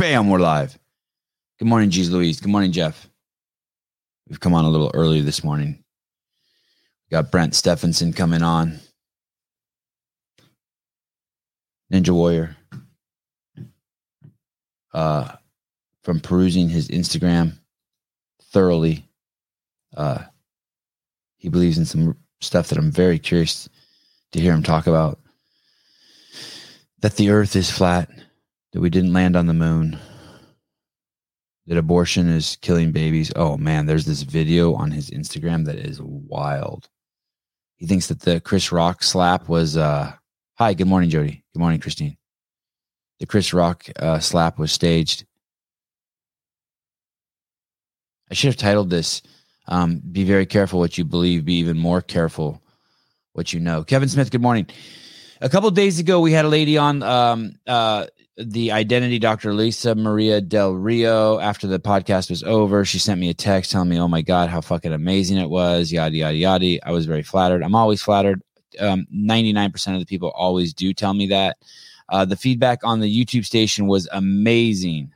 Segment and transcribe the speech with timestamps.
[0.00, 0.78] Bam, we're live.
[1.58, 2.40] Good morning, G's Louise.
[2.40, 3.06] Good morning, Jeff.
[4.26, 5.84] We've come on a little early this morning.
[7.04, 8.80] We got Brent Steffensen coming on.
[11.92, 12.56] Ninja Warrior.
[14.94, 15.32] Uh,
[16.02, 17.58] from perusing his Instagram
[18.54, 19.06] thoroughly,
[19.94, 20.20] uh,
[21.36, 23.68] he believes in some stuff that I'm very curious
[24.32, 25.20] to hear him talk about.
[27.00, 28.08] That the earth is flat,
[28.72, 29.98] that we didn't land on the moon,
[31.66, 33.32] that abortion is killing babies.
[33.36, 36.88] Oh man, there's this video on his Instagram that is wild.
[37.76, 40.12] He thinks that the Chris Rock slap was uh
[40.56, 41.44] hi, good morning, Jody.
[41.54, 42.16] Good morning, Christine.
[43.18, 45.26] The Chris Rock uh, slap was staged.
[48.30, 49.22] I should have titled this
[49.68, 52.62] um, Be very careful what you believe, be even more careful
[53.32, 53.84] what you know.
[53.84, 54.66] Kevin Smith, good morning.
[55.40, 58.06] A couple days ago, we had a lady on um, uh,
[58.42, 61.38] the identity doctor, Lisa Maria Del Rio.
[61.38, 64.48] After the podcast was over, she sent me a text telling me, Oh my God,
[64.48, 66.86] how fucking amazing it was, yada, yada, yada.
[66.86, 67.62] I was very flattered.
[67.62, 68.42] I'm always flattered.
[68.78, 71.58] Um, 99% of the people always do tell me that.
[72.08, 75.12] Uh, the feedback on the YouTube station was amazing.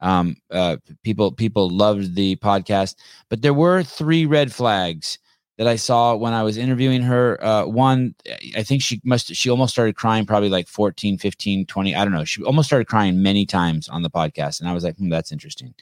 [0.00, 2.96] Um, uh, people people loved the podcast,
[3.30, 5.18] but there were three red flags
[5.58, 7.42] that I saw when I was interviewing her.
[7.42, 8.14] Uh, one,
[8.54, 11.94] I think she must, she almost started crying probably like 14, 15, 20.
[11.94, 12.24] I don't know.
[12.24, 14.60] She almost started crying many times on the podcast.
[14.60, 15.74] And I was like, hmm, that's interesting.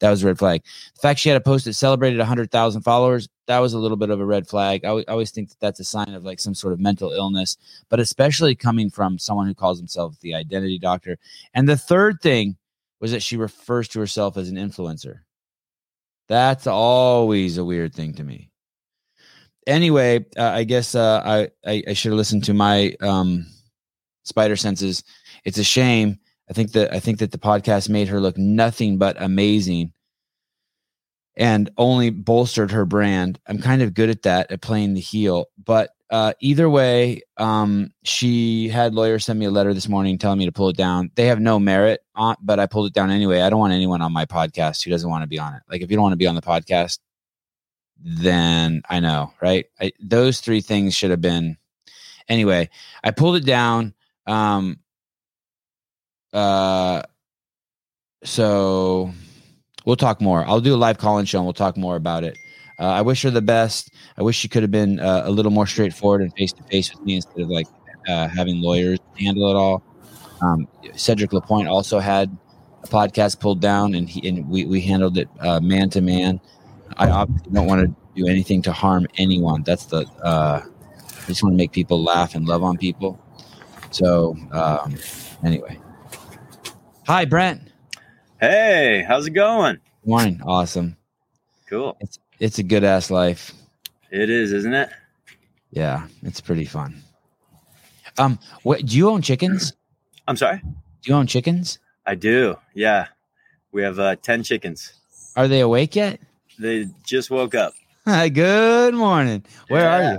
[0.00, 0.62] That was a red flag.
[0.94, 4.10] The fact she had a post that celebrated 100,000 followers, that was a little bit
[4.10, 4.84] of a red flag.
[4.84, 7.12] I, w- I always think that that's a sign of like some sort of mental
[7.12, 7.58] illness,
[7.90, 11.18] but especially coming from someone who calls himself the identity doctor.
[11.52, 12.56] And the third thing
[13.00, 15.20] was that she refers to herself as an influencer.
[16.28, 18.50] That's always a weird thing to me.
[19.68, 23.46] Anyway, uh, I guess uh, I, I, I should have listened to my um,
[24.24, 25.04] spider senses.
[25.44, 26.18] It's a shame.
[26.48, 29.92] I think that I think that the podcast made her look nothing but amazing,
[31.36, 33.38] and only bolstered her brand.
[33.46, 37.92] I'm kind of good at that at playing the heel, but uh, either way, um,
[38.04, 41.10] she had lawyers send me a letter this morning telling me to pull it down.
[41.16, 43.42] They have no merit on, but I pulled it down anyway.
[43.42, 45.62] I don't want anyone on my podcast who doesn't want to be on it.
[45.70, 46.98] Like if you don't want to be on the podcast,
[47.98, 49.66] then I know, right?
[49.80, 51.56] I, those three things should have been.
[52.28, 52.68] Anyway,
[53.02, 53.94] I pulled it down.
[54.26, 54.78] Um,
[56.32, 57.02] uh,
[58.22, 59.12] so
[59.84, 60.44] we'll talk more.
[60.46, 62.36] I'll do a live call in show and we'll talk more about it.
[62.78, 63.92] Uh, I wish her the best.
[64.16, 66.94] I wish she could have been uh, a little more straightforward and face to face
[66.94, 67.66] with me instead of like
[68.06, 69.82] uh, having lawyers handle it all.
[70.40, 72.36] Um, Cedric Lapointe also had
[72.84, 75.28] a podcast pulled down, and he and we, we handled it
[75.60, 76.40] man to man.
[76.96, 79.62] I obviously don't want to do anything to harm anyone.
[79.62, 83.20] That's the uh, I just want to make people laugh and love on people.
[83.90, 84.96] So um,
[85.44, 85.78] anyway,
[87.06, 87.62] hi Brent.
[88.40, 89.78] Hey, how's it going?
[90.04, 90.96] Morning, awesome.
[91.68, 91.96] Cool.
[92.00, 93.52] It's it's a good ass life.
[94.10, 94.90] It is, isn't it?
[95.70, 97.02] Yeah, it's pretty fun.
[98.16, 99.74] Um, what do you own chickens?
[100.26, 100.60] I'm sorry.
[100.62, 101.78] Do you own chickens?
[102.06, 102.56] I do.
[102.74, 103.08] Yeah,
[103.70, 104.92] we have uh, ten chickens.
[105.36, 106.20] Are they awake yet?
[106.58, 107.74] They just woke up.
[108.04, 109.44] Hi, good morning.
[109.68, 109.96] Where yeah.
[109.96, 110.18] are you?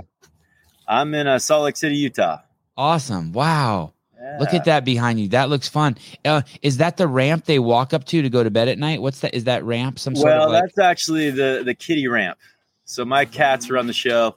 [0.88, 2.38] I'm in uh, Salt Lake City, Utah.
[2.76, 3.32] Awesome!
[3.32, 3.92] Wow.
[4.20, 4.36] Yeah.
[4.38, 5.28] Look at that behind you.
[5.28, 5.96] That looks fun.
[6.24, 9.00] Uh, is that the ramp they walk up to to go to bed at night?
[9.00, 9.34] What's that?
[9.34, 12.38] Is that ramp some sort well, of like- that's actually the the kitty ramp.
[12.84, 14.36] So my cats are on the show.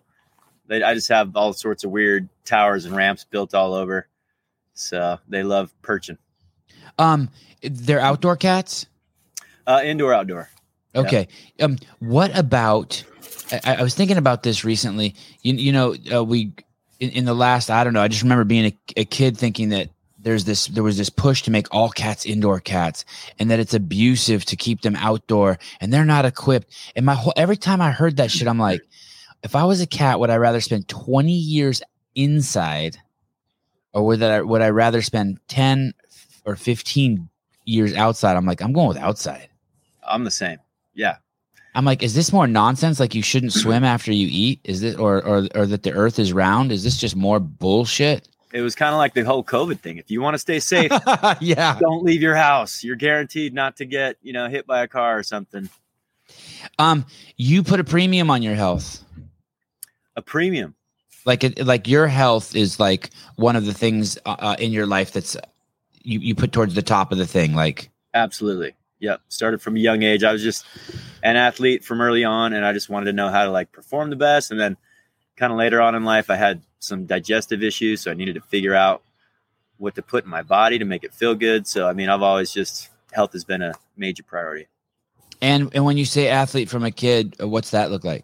[0.68, 4.08] They, I just have all sorts of weird towers and ramps built all over.
[4.74, 6.18] So they love perching.
[6.98, 7.30] Um,
[7.62, 8.86] they're outdoor cats.
[9.66, 10.50] Uh, indoor, outdoor.
[10.96, 11.28] Okay.
[11.58, 11.66] Yeah.
[11.66, 13.04] Um, what about?
[13.52, 15.16] I, I, was thinking about this recently.
[15.42, 16.54] You, you know, uh, we
[17.00, 18.02] in, in, the last I don't know.
[18.02, 19.90] I just remember being a, a kid thinking that
[20.20, 23.06] there's this there was this push to make all cats indoor cats
[23.40, 26.74] and that it's abusive to keep them outdoor and they're not equipped.
[26.96, 28.82] And my whole every time I heard that shit, I'm like,
[29.44, 31.82] if I was a cat, would I rather spend 20 years
[32.16, 32.98] inside,
[33.94, 35.94] or would I would I rather spend 10
[36.46, 37.30] or 15
[37.66, 38.38] years outside?
[38.38, 39.50] I'm like, I'm going with outside.
[40.08, 40.60] I'm the same.
[40.94, 41.18] Yeah.
[41.76, 43.00] I'm like, is this more nonsense?
[43.00, 44.60] Like you shouldn't swim after you eat?
[44.64, 46.72] Is this or or or that the earth is round?
[46.72, 48.28] Is this just more bullshit?
[48.54, 49.98] It was kind of like the whole COVID thing.
[49.98, 50.92] If you want to stay safe,
[51.42, 52.84] yeah, don't leave your house.
[52.84, 55.70] You're guaranteed not to get, you know, hit by a car or something.
[56.78, 57.06] Um,
[57.36, 59.04] you put a premium on your health.
[60.16, 60.76] A premium.
[61.26, 64.86] Like it, like your health is like one of the things uh, uh in your
[64.86, 65.36] life that's
[66.04, 67.56] you you put towards the top of the thing.
[67.56, 68.74] Like absolutely.
[69.04, 69.20] Yep.
[69.28, 70.24] Started from a young age.
[70.24, 70.66] I was just
[71.24, 74.10] an athlete from early on, and I just wanted to know how to like perform
[74.10, 74.50] the best.
[74.50, 74.78] And then,
[75.36, 78.42] kind of later on in life, I had some digestive issues, so I needed to
[78.42, 79.04] figure out
[79.76, 81.68] what to put in my body to make it feel good.
[81.68, 84.68] So I mean, I've always just health has been a major priority.
[85.42, 88.24] And and when you say athlete from a kid, uh, what's that look like?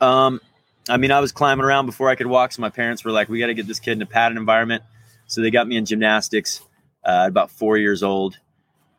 [0.00, 0.40] Um,
[0.88, 3.28] I mean, I was climbing around before I could walk, so my parents were like,
[3.28, 4.82] "We got to get this kid in a padded environment."
[5.26, 6.62] So they got me in gymnastics
[7.04, 8.38] uh, at about four years old,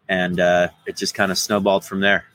[0.08, 2.26] and uh, it just kind of snowballed from there.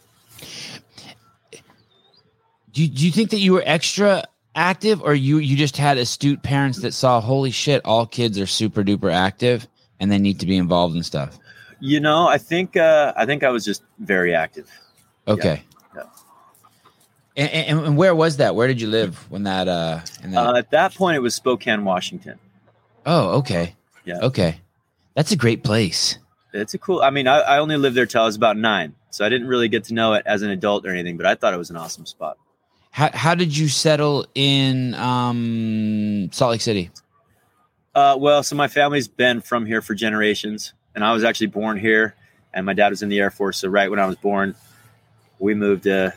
[2.72, 4.24] Do you, do you think that you were extra
[4.54, 8.46] active, or you you just had astute parents that saw, "Holy shit, all kids are
[8.46, 9.66] super duper active,
[9.98, 11.38] and they need to be involved in stuff"?
[11.80, 14.70] You know, I think uh, I think I was just very active.
[15.26, 15.62] Okay.
[15.94, 16.02] Yeah.
[17.36, 18.54] And, and, and where was that?
[18.54, 19.66] Where did you live when that?
[19.66, 20.36] Uh, that?
[20.36, 22.38] Uh, at that point, it was Spokane, Washington.
[23.06, 23.74] oh, okay.
[24.04, 24.18] Yeah.
[24.20, 24.60] Okay.
[25.14, 26.18] That's a great place.
[26.52, 27.00] It's a cool.
[27.02, 29.48] I mean, I, I only lived there till I was about nine, so I didn't
[29.48, 31.16] really get to know it as an adult or anything.
[31.16, 32.38] But I thought it was an awesome spot.
[32.90, 36.90] How how did you settle in um, Salt Lake City?
[37.94, 41.78] Uh, well, so my family's been from here for generations, and I was actually born
[41.78, 42.14] here,
[42.52, 43.58] and my dad was in the Air Force.
[43.58, 44.54] So right when I was born,
[45.38, 46.14] we moved to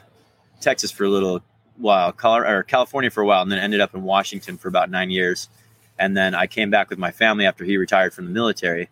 [0.61, 1.41] Texas for a little
[1.77, 4.89] while, Colorado, or California for a while, and then ended up in Washington for about
[4.89, 5.49] nine years.
[5.97, 8.89] And then I came back with my family after he retired from the military,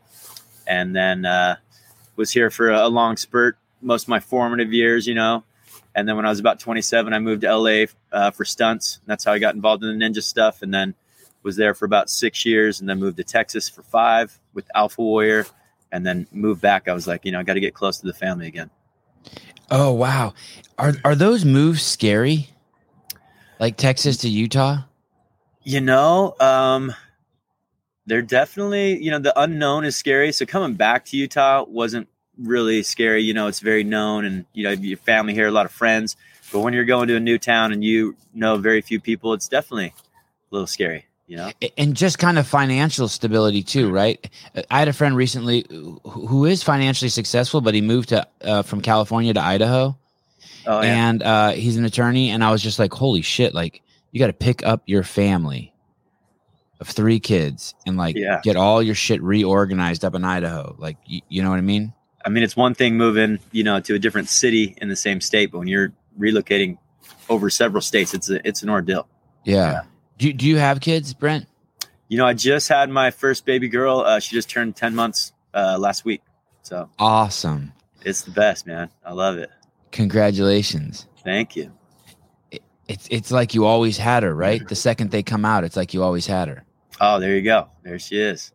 [0.67, 1.55] and then uh,
[2.15, 5.43] was here for a, a long spurt, most of my formative years, you know.
[5.93, 8.99] And then when I was about 27, I moved to LA uh, for stunts.
[9.05, 10.95] That's how I got involved in the ninja stuff, and then
[11.43, 15.01] was there for about six years, and then moved to Texas for five with Alpha
[15.01, 15.45] Warrior,
[15.91, 16.87] and then moved back.
[16.87, 18.69] I was like, you know, I got to get close to the family again.
[19.69, 20.33] Oh wow,
[20.77, 22.49] are are those moves scary?
[23.59, 24.79] Like Texas to Utah?
[25.63, 26.93] You know, um,
[28.05, 30.31] they're definitely, you know, the unknown is scary.
[30.31, 32.07] So coming back to Utah wasn't
[32.37, 33.21] really scary.
[33.23, 36.15] You know, it's very known and, you know, your family here, a lot of friends.
[36.51, 39.47] But when you're going to a new town and you know very few people, it's
[39.47, 39.93] definitely a
[40.51, 41.51] little scary, you know?
[41.77, 44.29] And just kind of financial stability too, right?
[44.69, 48.81] I had a friend recently who- is financially successful, but he moved to uh, from
[48.81, 49.97] California to Idaho,
[50.67, 51.07] Oh, yeah.
[51.09, 52.31] and uh, he's an attorney.
[52.31, 53.81] And I was just like, "Holy shit!" Like,
[54.11, 55.73] you got to pick up your family
[56.81, 58.41] of three kids and like Yeah.
[58.43, 60.75] get all your shit reorganized up in Idaho.
[60.77, 61.93] Like, you, you know what I mean?
[62.25, 65.21] I mean, it's one thing moving, you know, to a different city in the same
[65.21, 66.77] state, but when you're relocating
[67.29, 69.07] over several states, it's a, it's an ordeal.
[69.45, 69.55] Yeah.
[69.71, 69.81] Yeah.
[70.17, 71.45] Do you- Do you have kids, Brent?
[72.09, 73.99] You know, I just had my first baby girl.
[74.01, 76.21] Uh, she just turned 10 months uh, last week.
[76.63, 77.71] So Awesome.
[78.03, 78.89] it's the best, man.
[79.05, 79.49] I love it.
[79.91, 81.07] Congratulations.
[81.23, 81.71] Thank you.
[82.87, 84.67] It's it's like you always had her, right?
[84.67, 86.65] The second they come out, it's like you always had her.
[87.03, 87.67] Oh, there you go.
[87.81, 88.51] There she is.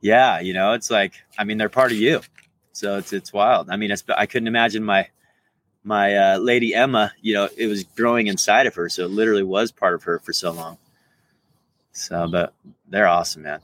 [0.00, 2.22] Yeah, you know, it's like I mean, they're part of you,
[2.72, 3.68] so it's it's wild.
[3.68, 5.08] I mean, I couldn't imagine my
[5.84, 7.12] my uh, lady Emma.
[7.20, 10.18] You know, it was growing inside of her, so it literally was part of her
[10.20, 10.78] for so long.
[11.92, 12.54] So, but
[12.88, 13.60] they're awesome, man.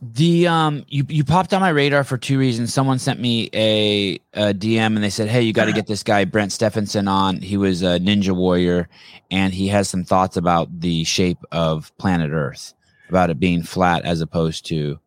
[0.00, 2.72] The um you you popped on my radar for two reasons.
[2.72, 6.04] Someone sent me a, a DM and they said, "Hey, you got to get this
[6.04, 7.42] guy Brent Steffensen on.
[7.42, 8.88] He was a ninja warrior
[9.30, 12.74] and he has some thoughts about the shape of planet Earth,
[13.08, 14.98] about it being flat as opposed to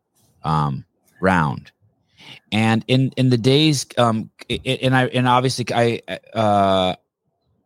[0.43, 0.85] um
[1.19, 1.71] round."
[2.51, 6.01] And in in the days um and I and obviously I
[6.33, 6.95] uh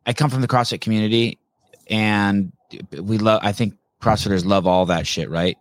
[0.05, 1.39] I come from the CrossFit community
[1.87, 2.51] and
[2.91, 5.57] we love I think CrossFitters love all that shit, right?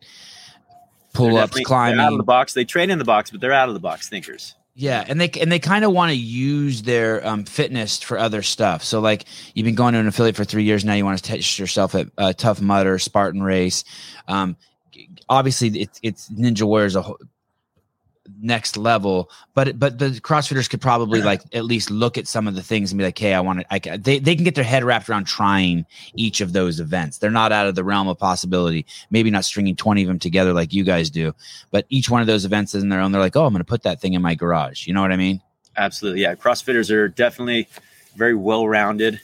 [1.14, 1.56] Pull ups,
[1.96, 2.54] they're out of the box.
[2.54, 4.54] They train in the box, but they're out of the box thinkers.
[4.76, 8.42] Yeah, and they and they kind of want to use their um, fitness for other
[8.42, 8.82] stuff.
[8.82, 11.24] So like you've been going to an affiliate for three years now, you want to
[11.24, 13.84] test yourself at uh, Tough Mudder, Spartan Race.
[14.26, 14.56] Um,
[15.28, 17.04] obviously, it's it's Ninja Warriors a
[18.40, 22.54] next level, but but the CrossFitters could probably like at least look at some of
[22.54, 23.66] the things and be like, hey, I want to.
[23.72, 27.18] I they they can get their head wrapped around trying each of those events.
[27.18, 28.86] They're not out of the realm of possibility.
[29.10, 31.34] Maybe not stringing twenty of them together like you guys do,
[31.70, 33.12] but each one of those events is in their own.
[33.12, 34.86] They're like, oh, I'm going to put that thing in my garage.
[34.86, 35.40] You know what I mean?
[35.76, 36.34] Absolutely, yeah.
[36.34, 37.68] CrossFitters are definitely
[38.16, 39.20] very well rounded,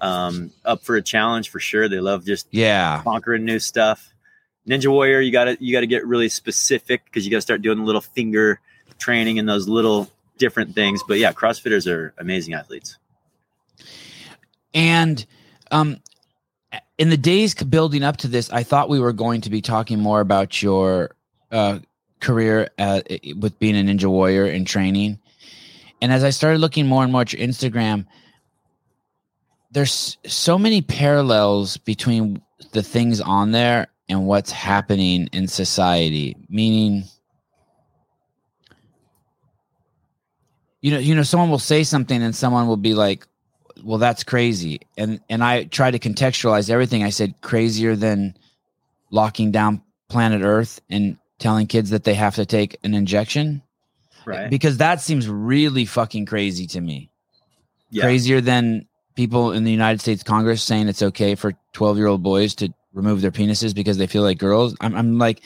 [0.00, 1.88] um, up for a challenge for sure.
[1.88, 3.02] They love just Yeah.
[3.02, 4.14] conquering new stuff.
[4.68, 7.42] Ninja Warrior, you got to you got to get really specific because you got to
[7.42, 8.60] start doing a little finger
[8.98, 11.02] training and those little different things.
[11.06, 12.98] But yeah, CrossFitters are amazing athletes.
[14.74, 15.24] And
[15.70, 15.98] um,
[16.98, 19.98] in the days building up to this, I thought we were going to be talking
[19.98, 21.16] more about your
[21.50, 21.80] uh,
[22.20, 25.18] career at, with being a ninja warrior and training.
[26.02, 28.06] And as I started looking more and more at your Instagram,
[29.70, 36.36] there's so many parallels between the things on there and what's happening in society.
[36.48, 37.04] Meaning,
[40.82, 43.26] you know, you know, someone will say something and someone will be like,
[43.82, 48.36] well that's crazy and and i try to contextualize everything i said crazier than
[49.10, 53.62] locking down planet earth and telling kids that they have to take an injection
[54.26, 54.50] Right.
[54.50, 57.10] because that seems really fucking crazy to me.
[57.88, 58.02] Yeah.
[58.02, 62.22] Crazier than people in the United States Congress saying it's okay for 12 year old
[62.22, 64.76] boys to remove their penises because they feel like girls.
[64.80, 65.42] I'm, I'm like,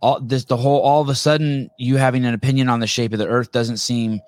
[0.00, 3.12] all this, the whole, all of a sudden, you having an opinion on the shape
[3.12, 4.20] of the earth doesn't seem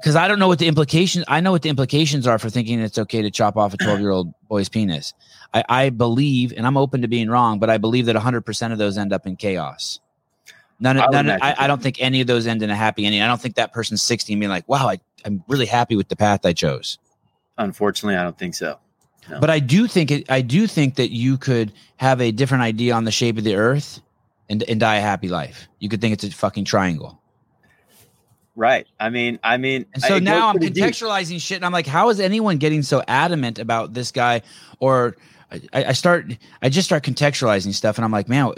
[0.00, 1.24] because I don't know what the implications.
[1.28, 4.00] I know what the implications are for thinking it's okay to chop off a 12
[4.00, 5.14] year old boy's penis.
[5.52, 8.72] I, I believe, and I'm open to being wrong, but I believe that 100 percent
[8.72, 10.00] of those end up in chaos.
[10.80, 11.30] None, of, would none.
[11.30, 13.22] of- I, I don't think any of those end in a happy ending.
[13.22, 16.08] I don't think that person's 60 and being like, "Wow, I, I'm really happy with
[16.08, 16.98] the path I chose."
[17.56, 18.78] Unfortunately, I don't think so.
[19.30, 19.40] No.
[19.40, 20.30] But I do think it.
[20.30, 23.56] I do think that you could have a different idea on the shape of the
[23.56, 24.00] Earth,
[24.48, 25.68] and and die a happy life.
[25.78, 27.20] You could think it's a fucking triangle.
[28.56, 28.86] Right.
[29.00, 30.84] I mean, I mean, And so now I'm pretty deep.
[30.84, 34.42] contextualizing shit, and I'm like, how is anyone getting so adamant about this guy?
[34.78, 35.16] Or
[35.50, 36.26] I, I start,
[36.62, 38.52] I just start contextualizing stuff, and I'm like, man.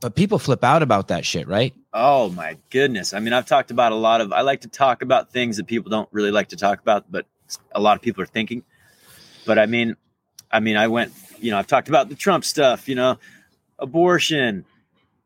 [0.00, 1.74] But people flip out about that shit, right?
[1.92, 3.12] Oh my goodness.
[3.12, 5.66] I mean, I've talked about a lot of I like to talk about things that
[5.66, 7.26] people don't really like to talk about, but
[7.72, 8.62] a lot of people are thinking.
[9.46, 9.96] But I mean,
[10.50, 13.18] I mean, I went, you know, I've talked about the Trump stuff, you know,
[13.78, 14.64] abortion.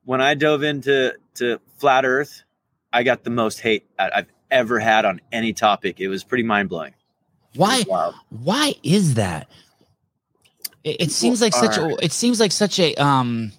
[0.04, 2.43] When I dove into to flat earth,
[2.93, 6.00] I got the most hate I've ever had on any topic.
[6.00, 6.95] It was pretty mind-blowing.
[7.57, 7.83] Why?
[8.28, 9.49] Why is that?
[10.85, 11.97] It, it seems like such a.
[12.04, 12.95] It seems like such a.
[12.97, 13.52] Um.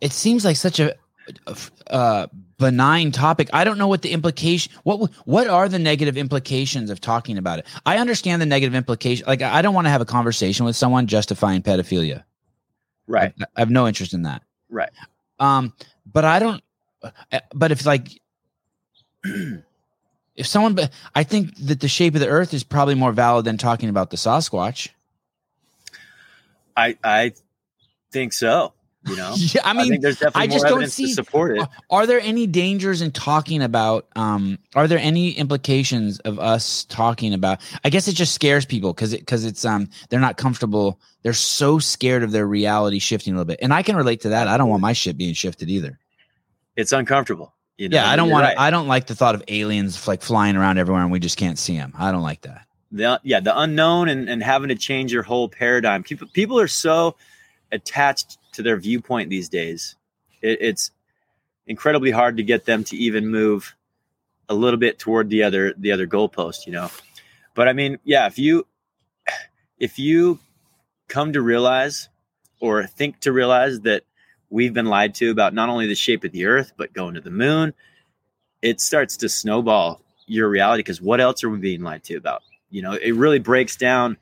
[0.00, 0.94] It seems like such a.
[1.88, 3.48] Uh, benign topic.
[3.52, 4.72] I don't know what the implication.
[4.82, 7.66] What what are the negative implications of talking about it?
[7.86, 9.26] I understand the negative implication.
[9.26, 12.24] Like I don't want to have a conversation with someone justifying pedophilia.
[13.06, 13.32] Right.
[13.40, 14.42] I, I have no interest in that.
[14.68, 14.90] Right.
[15.38, 15.72] Um,
[16.12, 16.62] but I don't.
[17.02, 18.20] uh, But if like,
[19.24, 23.44] if someone, but I think that the shape of the Earth is probably more valid
[23.44, 24.90] than talking about the Sasquatch.
[26.76, 27.32] I I
[28.12, 28.72] think so,
[29.08, 29.34] you know.
[29.36, 31.66] Yeah, I I, mean, think there's definitely I just don't see- support it.
[31.90, 34.06] are there any dangers in talking about?
[34.16, 37.60] Um, are there any implications of us talking about?
[37.84, 41.00] I guess it just scares people because it because it's um they're not comfortable.
[41.22, 44.28] They're so scared of their reality shifting a little bit, and I can relate to
[44.30, 44.48] that.
[44.48, 45.98] I don't want my shit being shifted either.
[46.76, 47.54] It's uncomfortable.
[47.76, 47.96] You know?
[47.96, 48.42] Yeah, I don't want.
[48.44, 48.58] right.
[48.58, 51.58] I don't like the thought of aliens like flying around everywhere and we just can't
[51.58, 51.92] see them.
[51.96, 52.66] I don't like that.
[52.90, 56.66] the yeah the unknown and, and having to change your whole paradigm people people are
[56.68, 57.14] so
[57.72, 59.94] attached to their viewpoint these days.
[60.42, 60.90] It, it's
[61.66, 63.76] incredibly hard to get them to even move
[64.48, 66.90] a little bit toward the other the other goalpost you know?
[67.54, 68.66] But i mean yeah if you
[69.78, 70.38] if you
[71.06, 72.08] come to realize
[72.60, 74.04] or think to realize that
[74.48, 77.20] we've been lied to about not only the shape of the earth but going to
[77.20, 77.74] the moon
[78.62, 82.42] it starts to snowball your reality because what else are we being lied to about?
[82.70, 84.16] You know it really breaks down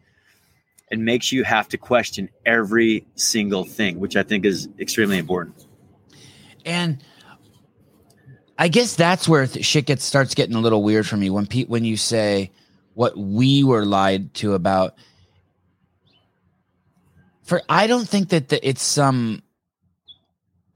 [0.90, 5.66] and makes you have to question every single thing which i think is extremely important
[6.66, 7.02] And
[8.58, 11.64] I guess that's where shit gets starts getting a little weird for me when pe-
[11.66, 12.50] when you say
[12.94, 14.94] what we were lied to about.
[17.44, 19.42] For I don't think that the, it's some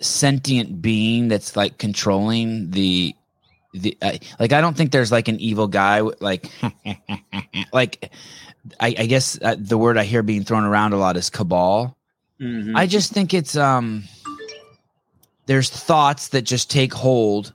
[0.00, 3.14] sentient being that's like controlling the
[3.72, 6.48] the uh, like I don't think there's like an evil guy like
[7.72, 8.12] like
[8.78, 11.96] I, I guess uh, the word I hear being thrown around a lot is cabal.
[12.40, 12.76] Mhm.
[12.76, 14.04] I just think it's um
[15.46, 17.52] there's thoughts that just take hold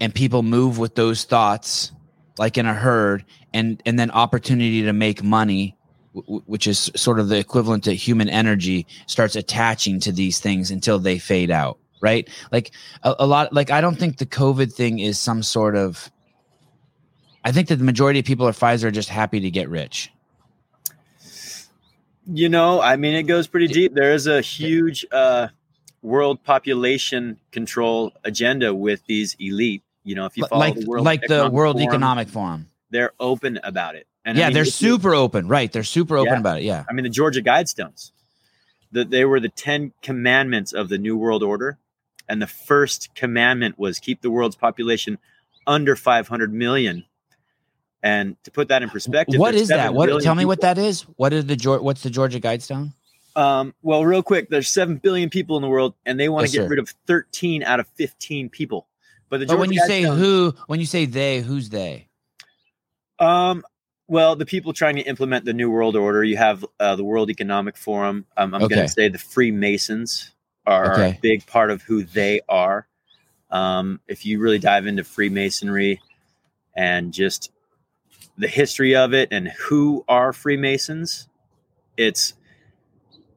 [0.00, 1.92] and people move with those thoughts
[2.38, 5.76] like in a herd and and then opportunity to make money
[6.14, 10.70] w- which is sort of the equivalent to human energy starts attaching to these things
[10.70, 12.70] until they fade out right like
[13.02, 16.10] a, a lot like i don't think the covid thing is some sort of
[17.44, 20.10] i think that the majority of people at pfizer are just happy to get rich
[22.26, 25.48] you know i mean it goes pretty deep there is a huge uh
[26.02, 31.04] world population control agenda with these elite you know if you follow like the world
[31.04, 34.54] like the Economic world Forum, economic forum they're open about it and I yeah mean,
[34.54, 36.38] they're if you- super open right they're super open Yeah.
[36.40, 38.10] about it yeah I mean, the Georgia Guidestones.
[38.92, 41.76] The, they were the Ten Commandments of the New World Order.
[42.28, 45.18] And the first commandment was keep the world's population
[45.66, 47.04] under 500 million.
[48.06, 49.92] And to put that in perspective, what is that?
[49.92, 50.22] What?
[50.22, 51.02] Tell me what that is.
[51.16, 52.92] What is the What's the Georgia Guidestone?
[53.34, 56.52] Um, well, real quick, there's 7 billion people in the world, and they want Yes,
[56.52, 56.68] to get sir.
[56.70, 58.86] rid of 13 out of 15 people.
[59.28, 62.06] But the But when you say who, when you say they, who's they?
[63.18, 63.64] Um,
[64.06, 67.28] well, the people trying to implement the New World Order, you have uh, the World
[67.28, 68.24] Economic Forum.
[68.36, 70.30] Um, I'm going to say the Freemasons
[70.64, 71.10] are Okay.
[71.10, 72.86] a big part of who they are.
[73.50, 76.00] Um, if you really dive into Freemasonry
[76.76, 77.50] and just
[78.38, 81.28] the history of it and who are Freemasons,
[81.96, 82.34] it's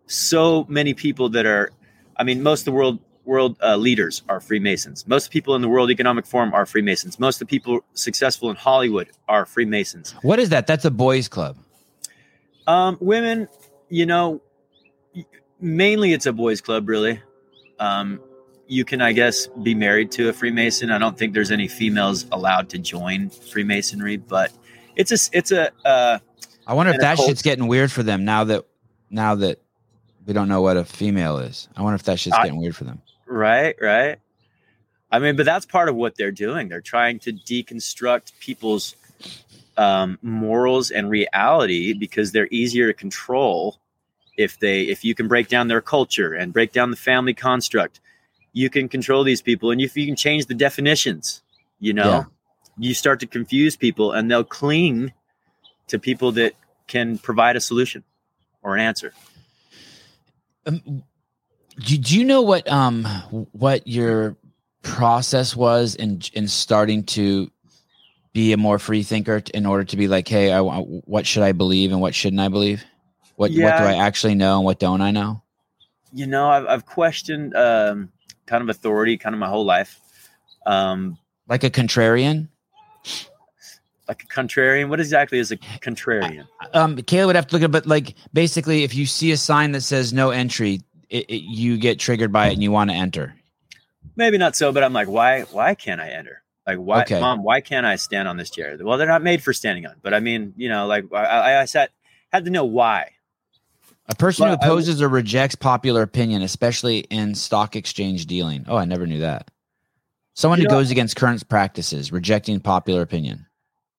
[0.08, 1.72] so many people that are,
[2.18, 5.08] I mean, most of the world world uh, leaders are Freemasons.
[5.08, 7.20] Most people in the World Economic Forum are Freemasons.
[7.20, 10.16] Most of the people successful in Hollywood are Freemasons.
[10.24, 10.66] What is that?
[10.66, 11.56] That's a boys' club.
[12.66, 13.48] Um, women,
[13.88, 14.42] you know,
[15.62, 17.22] mainly it's a boys' club, really.
[17.80, 18.20] Um,
[18.68, 20.92] you can, I guess, be married to a Freemason.
[20.92, 24.52] I don't think there's any females allowed to join Freemasonry, but
[25.00, 25.72] it's a, it's a.
[25.86, 26.20] Uh,
[26.68, 28.66] I wonder if that shit's getting weird for them now that,
[29.10, 29.60] now that
[30.26, 31.70] we don't know what a female is.
[31.76, 33.02] I wonder if that shit's I, getting weird for them.
[33.26, 34.18] Right, right.
[35.10, 36.68] I mean, but that's part of what they're doing.
[36.68, 38.96] They're trying to deconstruct people's
[39.78, 43.80] um, morals and reality because they're easier to control
[44.38, 48.00] if they if you can break down their culture and break down the family construct
[48.54, 51.42] you can control these people and if you can change the definitions
[51.80, 52.26] you know.
[52.80, 55.12] You start to confuse people and they'll cling
[55.88, 56.54] to people that
[56.88, 58.04] can provide a solution
[58.64, 59.14] or an answer.
[60.66, 61.04] Um,
[61.78, 63.06] do, do you know what um
[63.52, 64.36] what your
[64.82, 67.50] process was in in starting to
[68.34, 71.52] be a more free thinker in order to be like hey I, what should i
[71.52, 72.84] believe and what shouldn't i believe?
[73.36, 73.66] What yeah.
[73.66, 75.42] what do i actually know and what don't i know?
[76.14, 78.12] You know i've, I've questioned um,
[78.46, 80.00] kind of authority kind of my whole life.
[80.66, 81.18] Um,
[81.48, 82.50] like a contrarian
[84.08, 87.72] like a contrarian what exactly is a contrarian um kayla would have to look at
[87.72, 91.78] but like basically if you see a sign that says no entry it, it, you
[91.78, 93.36] get triggered by it and you want to enter.
[94.16, 95.42] Maybe not so, but I'm like, why?
[95.42, 96.44] Why can't I enter?
[96.68, 97.20] Like, why, okay.
[97.20, 97.44] mom?
[97.44, 98.78] Why can't I stand on this chair?
[98.80, 99.96] Well, they're not made for standing on.
[100.02, 101.92] But I mean, you know, like I, I sat,
[102.32, 103.12] had to know why.
[104.08, 108.66] A person who opposes I, or rejects popular opinion, especially in stock exchange dealing.
[108.68, 109.50] Oh, I never knew that.
[110.40, 113.46] Someone who know, goes against current practices, rejecting popular opinion.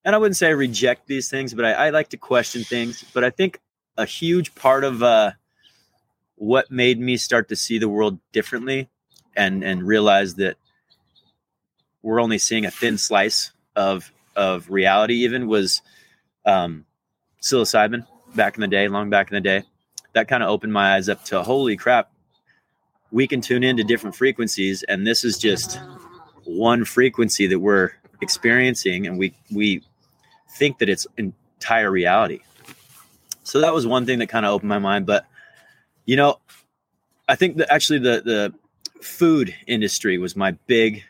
[0.06, 3.04] And I wouldn't say I reject these things, but I, I like to question things.
[3.12, 3.60] But I think
[3.98, 5.32] a huge part of uh,
[6.36, 8.88] what made me start to see the world differently
[9.36, 10.56] and and realize that
[12.00, 15.82] we're only seeing a thin slice of of reality even was
[16.46, 16.86] um
[17.42, 19.62] psilocybin back in the day long back in the day
[20.14, 22.10] that kind of opened my eyes up to holy crap
[23.12, 25.78] we can tune into different frequencies and this is just
[26.58, 29.82] one frequency that we're experiencing and we we
[30.56, 32.40] think that it's entire reality
[33.42, 35.26] so that was one thing that kind of opened my mind but
[36.10, 36.40] you know,
[37.28, 38.54] I think that actually the the
[39.00, 41.04] food industry was my big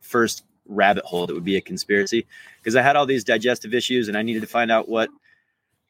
[0.00, 2.26] first rabbit hole that would be a conspiracy
[2.58, 5.08] because I had all these digestive issues and I needed to find out what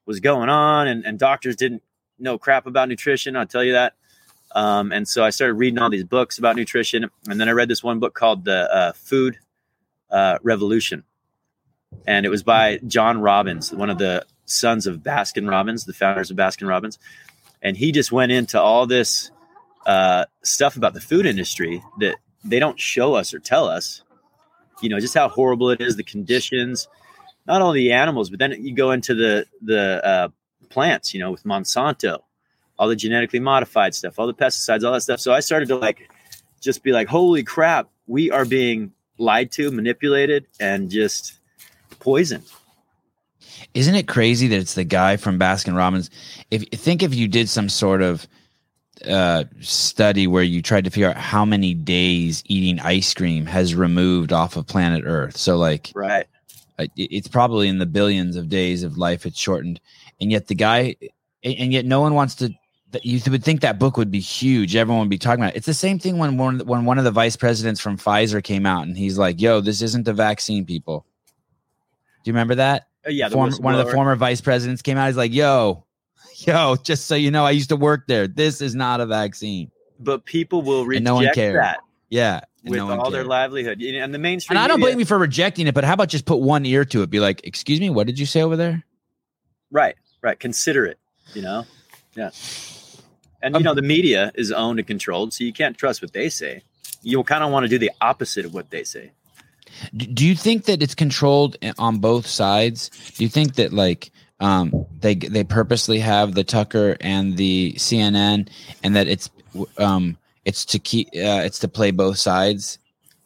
[0.06, 1.82] was going on and, and doctors didn't
[2.16, 3.36] know crap about nutrition.
[3.36, 3.94] I'll tell you that.
[4.54, 7.10] Um, and so I started reading all these books about nutrition.
[7.28, 9.38] And then I read this one book called The uh, Food
[10.10, 11.04] uh, Revolution.
[12.06, 16.30] And it was by John Robbins, one of the sons of Baskin Robbins, the founders
[16.30, 16.98] of Baskin Robbins
[17.64, 19.30] and he just went into all this
[19.86, 24.02] uh, stuff about the food industry that they don't show us or tell us.
[24.82, 26.88] You know, just how horrible it is, the conditions,
[27.46, 30.28] not only the animals, but then you go into the the uh,
[30.68, 31.14] plants.
[31.14, 32.18] You know, with Monsanto,
[32.78, 35.20] all the genetically modified stuff, all the pesticides, all that stuff.
[35.20, 36.08] So I started to like
[36.60, 41.38] just be like, holy crap, we are being lied to, manipulated, and just
[42.00, 42.44] poisoned.
[43.74, 46.10] Isn't it crazy that it's the guy from Baskin Robbins?
[46.50, 48.26] If think if you did some sort of
[49.08, 53.74] uh, study where you tried to figure out how many days eating ice cream has
[53.74, 55.36] removed off of planet Earth.
[55.36, 56.26] So like, right,
[56.96, 59.80] it's probably in the billions of days of life it's shortened,
[60.20, 60.96] and yet the guy,
[61.42, 62.54] and yet no one wants to.
[63.02, 64.76] You would think that book would be huge.
[64.76, 65.58] Everyone would be talking about it.
[65.58, 68.66] It's the same thing when one when one of the vice presidents from Pfizer came
[68.66, 71.06] out and he's like, "Yo, this isn't the vaccine, people."
[72.24, 72.88] Do you remember that?
[73.06, 75.06] Uh, yeah, former, one of the former vice presidents came out.
[75.06, 75.84] He's like, "Yo,
[76.38, 78.26] yo, just so you know, I used to work there.
[78.26, 81.56] This is not a vaccine." But people will reject and no one cared.
[81.56, 81.80] that.
[82.08, 84.56] Yeah, with no all their livelihood and the mainstream.
[84.56, 86.64] And I don't media, blame you for rejecting it, but how about just put one
[86.64, 87.10] ear to it?
[87.10, 88.84] Be like, "Excuse me, what did you say over there?"
[89.70, 90.38] Right, right.
[90.38, 90.98] Consider it.
[91.34, 91.66] You know,
[92.14, 92.30] yeah.
[93.44, 96.14] And um, you know, the media is owned and controlled, so you can't trust what
[96.14, 96.62] they say.
[97.02, 99.12] You kind of want to do the opposite of what they say.
[99.94, 102.88] Do you think that it's controlled on both sides?
[103.16, 108.48] Do you think that like um, they they purposely have the Tucker and the CNN,
[108.82, 109.28] and that it's
[109.76, 112.78] um, it's to keep uh, it's to play both sides?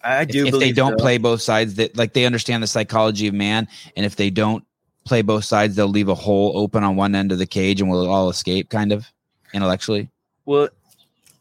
[0.02, 0.46] I do.
[0.46, 1.04] If, if they don't so.
[1.04, 4.64] play both sides, that like they understand the psychology of man, and if they don't
[5.04, 7.88] play both sides, they'll leave a hole open on one end of the cage, and
[7.88, 9.12] we'll all escape, kind of
[9.52, 10.10] intellectually.
[10.44, 10.68] Well,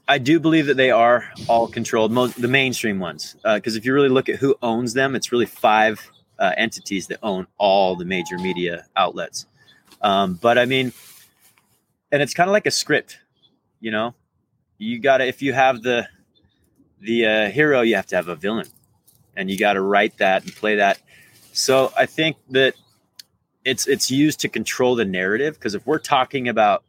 [0.08, 3.36] I do believe that they are all controlled, most the mainstream ones.
[3.44, 7.08] Because uh, if you really look at who owns them, it's really five uh, entities
[7.08, 9.46] that own all the major media outlets.
[10.02, 10.94] Um, but I mean,
[12.12, 13.20] and it's kind of like a script.
[13.80, 14.16] You know,
[14.78, 16.08] you got to if you have the
[17.02, 18.68] the uh, hero, you have to have a villain,
[19.36, 21.00] and you got to write that and play that.
[21.54, 22.76] So I think that
[23.66, 26.84] it's it's used to control the narrative because if we're talking about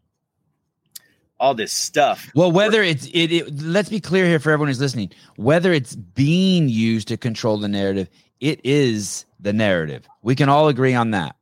[1.41, 4.81] all this stuff, Well, whether it's it, it, let's be clear here for everyone who's
[4.81, 5.11] listening.
[5.37, 8.09] Whether it's being used to control the narrative,
[8.41, 10.09] it is the narrative.
[10.23, 11.37] We can all agree on that.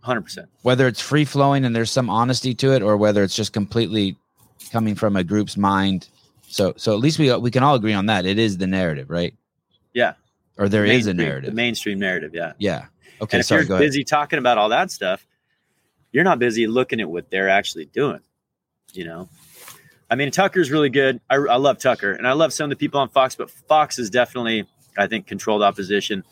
[0.00, 0.48] hundred percent.
[0.62, 4.16] Whether it's free flowing and there's some honesty to it, or whether it's just completely
[4.72, 6.08] coming from a group's mind.
[6.48, 8.26] So, so at least we we can all agree on that.
[8.26, 9.34] It is the narrative, right?
[9.94, 10.14] Yeah.
[10.56, 11.50] Or there is a narrative.
[11.50, 12.32] the mainstream narrative.
[12.34, 12.54] Yeah.
[12.58, 12.86] yeah.
[13.22, 13.36] Okay.
[13.36, 13.60] and if Sorry.
[13.60, 13.86] you're Go ahead.
[13.86, 15.24] busy talking about all that stuff,
[16.10, 18.18] you're not busy looking at what they're actually doing.
[18.92, 19.28] You know,
[20.10, 21.20] I mean, Tucker's really good.
[21.28, 23.98] I, I love Tucker, and I love some of the people on Fox, but Fox
[23.98, 26.24] is definitely, I think, controlled opposition.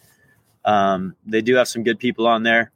[0.64, 2.73] Um, they do have some good people on there,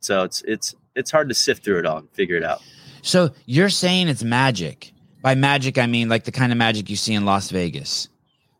[0.00, 2.60] so it's it's it's hard to sift through it all and figure it out.
[3.02, 4.92] So you're saying it's magic.
[5.22, 8.08] By magic, I mean like the kind of magic you see in Las Vegas.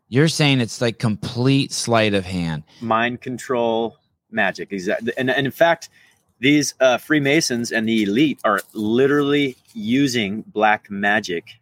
[0.09, 2.63] You're saying it's like complete sleight of hand.
[2.81, 3.97] Mind control,
[4.29, 5.13] magic, exactly.
[5.17, 5.89] And, and in fact,
[6.41, 11.61] these uh, Freemasons and the elite are literally using black magic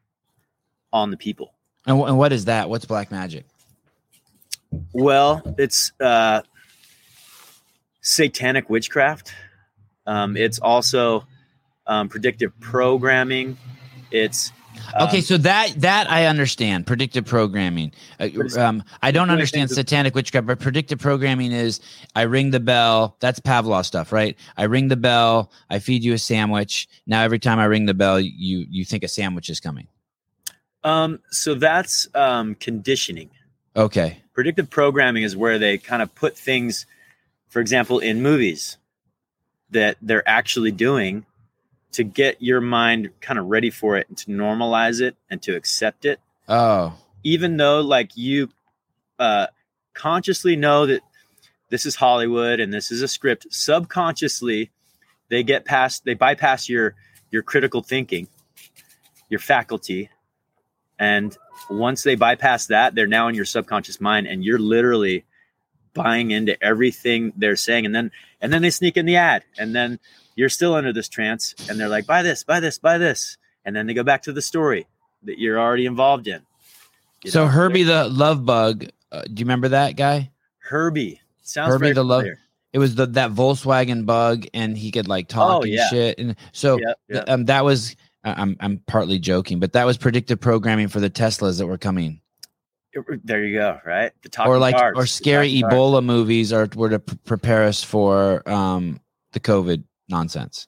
[0.94, 1.54] on the people.
[1.86, 2.70] And, and what is that?
[2.70, 3.46] What's black magic?
[4.94, 6.44] Well, it's uh,
[8.02, 9.34] satanic witchcraft.
[10.08, 11.28] Um, it's also
[11.86, 13.58] um, predictive programming.
[14.12, 14.54] It's
[15.02, 16.88] Okay, um, so that that I understand.
[16.88, 17.92] Predictive programming.
[18.20, 21.80] Uh, um, I don't understand satanic witchcraft, but predictive programming is
[22.16, 23.16] I ring the bell.
[23.20, 24.38] That's Pavlov stuff, right?
[24.58, 25.52] I ring the bell.
[25.70, 26.88] I feed you a sandwich.
[27.06, 29.88] Now every time I ring the bell, you you think a sandwich is coming.
[30.84, 33.30] um, so that's um, conditioning.
[33.76, 34.22] Okay.
[34.34, 36.86] Predictive programming is where they kind of put things,
[37.50, 38.78] for example, in movies
[39.70, 41.26] that they're actually doing
[41.94, 45.56] to get your mind kind of ready for it and to normalize it and to
[45.56, 46.20] accept it.
[46.48, 46.94] Oh.
[47.24, 48.50] even though like you
[49.20, 49.46] uh
[49.94, 51.02] consciously know that
[51.70, 54.72] this is hollywood and this is a script subconsciously
[55.30, 56.96] they get past they bypass your
[57.30, 58.28] your critical thinking
[59.30, 60.10] your faculty
[60.98, 61.38] and
[61.70, 65.26] once they bypass that they're now in your subconscious mind and you're literally
[65.94, 68.10] buying into everything they're saying and then
[68.42, 70.00] and then they sneak in the ad and then
[70.40, 73.76] you're still under this trance and they're like buy this buy this buy this and
[73.76, 74.88] then they go back to the story
[75.24, 76.42] that you're already involved in
[77.26, 78.86] You So know, Herbie the Love Bug.
[79.12, 80.32] Uh, do you remember that guy?
[80.60, 82.26] Herbie sounds Herbie the Love-
[82.72, 85.88] It was the that Volkswagen Bug, and he could like talk Oh, and yeah.
[85.90, 86.20] shit.
[86.20, 87.30] And so Yep, yep.
[87.30, 91.58] um, that was I'm I'm partly joking, but that was predictive programming for the Teslas
[91.58, 92.22] that were coming,
[93.24, 95.74] there you go right the talking or like cars, or scary talking cars.
[95.74, 99.00] Ebola movies, are were to p- prepare us for um
[99.34, 100.68] the COVID nonsense.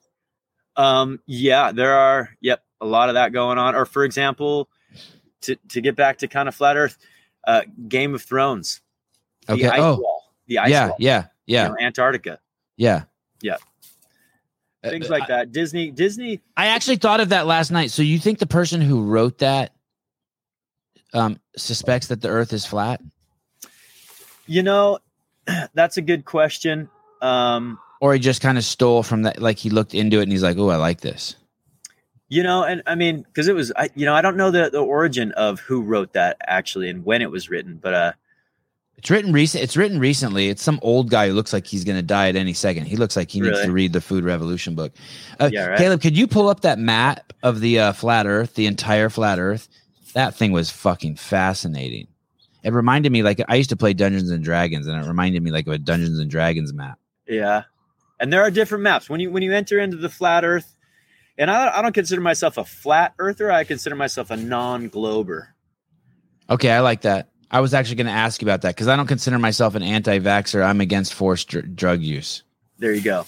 [0.77, 4.69] um yeah there are yep a lot of that going on or for example
[5.41, 6.97] to to get back to kind of flat earth
[7.45, 8.81] uh game of thrones
[9.47, 9.67] the Okay.
[9.67, 12.39] ice Oh, wall the ice yeah, wall yeah, you yeah, know, antarctica
[12.77, 13.03] yeah,
[13.41, 13.57] Yeah.
[14.83, 17.91] Uh, things like that disney disney I actually thought of that last night.
[17.91, 19.73] So you think the person who wrote that
[21.13, 23.01] um suspects that the Earth is flat?
[24.47, 24.99] you know
[25.73, 26.89] that's a good question
[27.21, 30.31] um or he just kind of stole from that like he looked into it and
[30.31, 31.35] he's like oh i like this.
[32.27, 34.69] You know, and I mean, because it was, I, you know, I don't know the,
[34.69, 38.13] the origin of who wrote that actually and when it was written, but uh,
[38.95, 40.47] it's written recent it's written recently.
[40.47, 42.85] It's some old guy who looks like he's going to die at any second.
[42.85, 44.93] He looks like he needs to read the food revolution book.
[45.41, 45.77] Uh, Yeah, right.
[45.77, 49.37] caleb could you pull up that map of the uh, flat earth the entire flat
[49.37, 49.67] earth?
[50.13, 52.07] That thing was fucking fascinating.
[52.63, 55.51] It reminded me like i used to play dungeons and dragons and it reminded me
[55.51, 56.97] like of a dungeons and dragons map.
[57.27, 57.63] Yeah,
[58.21, 60.75] and there are different maps when you when you enter into the flat Earth,
[61.37, 63.51] and I, I don't consider myself a flat earther.
[63.51, 65.53] I consider myself a non-glober.
[66.49, 68.95] okay i like that i was actually going to ask you about that because i
[68.95, 72.43] don't consider myself an anti-vaxxer i'm against forced dr- drug use
[72.79, 73.25] There you go.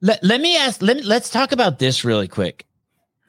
[0.00, 0.80] Let, let me ask.
[0.80, 2.66] Let, let's talk about this really quick.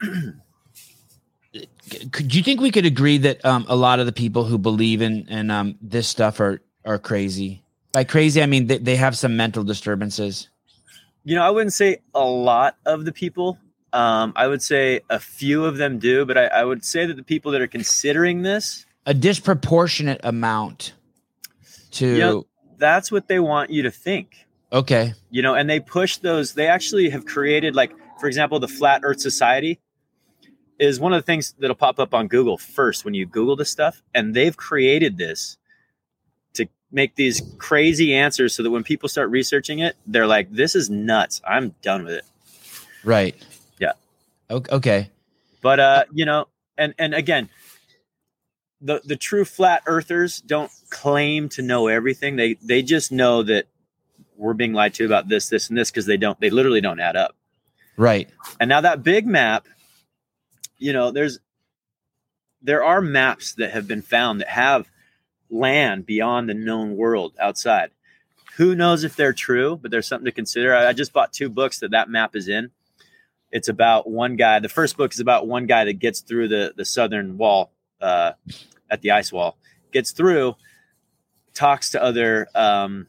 [2.12, 4.56] Could, do you think we could agree that um, a lot of the people who
[4.58, 7.64] believe in in um, this stuff are are crazy?
[7.92, 10.48] By crazy, I mean they, they have some mental disturbances.
[11.24, 13.58] You know, I wouldn't say a lot of the people.
[13.92, 17.16] Um, I would say a few of them do, but I, I would say that
[17.16, 20.92] the people that are considering this, A disproportionate amount
[21.92, 22.44] to Yep.
[22.78, 24.46] that's what they want you to think.
[24.72, 28.68] okay, you know and they push those they actually have created like for example the
[28.68, 29.80] flat earth society
[30.78, 33.70] is one of the things that'll pop up on google first when you google this
[33.70, 35.56] stuff and they've created this
[36.92, 40.90] make these crazy answers so that when people start researching it they're like this is
[40.90, 42.24] nuts i'm done with it
[43.04, 43.34] right,
[43.78, 43.92] Yeah.
[44.50, 45.10] Okay,
[45.62, 47.48] But uh, you know, and and again,
[48.80, 52.36] the the true flat earthers don't claim to know everything.
[52.36, 53.66] They they just know that
[54.36, 56.38] we're being lied to about this, this, and this because they don't.
[56.40, 57.36] They literally don't add up.
[57.96, 58.28] Right.
[58.58, 59.66] And now that big map,
[60.78, 61.38] you know, there's
[62.62, 64.90] there are maps that have been found that have
[65.50, 67.90] land beyond the known world outside.
[68.56, 70.74] Who knows if they're true, but there's something to consider.
[70.74, 72.70] I, just bought two books that that map is in.
[73.50, 74.60] It's about one guy.
[74.60, 78.32] The first book is about one guy that gets through the the southern wall uh,
[78.90, 79.56] at the ice wall,
[79.92, 80.56] gets through,
[81.54, 83.06] talks to other um,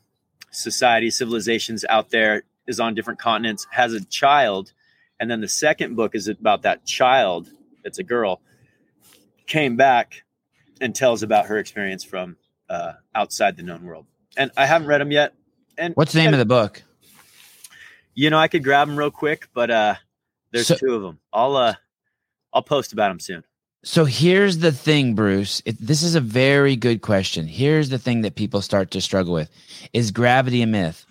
[0.51, 4.73] societies, civilizations out there, is on different continents, has a child,
[5.19, 7.49] and then the second book is about that child.
[7.83, 8.41] It's a girl
[9.51, 10.23] came back
[10.81, 12.35] and tells about her experience from
[12.69, 14.05] uh, outside the known world.
[14.35, 15.33] And I haven't read them yet.
[15.77, 16.83] And what's the name of the book?
[18.13, 19.95] You know, I could grab them real quick, but uh,
[20.51, 21.19] there's so, two of them.
[21.31, 21.75] I'll uh,
[22.51, 23.43] I'll post about them soon.
[23.83, 25.61] So here's the thing, Bruce.
[25.65, 27.47] It, this is a very good question.
[27.47, 29.49] Here's the thing that people start to struggle with:
[29.93, 31.05] is gravity a myth?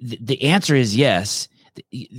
[0.00, 1.48] The, the answer is yes.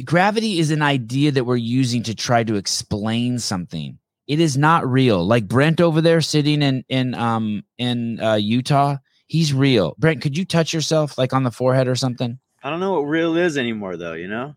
[0.04, 4.00] Gravity is an idea that we're using to try to explain something.
[4.28, 5.26] It is not real.
[5.26, 9.96] Like Brent over there sitting in in um in uh, Utah, he's real.
[9.98, 12.40] Brent, could you touch yourself like on the forehead or something?
[12.64, 14.14] I don't know what real is anymore, though.
[14.14, 14.56] You know.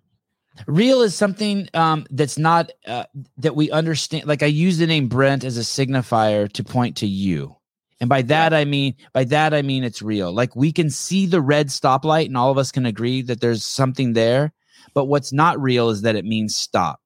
[0.66, 3.04] Real is something um, that's not uh,
[3.38, 4.26] that we understand.
[4.26, 7.56] Like I use the name Brent as a signifier to point to you,
[8.00, 10.32] and by that I mean by that I mean it's real.
[10.32, 13.66] Like we can see the red stoplight, and all of us can agree that there's
[13.66, 14.52] something there.
[14.94, 17.00] But what's not real is that it means stop.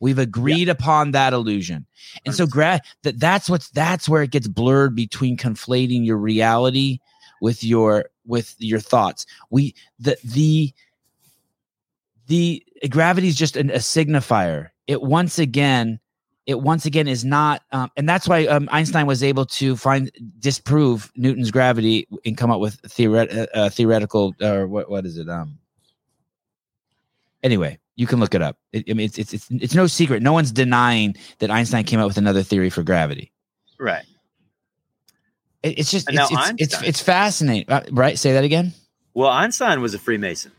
[0.00, 1.86] We've agreed upon that illusion,
[2.24, 7.00] and so gra- that that's what's that's where it gets blurred between conflating your reality
[7.40, 9.26] with your with your thoughts.
[9.50, 10.72] We the the
[12.28, 14.68] the gravity is just an, a signifier.
[14.86, 15.98] It once again,
[16.46, 20.10] it once again is not, um, and that's why um, Einstein was able to find
[20.38, 25.18] disprove Newton's gravity and come up with theoret- uh, uh, theoretical or what what is
[25.18, 25.28] it?
[25.28, 25.58] Um.
[27.42, 28.56] Anyway, you can look it up.
[28.72, 30.22] It, I mean, it's, it's it's it's no secret.
[30.22, 33.32] No one's denying that Einstein came up with another theory for gravity.
[33.78, 34.04] Right.
[35.64, 37.68] It, it's just it's it's, it's, it's fascinating.
[37.68, 38.16] Uh, right?
[38.16, 38.72] Say that again.
[39.14, 40.52] Well, Einstein was a Freemason.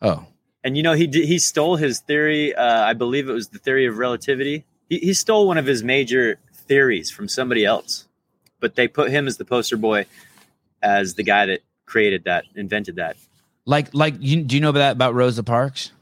[0.00, 0.24] Oh,
[0.64, 2.54] and you know he he stole his theory.
[2.54, 4.64] Uh, I believe it was the theory of relativity.
[4.88, 8.06] He, he stole one of his major theories from somebody else,
[8.58, 10.06] but they put him as the poster boy,
[10.82, 13.18] as the guy that created that, invented that.
[13.66, 15.92] Like like you, do you know about that about Rosa Parks?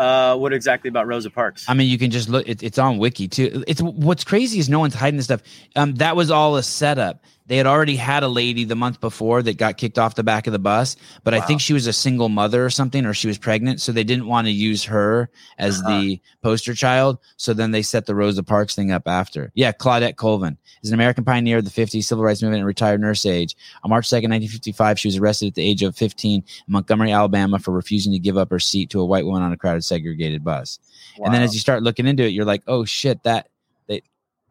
[0.00, 1.66] Uh, what exactly about Rosa Parks?
[1.68, 2.48] I mean, you can just look.
[2.48, 3.62] It, it's on Wiki too.
[3.68, 5.42] It's what's crazy is no one's hiding this stuff.
[5.76, 9.42] Um, that was all a setup they had already had a lady the month before
[9.42, 11.40] that got kicked off the back of the bus, but wow.
[11.40, 13.80] I think she was a single mother or something, or she was pregnant.
[13.80, 16.00] So they didn't want to use her as uh-huh.
[16.00, 17.18] the poster child.
[17.38, 19.50] So then they set the Rosa Parks thing up after.
[19.56, 23.00] Yeah, Claudette Colvin is an American pioneer of the 50s civil rights movement and retired
[23.00, 23.56] nurse age.
[23.82, 27.58] On March 2nd, 1955, she was arrested at the age of 15 in Montgomery, Alabama
[27.58, 30.44] for refusing to give up her seat to a white woman on a crowded segregated
[30.44, 30.78] bus.
[31.18, 31.24] Wow.
[31.24, 33.48] And then as you start looking into it, you're like, oh shit, that
[33.88, 34.02] they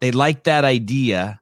[0.01, 1.39] they like that idea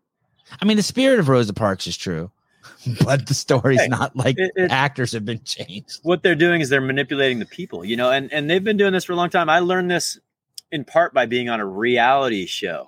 [0.61, 2.31] I mean, the spirit of Rosa Parks is true,
[3.03, 5.99] but the story's hey, not like it, it, actors have been changed.
[6.03, 8.93] What they're doing is they're manipulating the people, you know, and and they've been doing
[8.93, 9.49] this for a long time.
[9.49, 10.19] I learned this
[10.71, 12.87] in part by being on a reality show.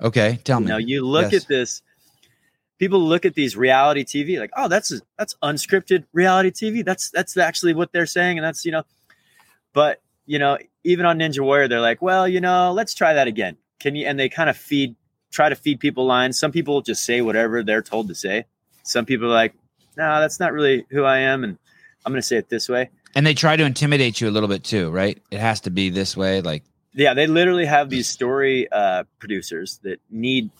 [0.00, 0.66] Okay, tell me.
[0.66, 1.42] Now you look yes.
[1.42, 1.82] at this.
[2.78, 6.84] People look at these reality TV like, oh, that's that's unscripted reality TV.
[6.84, 8.82] That's that's actually what they're saying, and that's you know,
[9.72, 13.28] but you know, even on Ninja Warrior, they're like, well, you know, let's try that
[13.28, 13.56] again.
[13.80, 14.06] Can you?
[14.06, 14.94] And they kind of feed
[15.30, 16.38] try to feed people lines.
[16.38, 18.46] Some people just say whatever they're told to say.
[18.82, 19.54] Some people are like,
[19.96, 21.44] no, that's not really who I am.
[21.44, 21.58] And
[22.04, 22.90] I'm going to say it this way.
[23.14, 25.20] And they try to intimidate you a little bit too, right?
[25.30, 26.42] It has to be this way.
[26.42, 30.50] Like, yeah, they literally have these story uh, producers that need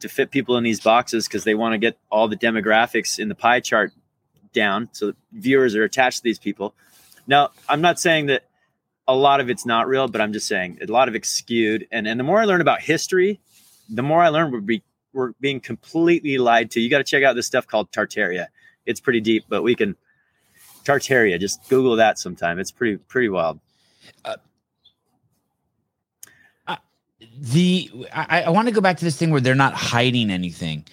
[0.00, 3.28] to fit people in these boxes because they want to get all the demographics in
[3.28, 3.92] the pie chart
[4.52, 4.88] down.
[4.92, 6.74] So viewers are attached to these people.
[7.26, 8.44] Now, I'm not saying that
[9.08, 11.86] a lot of it's not real, but I'm just saying a lot of it's skewed.
[11.90, 13.40] And, and the more I learn about history
[13.88, 16.80] the more I learn, we're, be, we're being completely lied to.
[16.80, 18.48] You got to check out this stuff called Tartaria.
[18.86, 19.96] It's pretty deep, but we can
[20.84, 21.40] Tartaria.
[21.40, 22.58] Just Google that sometime.
[22.58, 23.60] It's pretty pretty wild.
[24.24, 24.36] Uh,
[26.66, 26.76] uh,
[27.38, 30.84] the I, I want to go back to this thing where they're not hiding anything.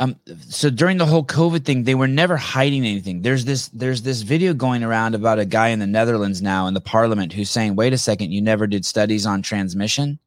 [0.00, 0.16] Um,
[0.48, 3.22] so during the whole COVID thing, they were never hiding anything.
[3.22, 6.74] There's this there's this video going around about a guy in the Netherlands now in
[6.74, 10.20] the parliament who's saying, "Wait a second, you never did studies on transmission."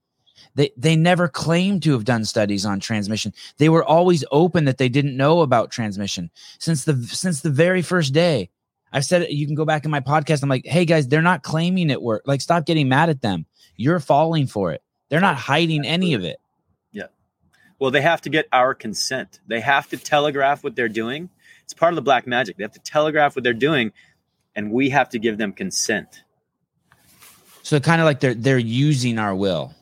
[0.55, 3.33] They they never claimed to have done studies on transmission.
[3.57, 7.81] They were always open that they didn't know about transmission since the since the very
[7.81, 8.49] first day.
[8.93, 10.43] I've said it, you can go back in my podcast.
[10.43, 12.23] I'm like, hey guys, they're not claiming it work.
[12.25, 13.45] Like, stop getting mad at them.
[13.77, 14.83] You're falling for it.
[15.09, 16.37] They're not hiding any of it.
[16.91, 17.07] Yeah.
[17.79, 19.39] Well, they have to get our consent.
[19.47, 21.29] They have to telegraph what they're doing.
[21.63, 22.57] It's part of the black magic.
[22.57, 23.93] They have to telegraph what they're doing,
[24.55, 26.23] and we have to give them consent.
[27.63, 29.73] So kind of like they're they're using our will.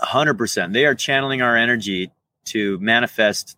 [0.00, 0.72] Hundred percent.
[0.72, 2.10] They are channeling our energy
[2.46, 3.56] to manifest,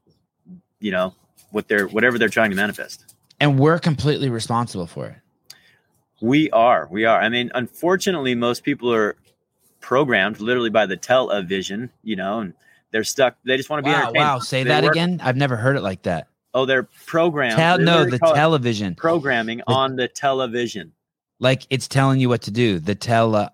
[0.81, 1.15] you know,
[1.51, 3.15] what they're whatever they're trying to manifest.
[3.41, 5.17] And we're completely responsible for it.
[6.21, 6.87] We are.
[6.91, 7.21] We are.
[7.21, 9.17] I mean, unfortunately, most people are
[9.81, 12.55] programmed literally by the television, you know, and
[12.93, 13.37] they're stuck.
[13.45, 14.17] They just want to be Wow, entertained.
[14.17, 14.39] wow.
[14.39, 15.21] Say They that work- again.
[15.23, 16.29] I've never heard it like that.
[16.55, 17.57] Oh, they're programmed.
[17.57, 18.95] Tell They no, the television.
[18.95, 20.93] programming on the television.
[21.41, 22.79] Like it's telling you what to do.
[22.79, 23.49] The tele uh,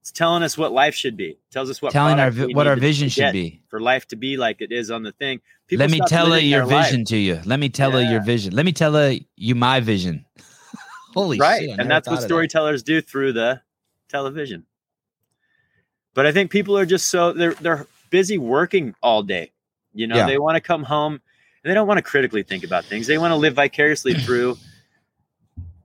[0.00, 1.30] It's telling us what life should be.
[1.30, 3.62] It tells us what telling our what our vision should be.
[3.68, 5.40] for life to be like it is on the thing.
[5.66, 6.86] People Let me tell her your their life.
[6.86, 7.40] vision to you.
[7.44, 8.54] Let me tell her your vision.
[8.54, 10.24] Let me tell her you my vision.
[11.14, 11.78] Holy right shit.
[11.78, 12.26] And that's what of that.
[12.28, 13.60] storytellers do through the
[14.08, 14.64] television
[16.14, 19.52] but i think people are just so they're they're busy working all day
[19.94, 20.26] you know Yeah.
[20.26, 23.18] they want to come home and they don't want to critically think about things they
[23.18, 24.56] want to live vicariously through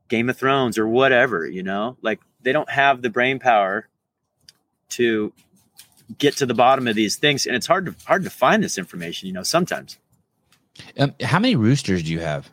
[0.07, 3.87] game of thrones or whatever you know like they don't have the brain power
[4.89, 5.33] to
[6.17, 8.77] get to the bottom of these things and it's hard to hard to find this
[8.77, 9.97] information you know sometimes
[10.99, 12.49] Um, how many roosters do you have?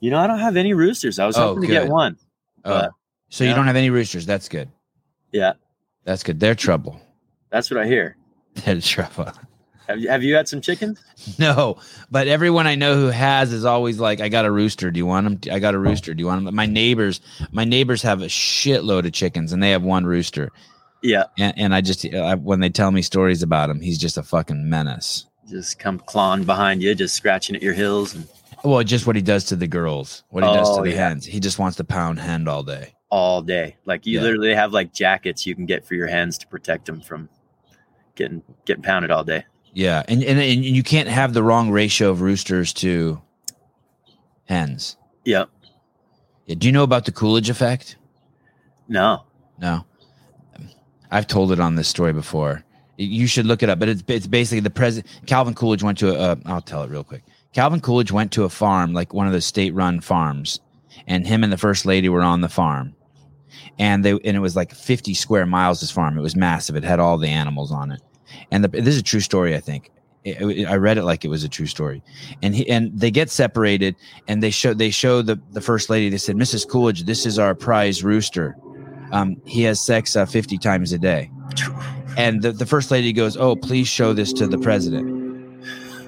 [0.00, 1.90] you know i don't have any roosters i was Oh, hoping to get good.
[1.92, 2.16] one
[2.64, 2.90] Oh, But,
[3.30, 3.56] so you yeah.
[3.56, 4.26] don't have any roosters.
[4.26, 4.68] That's good.
[5.32, 5.52] yeah
[6.04, 6.38] That's good.
[6.40, 7.00] They're trouble.
[7.50, 8.16] that's what i hear
[8.64, 9.32] They're trouble.
[9.88, 11.02] have you, have you had some chickens
[11.38, 11.78] No,
[12.10, 14.90] but everyone I know who has is always like, "I got a rooster.
[14.92, 15.52] Do you want them?
[15.54, 16.14] I got a rooster.
[16.14, 19.70] Do you want them?" My neighbors, my neighbors have a shitload of chickens, and they
[19.72, 20.50] have one rooster.
[21.02, 24.16] Yeah And, and I just, I, when they tell me stories about him, he's just
[24.18, 25.26] a fucking menace.
[25.48, 28.26] just come clawing behind you, just scratching at your heels and
[28.64, 31.08] Well, just what he does to the girls, what he does to Oh, the yeah.
[31.08, 31.24] hens.
[31.24, 32.94] He just wants to pound hen all day.
[33.10, 33.76] all day.
[33.84, 34.22] Like you Yeah.
[34.24, 37.28] literally have like jackets you can get for your hens to protect them from
[38.16, 39.44] getting getting pounded all day.
[39.72, 43.20] Yeah, and, and and you can't have the wrong ratio of roosters to
[44.46, 44.96] hens.
[45.24, 45.48] Yep.
[46.46, 47.96] Yeah, do you know about the Coolidge effect?
[48.88, 49.24] No.
[49.60, 49.84] No,
[51.10, 52.64] I've told it on this story before.
[52.96, 53.78] You should look it up.
[53.78, 55.12] But it's it's basically the president.
[55.26, 56.18] Calvin Coolidge went to a.
[56.18, 57.22] Uh, I'll tell it real quick.
[57.54, 60.60] Calvin Coolidge went to a farm, like one of the state-run farms,
[61.06, 62.94] and him and the first lady were on the farm,
[63.78, 65.80] and they and it was like 50 square miles.
[65.80, 66.76] This farm, it was massive.
[66.76, 68.02] It had all the animals on it,
[68.50, 69.54] and the, this is a true story.
[69.54, 69.90] I think
[70.24, 72.02] It- it- I read it like it was a true story,
[72.42, 73.94] and he and they get separated,
[74.26, 76.10] and they show they show the the first lady.
[76.10, 76.68] They said, "Mrs.
[76.68, 78.56] Coolidge, this is our prize rooster.
[79.12, 81.30] Um, he has sex uh, 50 times a day."
[82.18, 85.08] And the, the first lady goes, Oh, please show this to the president.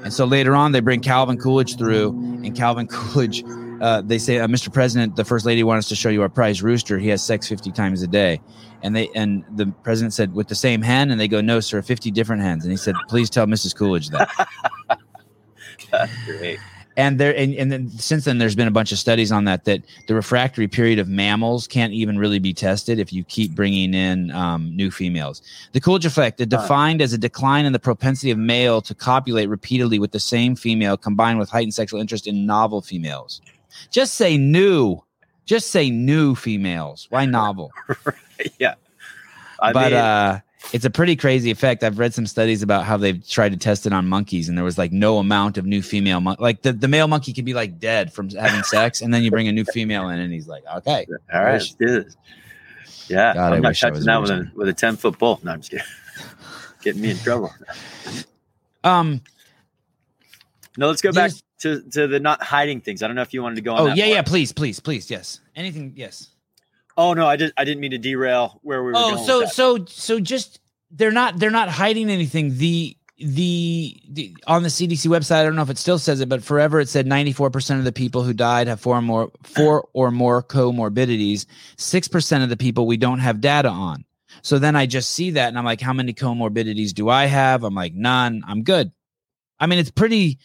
[0.02, 2.10] And so later on, they bring Calvin Coolidge through,
[2.44, 3.44] and Calvin Coolidge,
[3.80, 4.72] uh, they say, uh, Mr.
[4.72, 6.98] President, the first lady wants to show you our prize rooster.
[6.98, 8.40] He has sex 50 times a day.
[8.82, 11.10] And they and the president said, With the same hen?
[11.10, 12.64] And they go, No, sir, 50 different hands.
[12.64, 13.76] And he said, Please tell Mrs.
[13.76, 14.30] Coolidge that.
[15.92, 16.58] That's great.
[17.00, 19.64] And there and, and then since then there's been a bunch of studies on that
[19.64, 23.94] that the refractory period of mammals can't even really be tested if you keep bringing
[23.94, 25.42] in um, new females.
[25.72, 29.48] The coolidge effect is defined as a decline in the propensity of male to copulate
[29.48, 33.40] repeatedly with the same female combined with heightened sexual interest in novel females.
[33.90, 35.02] Just say new.
[35.46, 37.06] Just say new females.
[37.10, 37.72] Why novel?
[38.58, 38.74] Yeah.
[39.60, 40.40] I but mean, uh
[40.72, 41.82] it's a pretty crazy effect.
[41.82, 44.64] I've read some studies about how they've tried to test it on monkeys, and there
[44.64, 47.54] was like no amount of new female mon- like the, the male monkey could be
[47.54, 50.48] like dead from having sex, and then you bring a new female in, and he's
[50.48, 52.16] like, okay, all right, do this.
[53.08, 53.34] Yeah.
[53.34, 55.18] God, I I'm not wish I touching was that with a with a 10 foot
[55.18, 55.40] pole.
[55.42, 55.86] No, I'm just kidding.
[56.82, 57.52] Getting me in trouble.
[58.84, 59.20] um,
[60.76, 63.02] No, let's go back to, to the not hiding things.
[63.02, 64.08] I don't know if you wanted to go on oh yeah, part.
[64.14, 66.28] yeah, please, please, please, yes, anything, yes.
[66.96, 69.26] Oh no, I just I didn't mean to derail where we were Oh, going.
[69.26, 72.56] so so so just they're not they're not hiding anything.
[72.56, 76.28] The the, the on the CDC website, I don't know if it still says it,
[76.30, 79.88] but forever it said 94% of the people who died have four or more four
[79.92, 81.44] or more comorbidities.
[81.76, 84.06] 6% of the people we don't have data on.
[84.40, 87.62] So then I just see that and I'm like, how many comorbidities do I have?
[87.62, 88.42] I'm like, none.
[88.48, 88.90] I'm good.
[89.58, 90.38] I mean, it's pretty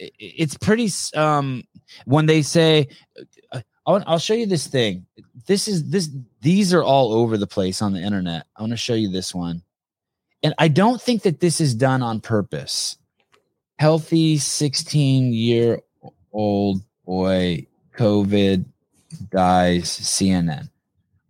[0.00, 1.62] it's pretty um
[2.06, 2.88] when they say
[3.86, 5.06] I'll, I'll show you this thing.
[5.46, 6.08] This is this
[6.40, 8.46] these are all over the place on the internet.
[8.56, 9.62] I want to show you this one.
[10.42, 12.96] And i don't think that this is done on purpose.
[13.78, 15.80] Healthy 16 year
[16.32, 17.66] old boy
[17.96, 18.64] covid
[19.30, 20.68] dies cnn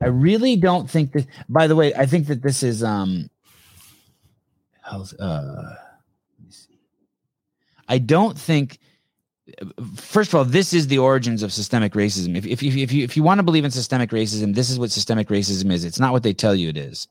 [0.03, 3.31] i really don't think that by the way i think that this is um
[4.83, 5.75] health uh
[7.89, 8.79] i don't think
[9.97, 12.37] first of all, this is the origins of systemic racism.
[12.37, 14.79] If if you if you if you want to believe in systemic racism, this is
[14.79, 15.85] what systemic racism is.
[15.85, 17.09] It's not what they tell you it is.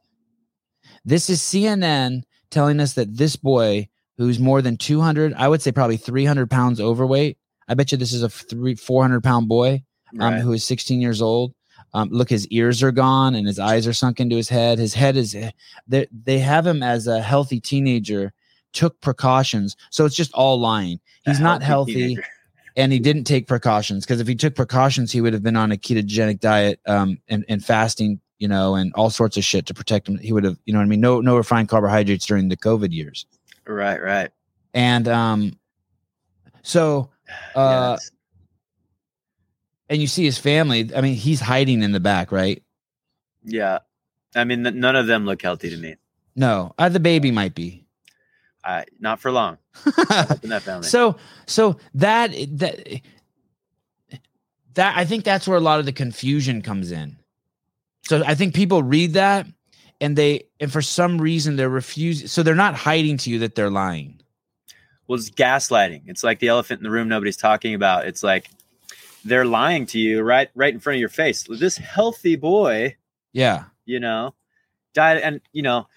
[1.06, 3.88] This is CNN telling us that this boy
[4.18, 7.38] who's more than 200, I would say probably 300 pounds overweight.
[7.68, 9.84] I bet you this is a three 400 pound boy
[10.20, 10.42] um, Right.
[10.42, 11.54] who is 16 years old.
[11.94, 14.78] Um, look, his ears are gone and his eyes are sunk into his head.
[14.78, 15.36] His head is,
[15.88, 18.34] they, they have him as a healthy teenager,
[18.74, 19.76] took precautions.
[19.90, 21.00] So it's just all lying.
[21.26, 22.26] He's not healthy teenager.
[22.76, 25.72] and he didn't take precautions because if he took precautions, he would have been on
[25.72, 29.74] a ketogenic diet um, and, and fasting, you know, and all sorts of shit to
[29.74, 30.18] protect him.
[30.18, 31.02] He would have, you know what I mean?
[31.02, 33.26] No, no refined carbohydrates during the COVID years.
[33.68, 34.32] Right, right.
[34.74, 35.60] And um,
[36.62, 37.10] so,
[37.56, 37.98] uh,
[39.90, 40.92] and you see his family.
[40.96, 42.64] I mean, he's hiding in the back, right?
[43.44, 43.80] yeah.
[44.36, 45.96] I mean, none of them look healthy to me.
[46.36, 47.86] No, uh, the baby might be.
[48.64, 50.88] I not for long that family.
[50.88, 51.16] so,
[51.48, 53.02] so that that
[54.76, 57.18] that I think that's where a lot of the confusion comes in.
[58.04, 59.46] So I think people read that
[60.02, 62.28] and they and for some reason they're refusing.
[62.28, 64.20] So they're not hiding to you that they're lying.
[65.08, 66.04] well, it's gaslighting.
[66.08, 68.08] It's like the elephant in the room nobody's talking about.
[68.08, 68.50] It's like
[69.26, 71.46] they're lying to you right, right in front of your face.
[71.50, 72.96] This healthy boy,
[73.34, 73.66] Yeah.
[73.86, 74.34] you know,
[74.94, 75.88] died, and you know,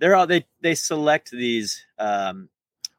[0.00, 1.84] they're all they they select these.
[1.98, 2.48] um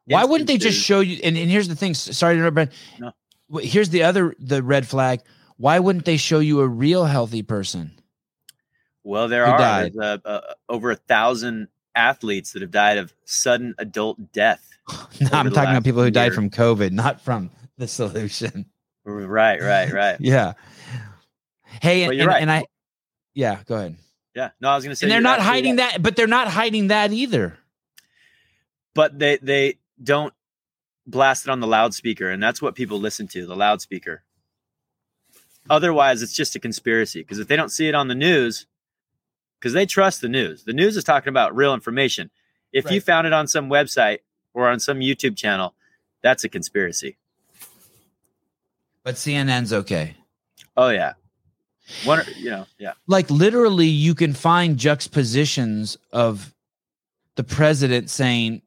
[0.05, 1.19] Why wouldn't they just show you?
[1.23, 1.93] And, and here's the thing.
[1.93, 3.11] Sorry to interrupt, No.
[3.59, 5.21] here's the other the red flag.
[5.57, 7.91] Why wouldn't they show you a real healthy person?
[9.03, 9.97] Well, there are died?
[9.97, 14.67] Uh, uh, over a thousand athletes that have died of sudden adult death.
[15.21, 18.65] No, I'm talking about people who died from COVID, not from the solution.
[19.05, 20.17] Right, right, right.
[20.19, 20.53] Yeah.
[21.81, 22.41] Hey, and, and, right.
[22.41, 22.65] and I,
[23.33, 23.95] yeah, go ahead.
[24.35, 24.51] Yeah.
[24.61, 25.91] No, I was going to say, And they're not hiding right.
[25.93, 27.57] that, but they're not hiding that either.
[28.93, 30.33] but they they don't
[31.07, 34.23] blast it on the loudspeaker and that's what people listen to the loudspeaker
[35.69, 38.67] otherwise it's just a conspiracy because if they don't see it on the news
[39.59, 42.29] because they trust the news the news is talking about real information
[42.71, 44.19] if you found it on some website
[44.53, 45.73] or on some youtube channel
[46.21, 47.17] that's a conspiracy
[49.03, 50.15] But CNN's okay.
[50.77, 51.13] oh yeah
[52.05, 56.53] one you know yeah Like literally, you can find juxtapositions of
[57.35, 58.61] the president saying,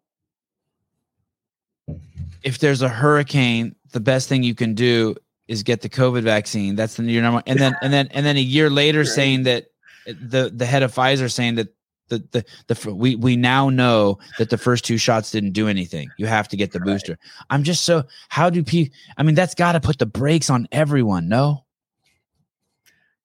[2.42, 5.16] if there's a hurricane, the best thing you can do
[5.48, 6.74] is get the COVID vaccine.
[6.76, 7.42] That's the your number.
[7.46, 9.08] And then and then and then a year later, Right.
[9.08, 9.66] saying that
[10.06, 11.68] the the head of Pfizer saying that
[12.08, 12.44] the the
[12.74, 16.12] the we we now know that the first two shots didn't do anything.
[16.16, 16.86] You have to get the Right.
[16.86, 17.18] booster.
[17.50, 18.94] I'm just so how do people?
[19.16, 21.28] I mean, that's got to put the brakes on everyone.
[21.28, 21.63] No,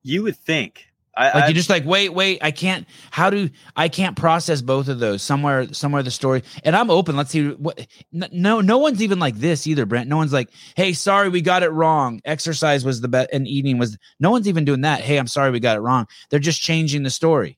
[0.04, 0.89] you would think
[1.20, 2.39] I, like I you just like wait, wait.
[2.41, 2.88] I can't.
[3.12, 5.22] How do I can't process both of those?
[5.22, 6.43] Somewhere, somewhere the story.
[6.64, 7.18] And I'm open.
[7.18, 7.86] Let's see what.
[8.14, 10.08] No, no one's even like this either, Brent.
[10.08, 12.22] No one's like, hey, sorry, we got it wrong.
[12.24, 13.97] Exercise was the best, and eating was.
[14.22, 15.02] No one's even doing that.
[15.02, 16.08] Hey, I'm sorry, we got it wrong.
[16.30, 17.58] They're just changing the story.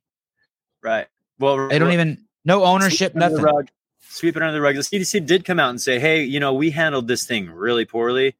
[0.81, 3.55] right well They don't well, even no ownership, sweep it under the nothing.
[3.57, 3.67] rug.
[3.99, 4.75] Sweep it under the rug.
[4.75, 7.85] The CDC did come out and say, "Hey, you know, we handled this thing really
[7.85, 8.35] poorly."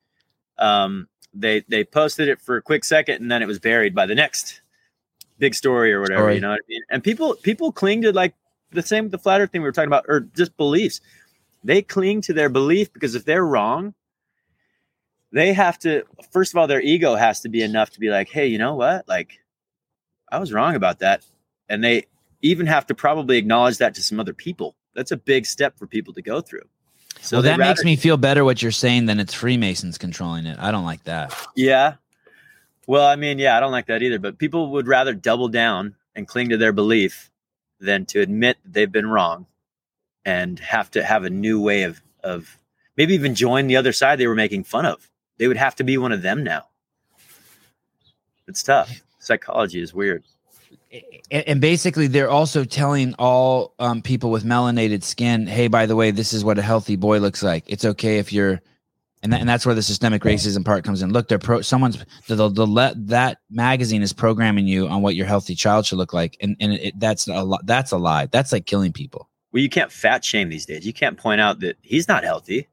[0.57, 4.05] Um, they they posted it for a quick second, and then it was buried by
[4.05, 4.61] the next
[5.39, 6.23] big story or whatever.
[6.23, 6.35] Story.
[6.35, 6.81] You know what I mean?
[6.89, 8.33] And people people cling to like
[8.71, 11.01] the same the flat Earth thing we were talking about, or just beliefs.
[11.63, 13.93] They cling to their belief because if they're wrong,
[15.31, 16.03] they have to.
[16.31, 18.75] First of all, their ego has to be enough to be like, "Hey, you know
[18.75, 19.07] what?
[19.07, 19.39] Like,
[20.31, 21.25] I was wrong about that,"
[21.69, 22.07] and they
[22.41, 24.75] even have to probably acknowledge that to some other people.
[24.95, 26.67] That's a big step for people to go through.
[27.21, 30.57] So well, that makes me feel better what you're saying than it's Freemasons controlling it.
[30.59, 31.33] I don't like that.
[31.55, 31.95] Yeah.
[32.87, 34.17] Well, I mean, yeah, I don't like that either.
[34.17, 37.29] But people would rather double down and cling to their belief
[37.79, 39.45] than to admit they've been wrong
[40.25, 42.57] and have to have a new way of of
[42.97, 45.09] maybe even join the other side they were making fun of.
[45.37, 46.67] They would have to be one of them now.
[48.47, 49.01] It's tough.
[49.19, 50.23] Psychology is weird.
[51.31, 55.95] And, and basically they're also telling all um, people with melanated skin hey by the
[55.95, 58.61] way this is what a healthy boy looks like it's okay if you're
[59.23, 62.03] and, that, and that's where the systemic racism part comes in look they're pro someone's
[62.27, 65.97] the, the, the let that magazine is programming you on what your healthy child should
[65.97, 69.29] look like and and it, that's a lot that's a lie that's like killing people
[69.51, 70.85] Well, you can't fat shame these days.
[70.85, 72.69] You can't point out that he's not healthy.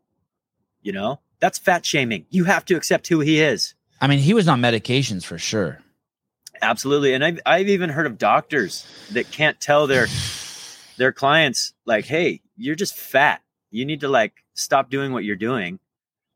[0.83, 2.25] You know, that's fat shaming.
[2.31, 3.75] You have to accept who he is.
[4.01, 5.81] i mean he was on medications for sure
[6.63, 7.15] Absolutely.
[7.15, 10.07] And I've, I've even heard of doctors that can't tell their
[10.97, 13.41] their clients like, hey, you're just fat.
[13.71, 15.79] You need to like stop doing what you're doing.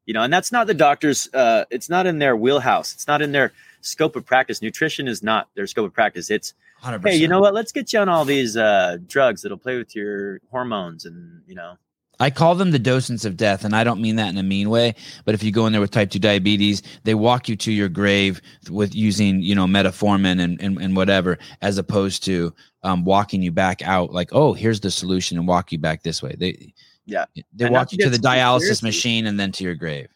[0.07, 2.93] You know, and that's not the doctor's uh it's not in their wheelhouse.
[2.95, 4.63] It's not in their scope of practice.
[4.63, 6.31] Nutrition is not their scope of practice.
[6.31, 7.55] It's 100% hey, you know what?
[7.55, 11.55] Let's get you on all these uh drugs that'll play with your hormones and you
[11.55, 11.77] know,
[12.21, 14.71] I call them the docents of death, and I don't mean that in a mean
[14.71, 14.95] way.
[15.25, 17.89] But if you go in there with type two diabetes, they walk you to your
[17.89, 18.41] grave
[18.71, 23.51] with using you know metformin and and, and whatever, as opposed to um, walking you
[23.51, 26.35] back out like, oh, here's the solution, and walk you back this way.
[26.39, 26.73] They
[27.07, 27.25] Yeah.
[27.55, 30.09] they And walk you to the dialysis machine and then to your grave.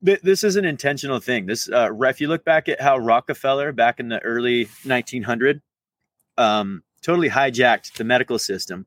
[0.00, 1.46] This is an intentional thing.
[1.46, 5.60] This, uh, if you look back at how Rockefeller back in the early 1900,
[6.36, 8.86] um, totally hijacked the medical system.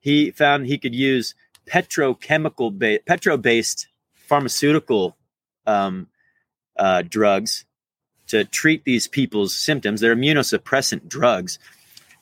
[0.00, 1.36] He found he could use
[1.66, 5.16] petrochemical, ba- petro-based pharmaceutical
[5.66, 6.08] um,
[6.78, 7.64] uh, drugs
[8.28, 10.00] to treat these people's symptoms.
[10.00, 11.58] They're immunosuppressant drugs,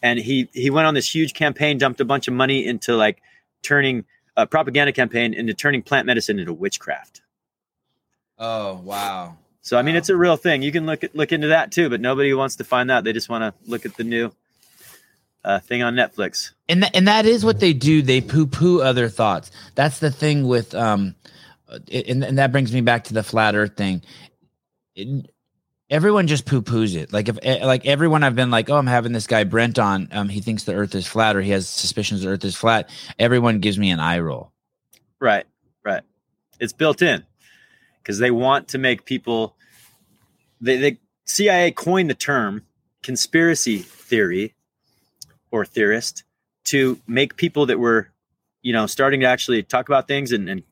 [0.03, 3.23] and he he went on this huge campaign, dumped a bunch of money into like
[3.63, 4.05] turning
[4.37, 7.23] a propaganda campaign into turning plant medicine into witchcraft.
[8.39, 9.37] Oh wow!
[9.61, 10.63] So I mean, it's a real thing.
[10.63, 13.05] You can look at, look into that too, but nobody wants to find that.
[13.05, 14.33] They just want to look at the new
[15.45, 16.53] uh, thing on Netflix.
[16.69, 20.11] and th- and that is what they do they poo poo other thoughts that's the
[20.11, 21.15] thing with um
[21.93, 24.03] and, and that brings me back to the flat earth thing
[24.95, 25.31] It-
[25.91, 28.87] everyone just poo poos it like if eh, like everyone i've been like oh i'm
[28.87, 31.69] having this guy brent on um he thinks the earth is flat or he has
[31.69, 32.89] suspicions the earth is flat
[33.19, 34.51] everyone gives me an eye roll
[35.21, 35.47] Right,
[35.85, 36.03] right.
[36.59, 37.25] It's built in
[38.03, 39.55] because they want to make people.
[40.61, 42.65] They, the CIA coined the term
[43.05, 44.55] conspiracy theory
[45.53, 46.25] or theorist
[46.65, 48.09] to make people that were,
[48.63, 50.63] you know, starting to actually talk about things and, and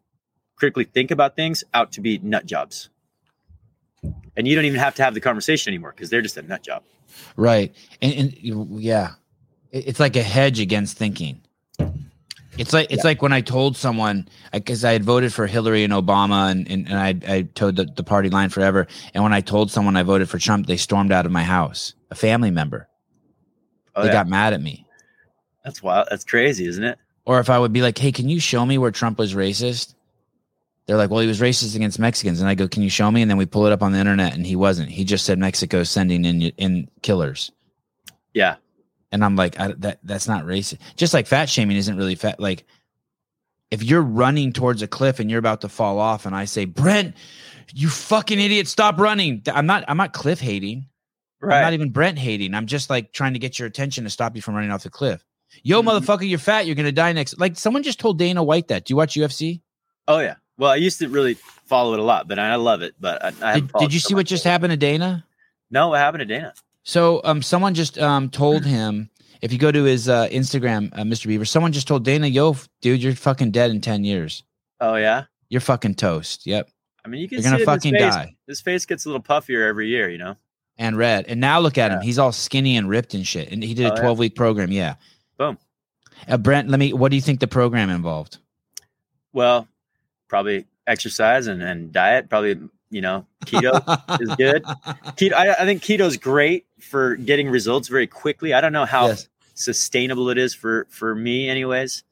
[0.57, 2.89] critically think about things out to be nut jobs.
[4.37, 6.63] And you don't even have to have the conversation anymore because they're just a nut
[6.63, 6.83] job.
[7.37, 9.15] right and, and yeah
[9.73, 11.41] it's like a hedge against thinking
[12.61, 15.93] It's like it's like when I told someone because I had voted for Hillary and
[15.95, 18.87] Obama and and, and I I told the, the party line forever.
[19.15, 21.95] And when I told someone I voted for Trump, they stormed out of my house.
[22.11, 22.90] A family member.
[24.01, 24.15] Oh, they yeah.
[24.15, 24.87] got mad at me.
[25.65, 26.09] That's wild.
[26.11, 26.99] That's crazy, isn't it?
[27.27, 29.95] Or if I would be like, "Hey, can you show me where Trump was racist?"
[30.87, 33.23] They're like, "Well, he was racist against Mexicans," and I go, "Can you show me?"
[33.23, 34.89] And then we pull it up on the internet, and he wasn't.
[34.89, 37.53] He just said Mexico's sending in in killers,
[38.35, 38.57] Yeah.
[39.13, 42.41] and I'm like, I, "That that's not racist." Just like fat shaming isn't really fat.
[42.41, 42.65] Like,
[43.71, 46.65] if you're running towards a cliff and you're about to fall off, and I say,
[46.65, 47.15] "Brent,
[47.75, 49.85] you fucking idiot, stop running!" I'm not.
[49.87, 50.87] I'm not cliff hating.
[51.43, 52.55] I'm not even Brent hating.
[52.55, 54.91] I'm just like trying to get your attention to stop you from running off the
[54.91, 55.25] cliff.
[55.63, 55.87] Yo, Mhm.
[55.87, 56.67] motherfucker, you're fat.
[56.67, 57.39] You're gonna die next.
[57.39, 58.85] Like someone just told Dana White that.
[58.85, 59.61] Do you watch UFC?
[60.07, 60.35] Oh yeah.
[60.59, 61.35] Well, I used to really
[61.67, 62.95] follow it a lot, but I love it.
[63.01, 65.25] But I, I Did, did you see what just happened to Dana?
[65.71, 66.53] No, what happened to Dana?
[66.83, 69.09] So, um, someone just um told him
[69.41, 71.27] if you go to his uh, Instagram, uh, Mr.
[71.29, 74.43] Beaver, someone just told Dana, "Yo, dude, you're fucking dead in ten years.
[74.81, 75.25] Oh yeah.
[75.49, 76.47] You're fucking toast.
[76.47, 76.69] Yep,
[77.05, 78.15] I mean, you can you're see gonna it in his fucking face.
[78.15, 80.37] die." His face gets a little puffier every year, you know.
[80.79, 81.27] And red.
[81.29, 82.01] And now look at him.
[82.01, 83.51] He's all skinny and ripped and shit.
[83.53, 84.01] And he did Oh, a yeah.
[84.01, 84.73] 12 week program.
[84.73, 84.95] Yeah.
[85.37, 85.59] Boom.
[86.27, 86.93] Uh, Brent, let me.
[86.93, 88.39] What do you think the program involved?
[89.33, 89.69] Well,
[90.29, 92.29] probably exercise and, and diet.
[92.29, 92.59] Probably
[92.91, 94.21] you know keto.
[94.21, 94.65] is good.
[94.65, 95.33] keto.
[95.35, 98.53] I, I think keto is great for getting results very quickly.
[98.55, 99.29] I don't know how Yes.
[99.55, 102.05] sustainable it is for for me, anyways.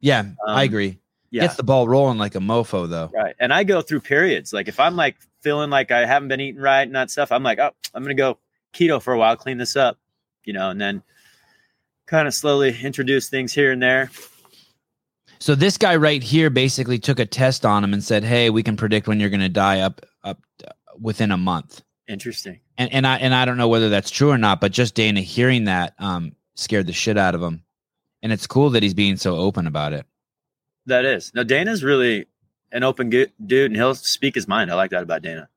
[0.00, 0.98] Yeah, I Um, agree.
[1.30, 1.42] Yeah.
[1.42, 3.10] Gets the ball rolling like a mofo, though.
[3.14, 3.34] Right.
[3.40, 4.52] And I go through periods.
[4.52, 7.44] Like if I'm like feeling like I haven't been eating right and that stuff, I'm
[7.44, 8.38] like, oh, I'm gonna go
[8.72, 9.98] keto for a while, clean this up,
[10.44, 11.02] you know, and then
[12.06, 14.10] kind of slowly introduce things here and there.
[15.38, 18.62] So this guy right here basically took a test on him and said, "Hey, we
[18.62, 22.60] can predict when you're going to die up up uh, within a month." Interesting.
[22.78, 25.20] And and I and I don't know whether that's true or not, but just Dana
[25.20, 27.62] hearing that um scared the shit out of him.
[28.22, 30.06] And it's cool that he's being so open about it.
[30.86, 31.30] That is.
[31.34, 32.26] No, Dana's really
[32.74, 34.70] an open dude and he'll speak his mind.
[34.70, 35.48] I like that about Dana.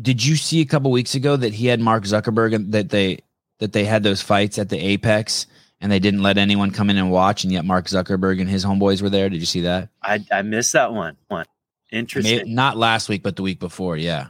[0.00, 3.20] Did you see a couple weeks ago that he had Mark Zuckerberg and that they
[3.58, 5.46] that they had those fights at the Apex
[5.80, 8.64] and they didn't let anyone come in and watch and yet Mark Zuckerberg and his
[8.64, 9.28] homeboys were there?
[9.28, 9.90] Did you see that?
[10.02, 11.16] I, I missed that one.
[11.28, 11.46] One.
[11.92, 12.54] Interesting.
[12.54, 14.28] not last week, but the week before, yeah.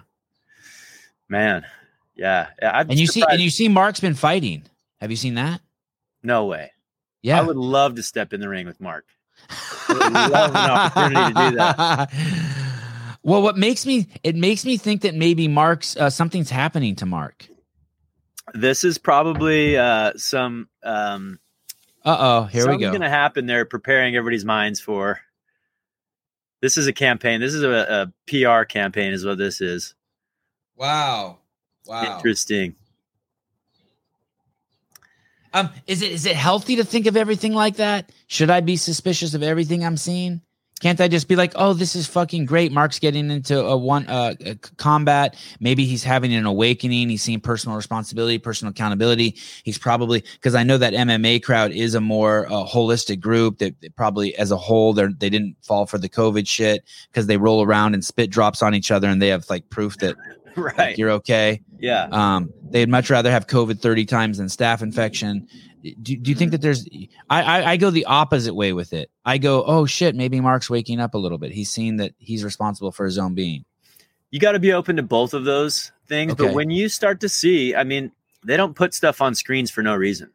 [1.28, 1.64] Man.
[2.14, 2.48] Yeah.
[2.60, 4.64] yeah And you see and you see Mark's been fighting.
[5.00, 5.60] Have you seen that?
[6.22, 6.72] no way.
[7.22, 7.38] Yeah.
[7.38, 9.06] I would love to step in the ring with Mark.
[9.88, 12.12] would love an opportunity to do that.
[13.26, 17.06] Well, what makes me it makes me think that maybe Mark's uh, something's happening to
[17.06, 17.46] Mark.
[18.52, 21.38] This is probably uh, some um,
[22.04, 22.90] Uh oh, here we Something's go.
[22.90, 23.46] going to happen.
[23.46, 25.20] They're preparing everybody's minds for.
[26.60, 27.40] This is a campaign.
[27.40, 27.70] This is a,
[28.06, 29.94] a PR campaign, is what this is.
[30.76, 31.38] Wow.
[31.86, 32.74] Wow, Interesting.
[35.54, 38.10] Um, is it is it healthy to think of everything like that?
[38.26, 40.42] Should I be suspicious of everything I'm seeing?
[40.80, 42.72] Can't I just be like, oh, this is fucking great?
[42.72, 45.36] Mark's getting into a one uh, a combat.
[45.60, 47.08] Maybe he's having an awakening.
[47.08, 49.36] He's seeing personal responsibility, personal accountability.
[49.62, 53.76] He's probably because I know that MMA crowd is a more uh, holistic group that
[53.94, 57.62] probably as a whole they they didn't fall for the COVID shit because they roll
[57.62, 60.16] around and spit drops on each other and they have like proof that
[60.62, 60.78] right.
[60.78, 61.60] like, you're okay.
[61.78, 62.08] yeah.
[62.10, 65.48] Um, they'd much rather have COVID 30 times than staph infection.
[65.82, 66.88] Do, do you think that there's,
[67.28, 69.10] I, I, I go the opposite way with it.
[69.24, 71.52] I go, oh shit, maybe Mark's waking up a little bit.
[71.52, 73.64] He's seen that he's responsible for his own being.
[74.30, 76.32] you got to be open to both of those things.
[76.32, 76.46] Okay.
[76.46, 78.12] But when you start to see, I mean,
[78.44, 80.30] they don't put stuff on screens for no reason.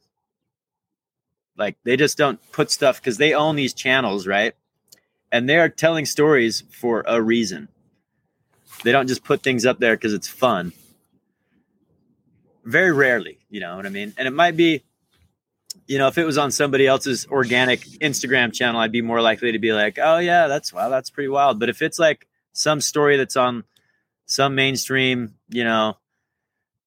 [1.57, 4.55] Like they just don't put stuff because they own these channels, right?
[5.31, 7.67] And they are telling stories for a reason.
[8.83, 10.73] They don't just put things up there because it's fun.
[12.63, 14.13] Very rarely, you know what I mean?
[14.17, 14.83] And it might be,
[15.87, 19.53] you know, if it was on somebody else's organic Instagram channel, I'd be more likely
[19.53, 21.59] to be like, oh, yeah, that's wow, that's pretty wild.
[21.59, 23.63] But if it's like some story that's on
[24.25, 25.97] some mainstream, you know,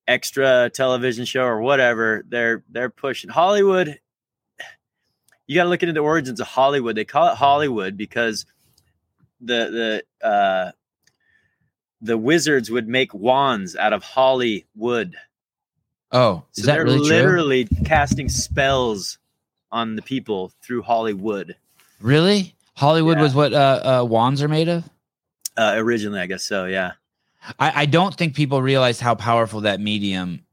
[0.07, 3.99] extra television show or whatever, they're they're pushing Hollywood.
[5.47, 6.97] You got to look into the origins of Hollywood.
[6.97, 8.47] They call it Hollywood because
[9.41, 10.71] the the uh,
[12.03, 15.15] the wizards would make wands out of holly wood.
[16.11, 17.17] Oh, is So that they're really true?
[17.17, 19.19] literally casting spells
[19.71, 21.57] on the people through Hollywood.
[22.01, 22.55] Really?
[22.75, 23.23] Hollywood Yeah.
[23.23, 24.85] was what uh, uh, wands are made of?
[25.57, 26.67] Uh, originally, I guess so.
[26.67, 26.93] Yeah.
[27.59, 30.45] I, I don't think people realize how powerful that medium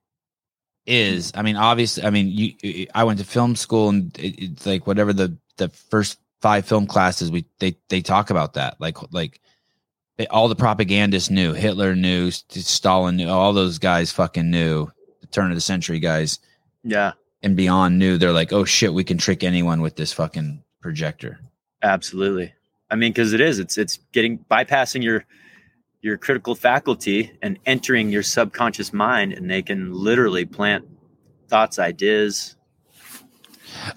[0.85, 1.31] is.
[1.35, 4.87] I mean, obviously, I mean, you, I went to film school and it, it's like
[4.87, 8.79] whatever the the first five film classes we they they talk about that.
[8.79, 9.39] Like like
[10.19, 11.53] they, all the propagandists knew.
[11.53, 12.29] Hitler knew.
[12.29, 13.29] Stalin knew.
[13.29, 14.89] All those guys fucking knew.
[15.21, 16.39] The turn of the century guys
[16.83, 17.13] Yeah.
[17.41, 18.17] and beyond knew.
[18.17, 21.39] They're like, oh shit, we can trick anyone with this fucking projector.
[21.81, 22.53] Absolutely.
[22.91, 23.59] I mean, because it is.
[23.59, 25.23] It's it's getting bypassing your
[26.01, 30.85] your critical faculty and entering your subconscious mind, and they can literally plant
[31.47, 32.57] thoughts, ideas.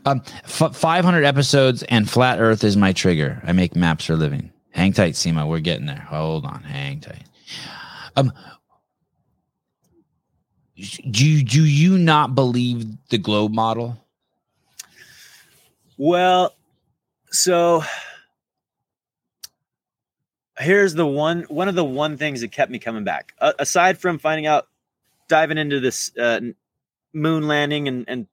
[0.07, 3.43] Um, f- 500 episodes and flat Earth is my trigger.
[3.45, 4.52] I make maps for a living.
[4.73, 5.47] Hang tight, Sema.
[5.47, 6.07] We're getting there.
[6.09, 6.63] Hold on.
[6.63, 7.25] Hang tight.
[8.17, 8.33] Um,
[11.11, 13.99] do do you not believe the globe model?
[15.99, 16.55] Well,
[17.31, 17.85] so
[20.59, 23.35] here's the one one of the one things that kept me coming back.
[23.39, 24.69] Uh, aside from finding out,
[25.29, 26.41] diving into this uh,
[27.13, 28.27] moon landing and and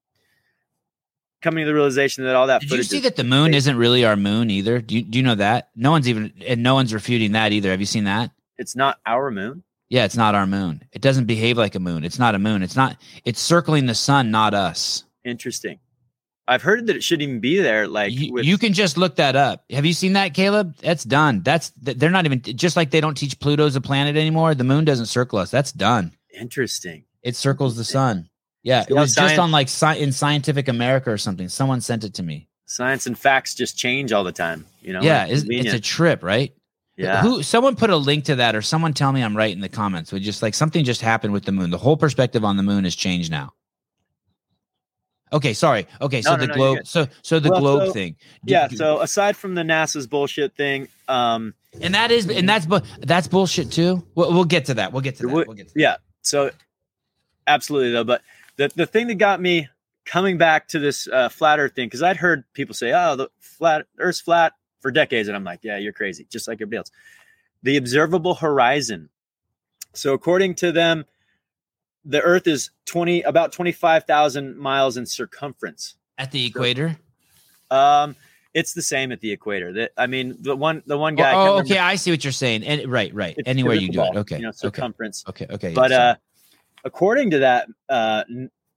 [1.42, 3.76] coming to the realization that all that Did you see is- that the moon isn't
[3.78, 4.80] really our moon either?
[4.82, 5.70] Do you, do you know that?
[5.76, 7.70] No one's even and no one's refuting that either.
[7.72, 8.32] Have you seen that?
[8.58, 9.64] it's not our moon.
[9.90, 10.84] Yeah, it's not our moon.
[10.92, 12.04] It doesn't behave like a moon.
[12.04, 12.62] It's not a moon.
[12.62, 12.98] It's not.
[13.26, 15.06] It's circling the sun, not us.
[15.26, 15.80] Interesting.
[16.48, 17.88] I've heard that it shouldn't even be there.
[17.88, 19.64] Like you, with, you can just look that up.
[19.72, 20.76] Have you seen that, Caleb?
[20.78, 21.42] That's done.
[21.42, 24.54] That's they're not even just like they don't teach Pluto's a planet anymore.
[24.56, 25.50] The moon doesn't circle us.
[25.52, 26.12] That's done.
[26.40, 27.06] interesting.
[27.24, 28.29] It circles the sun.
[28.64, 31.48] Yeah, it was just on like sci- in Scientific America or something.
[31.50, 32.48] Someone sent it to me.
[32.66, 34.66] Science and facts just change all the time.
[34.82, 35.02] You know.
[35.02, 36.54] yeah, it's, it's a trip, right?
[36.98, 37.22] yeah.
[37.22, 37.42] Who?
[37.42, 40.12] Someone put a link to that, or someone tell me I'm right in the comments.
[40.12, 41.70] We just like something just happened with the moon.
[41.72, 43.54] The whole perspective on the moon has changed now.
[45.32, 45.88] Okay, sorry.
[46.02, 46.78] Okay, so No, no, the no, globe.
[46.88, 48.16] So so the Well, globe so- thing.
[48.46, 48.68] Do- yeah.
[48.68, 52.84] do- So aside from the NASA's bullshit thing, um, and that is and that's but
[53.00, 54.04] that's bullshit too.
[54.16, 54.92] We'll, we'll get to that.
[54.92, 55.34] We'll get to that.
[55.48, 55.80] We'll get to that.
[55.80, 55.96] yeah.
[56.24, 56.50] So
[57.46, 58.22] absolutely though, but
[58.60, 59.70] the the thing that got me
[60.06, 63.30] coming back to this uh, flat Earth thing because I'd heard people say, "Oh, the
[63.40, 66.92] flat Earth's flat" for decades, and I'm like, "Yeah, you're crazy," just like everybody else.
[67.64, 69.10] The observable horizon.
[69.94, 71.06] So according to them,
[72.04, 75.96] the Earth is twenty about twenty five thousand miles in circumference.
[76.18, 76.98] At the equator.
[77.72, 78.18] Um,
[78.54, 79.72] it's the same at the equator.
[79.72, 81.32] That I mean, the one the one guy.
[81.32, 81.78] Oh, can't oh, okay.
[81.78, 82.64] I see what you're saying.
[82.64, 83.38] And right, right.
[83.46, 84.18] Anywhere you do it.
[84.18, 84.36] Okay.
[84.36, 85.24] You know, circumference.
[85.30, 85.48] Okay.
[85.50, 85.74] Okay.
[85.74, 86.12] But sorry.
[86.12, 86.16] uh,
[86.84, 88.24] according to that uh,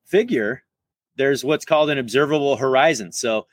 [0.06, 0.62] figure,
[1.16, 3.12] there's what's called an observable horizon.
[3.12, 3.46] So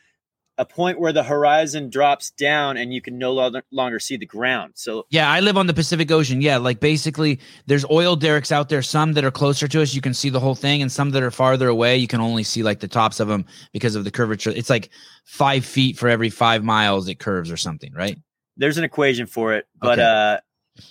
[0.58, 4.26] a point where the horizon drops down and you can no longer, longer see the
[4.26, 4.74] ground.
[4.76, 6.42] So yeah, I live on the Pacific Ocean.
[6.42, 8.82] Yeah, like basically, there's oil derricks out there.
[8.82, 11.24] Some that are closer to us, you can see the whole thing, and some that
[11.24, 14.12] are farther away, you can only see like the tops of them because of the
[14.12, 14.50] curvature.
[14.50, 14.90] It's like
[15.24, 18.18] five feet for every five miles it curves or something, right?
[18.58, 19.66] there's an equation for it.
[19.80, 20.02] But Okay.
[20.02, 20.84] uh,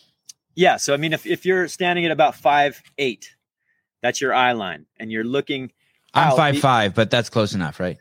[0.55, 3.37] yeah, so I mean, if, if you're standing at about five eight,
[4.03, 5.73] that's your eye line, and you're looking.
[6.15, 6.37] I'm out.
[6.37, 7.99] five five, but that's close enough, right?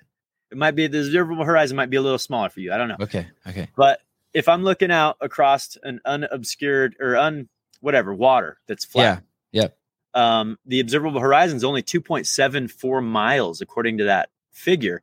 [0.51, 2.71] It might be the observable horizon might be a little smaller for you.
[2.71, 2.95] I don't know.
[3.01, 3.27] Okay.
[3.47, 3.67] Okay.
[3.75, 3.99] But
[4.33, 7.49] if I'm looking out across an unobscured or un
[7.81, 9.61] whatever water that's flat, Yeah.
[9.63, 9.77] Yep.
[10.13, 15.01] um, the observable horizon is only 2.74 miles according to that figure,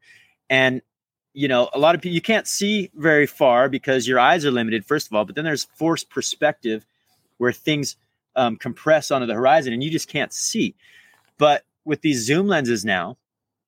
[0.49, 0.81] and
[1.37, 4.53] you know, a lot of people you can't see very far because your eyes are
[4.53, 5.25] limited, first of all.
[5.25, 6.87] But then there's forced perspective,
[7.39, 7.97] where things
[8.37, 10.75] um, compress onto the horizon and you just can't see.
[11.39, 13.17] But with these zoom lenses now,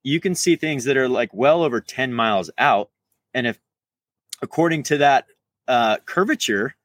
[0.02, 2.90] you can see things that are like well over 10 miles out.
[3.34, 3.58] And if,
[4.40, 5.26] according to that
[5.66, 6.76] uh, curvature,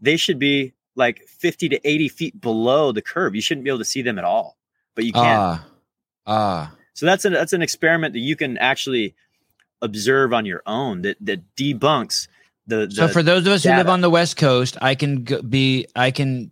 [0.00, 3.34] they should be like 50 to 80 feet below the curve.
[3.34, 4.56] You shouldn't be able to see them at all,
[4.94, 5.38] but you can.
[5.38, 5.66] Ah,
[6.26, 6.74] ah.
[6.94, 9.14] So that's an that's an experiment that you can actually
[9.80, 12.28] observe on your own that that debunks
[12.66, 12.86] the.
[12.86, 13.74] the so for those of us data.
[13.74, 16.50] who live on the West Coast, I can go, be, I can,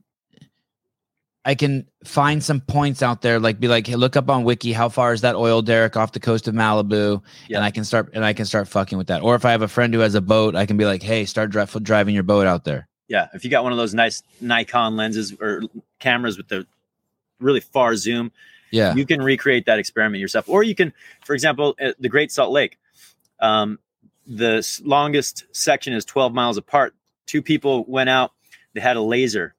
[1.44, 4.72] I can find some points out there, like be like, hey, look up on Wiki,
[4.72, 7.56] how far is that oil derrick off the coast of Malibu, Yeah.
[7.58, 9.22] and I can start and I can start fucking with that.
[9.22, 11.24] Or if I have a friend who has a boat, I can be like, hey,
[11.24, 12.88] start dri- driving your boat out there.
[13.08, 15.62] Yeah, if you got one of those nice Nikon lenses or
[15.98, 16.66] cameras with the
[17.40, 18.32] really far zoom,
[18.70, 20.46] Yeah, you can recreate that experiment yourself.
[20.48, 20.92] Or you can,
[21.24, 22.78] for example, at the Great Salt Lake,
[23.40, 23.78] um,
[24.26, 26.94] the longest section is 12 miles apart.
[27.26, 28.32] Two people went out,
[28.74, 29.54] they had a laser,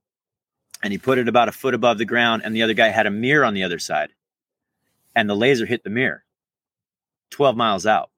[0.83, 3.05] and he put it about a foot above the ground, and the other guy had
[3.07, 4.09] a mirror on the other side,
[5.15, 6.23] and the laser hit the mirror
[7.31, 8.09] 12 miles out.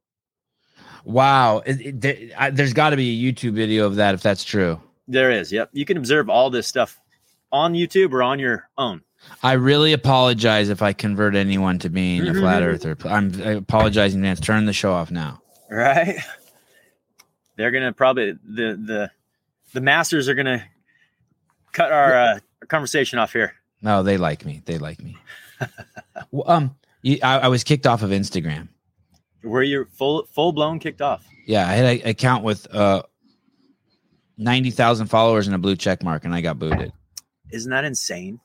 [1.05, 1.59] wow.
[1.65, 4.43] It, it- there, I, there's got to be a YouTube video of that if that's
[4.43, 4.81] true.
[5.07, 5.69] There is, yep.
[5.73, 6.99] You can observe all this stuff
[7.51, 9.01] on YouTube or on your own.
[9.41, 12.97] I really apologize if I convert anyone to being a flat earther.
[13.05, 14.35] I'm apologizing, man.
[14.37, 15.41] Turn the show off now.
[15.69, 16.17] right?
[17.55, 19.11] They're gonna probably the the
[19.73, 20.65] the masters are gonna
[21.71, 23.53] cut our, uh, our conversation off here.
[23.81, 24.61] No, they like me.
[24.65, 25.17] They like me.
[26.31, 28.67] Well, um, you, I, I was kicked off of Instagram.
[29.41, 31.25] Where you're full full blown kicked off.
[31.45, 33.03] Yeah, I had an account with uh
[34.37, 36.91] ninety thousand followers and a blue check mark, and I got booted.
[37.51, 38.39] Isn't that insane?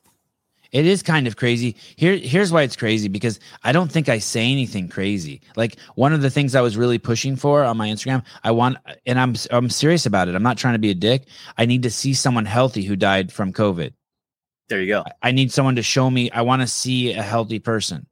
[0.73, 1.77] It is kind of crazy.
[1.97, 5.41] Here, here's why it's crazy because I don't think I say anything crazy.
[5.57, 8.79] Like one of the things I was really pushing for on my Instagram, I want,
[9.07, 10.35] and I'm I'm serious about it.
[10.35, 11.27] I'm not trying to be a dick.
[11.57, 13.93] I need to see someone healthy who died from COVID.
[14.69, 15.05] There you go.
[15.23, 16.31] I need someone to show me.
[16.31, 18.07] I want to see a healthy person.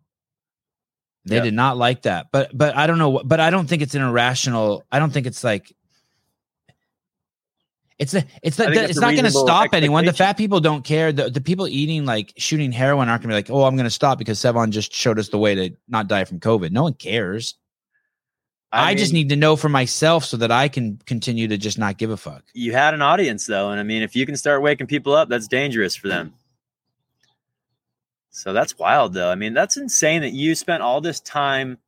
[1.26, 1.44] They Yep.
[1.44, 3.20] did not like that, but but I don't know.
[3.24, 4.84] But I don't think it's an irrational.
[4.92, 5.74] I don't think it's like.
[7.98, 10.04] It's a, it's I not, it's not going to stop anyone.
[10.04, 11.12] The fat people don't care.
[11.12, 13.84] The, the people eating like shooting heroin aren't going to be like, oh, I'm going
[13.84, 16.72] to stop because Sevan just showed us the way to not die from COVID.
[16.72, 17.54] No one cares.
[18.70, 21.78] I, just mean, need to know for myself so that I can continue to just
[21.78, 22.44] not give a fuck.
[22.52, 25.30] you had an audience though, and I mean, if you can start waking people up,
[25.30, 26.34] that's dangerous for them.
[28.36, 29.30] So that's wild though.
[29.30, 31.78] I mean, that's insane that you spent all this time.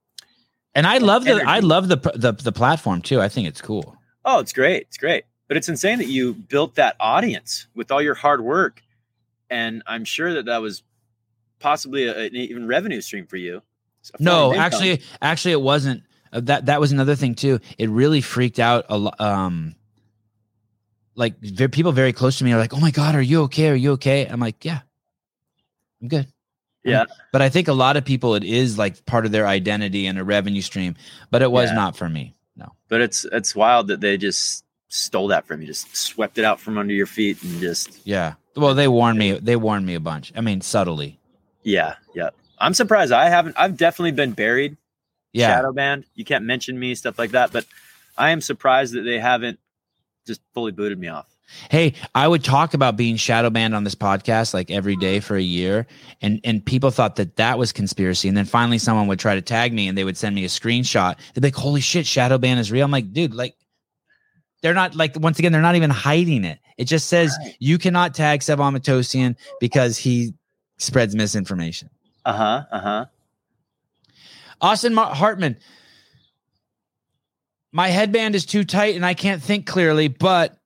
[0.74, 3.20] And I love the I love the the the platform too.
[3.20, 3.98] I think it's cool.
[4.24, 4.84] Oh, it's great.
[4.84, 5.24] It's great.
[5.46, 8.82] But it's insane that you built that audience with all your hard work.
[9.50, 10.82] And I'm sure that that was
[11.58, 13.60] possibly a, an even revenue stream for you.
[14.00, 14.64] It's a form No, of income.
[14.64, 16.02] actually, actually, it wasn't.
[16.32, 17.60] Uh, that that was another thing too.
[17.76, 19.20] It really freaked out a lot.
[19.20, 19.74] Um,
[21.14, 21.34] like
[21.72, 23.68] people very close to me are like, "Oh my god, are you okay?
[23.68, 24.80] Are you okay?" I'm like, "Yeah,
[26.00, 26.26] I'm good."
[26.90, 27.04] Yeah.
[27.32, 30.18] But I think a lot of people, it is like part of their identity and
[30.18, 30.96] a revenue stream.
[31.30, 31.74] But it was Yeah.
[31.76, 32.34] not for me.
[32.56, 32.72] No.
[32.88, 36.58] But it's it's wild that they just stole that from you, just swept it out
[36.60, 38.34] from under your feet and just Yeah.
[38.56, 39.32] Well, they warned me.
[39.38, 40.32] They warned me a bunch.
[40.34, 41.18] I mean, subtly.
[41.62, 42.30] yeah, yeah.
[42.58, 43.12] I'm surprised.
[43.12, 44.76] I haven't I've definitely been buried,
[45.32, 45.48] Yeah.
[45.48, 46.04] shadow banned.
[46.14, 47.52] You can't mention me, stuff like that.
[47.52, 47.66] But
[48.16, 49.60] I am surprised that they haven't
[50.26, 51.26] just fully booted me off.
[51.70, 55.36] Hey, I would talk about being shadow banned on this podcast like every day for
[55.36, 55.86] a year,
[56.20, 58.28] and and people thought that that was conspiracy.
[58.28, 60.48] And then finally, someone would try to tag me, and they would send me a
[60.48, 61.16] screenshot.
[61.34, 63.54] They'd be like, "Holy shit, shadow ban is real!" I'm like, dude, like,
[64.62, 66.58] they're not like once again, they're not even hiding it.
[66.76, 67.56] It just says Right.
[67.58, 70.34] you cannot tag Sevan Matossian because he
[70.76, 71.90] spreads misinformation.
[72.24, 72.64] Uh-huh.
[72.70, 73.06] Uh-huh.
[74.60, 75.56] Austin Mar- Hartman,
[77.72, 80.56] my headband is too tight and I can't think clearly, but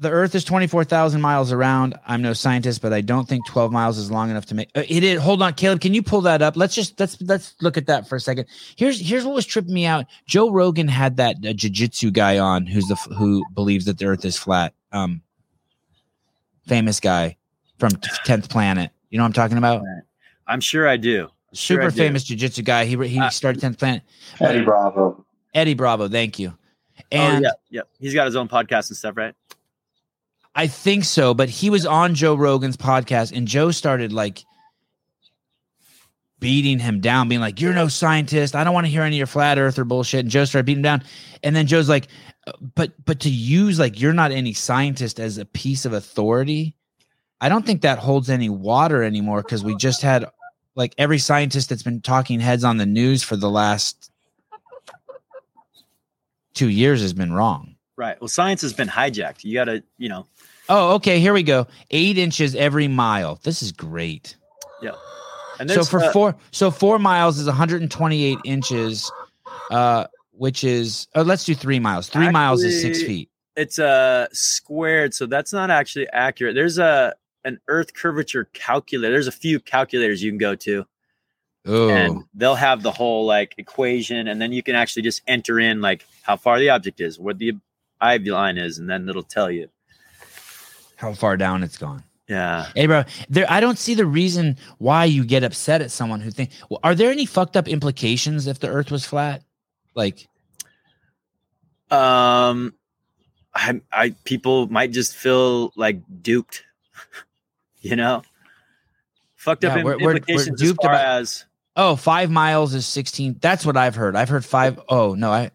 [0.00, 1.94] the earth is 24,000 miles around.
[2.06, 4.82] I'm no scientist, but I don't think 12 miles is long enough to make uh,
[4.88, 5.20] it is.
[5.20, 6.56] Hold on, Caleb, can you pull that up?
[6.56, 8.46] Let's just let's let's look at that for a second.
[8.76, 10.06] Here's here's what was tripping me out.
[10.26, 14.24] Joe Rogan had that uh, jiu-jitsu guy on who's the who believes that the earth
[14.24, 14.72] is flat.
[14.92, 15.22] Um
[16.66, 17.36] famous guy
[17.78, 18.90] from 10th planet.
[19.10, 19.82] You know what I'm talking about?
[20.46, 21.28] I'm sure I do.
[21.54, 21.96] Sure I Super do.
[21.96, 22.84] famous jiu-jitsu guy.
[22.84, 24.02] He he Uh, started 10th planet.
[24.40, 25.24] Eddie Bravo.
[25.54, 26.56] Eddie Bravo, thank you.
[27.10, 27.82] And oh, yeah, yeah.
[27.98, 29.34] He's got his own podcast and stuff, right?
[30.58, 34.44] I think so, but he was on Joe Rogan's podcast and Joe started like
[36.40, 38.56] beating him down, being like, You're no scientist.
[38.56, 40.18] I don't want to hear any of your flat earther bullshit.
[40.18, 41.04] And Joe started beating him down.
[41.44, 42.08] And then Joe's like,
[42.48, 46.74] "Uh, but but to use like you're not any scientist as a piece of authority,
[47.40, 50.26] I don't think that holds any water anymore because we just had
[50.74, 54.10] like every scientist that's been talking heads on the news for the last
[56.54, 57.76] two years has been wrong.
[57.98, 58.20] Right.
[58.20, 59.42] Well, science has been hijacked.
[59.42, 60.26] You got to, you know.
[60.68, 61.18] Oh, okay.
[61.20, 61.66] Here we go.
[61.90, 63.40] Eight inches every mile.
[63.42, 64.36] This is great.
[65.60, 69.10] And So for uh, four, so four miles is 128 inches,
[69.70, 72.08] uh, which is uh, let's do three miles.
[72.08, 73.28] Three miles is six feet.
[73.56, 76.54] it's uh squared, so that's not actually accurate.
[76.54, 77.14] There's a
[77.44, 79.12] an Earth curvature calculator.
[79.12, 80.86] There's a few calculators you can go to,
[81.66, 85.58] Oh, and they'll have the whole like equation, and then you can actually just enter
[85.58, 87.54] in like how far the object is, what the
[88.00, 89.68] eye line is, and then it'll tell you.
[90.98, 92.02] How far down it's gone.
[92.28, 92.66] Yeah.
[92.74, 93.46] Hey, bro, there.
[93.48, 96.50] I don't see the reason why you get upset at someone who think.
[96.68, 99.42] Well, are there any fucked up implications if the Earth was flat?
[99.94, 100.28] Like,
[101.90, 102.74] Um,
[103.54, 106.64] I, I people might just feel like duped,
[107.80, 108.22] you know,
[109.36, 111.44] fucked up Yeah, im- we're- we're- we're implications duped as far about- as
[111.76, 113.38] oh, five miles is 16.
[113.40, 114.16] That's what I've heard.
[114.16, 114.78] I've heard five.
[114.88, 115.50] Oh no, I.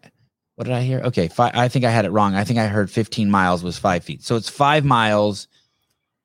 [0.56, 1.00] What did I hear?
[1.00, 1.52] Okay, five.
[1.54, 2.34] I think I had it wrong.
[2.34, 4.22] I think I heard 15 miles was five feet.
[4.22, 5.48] So it's five miles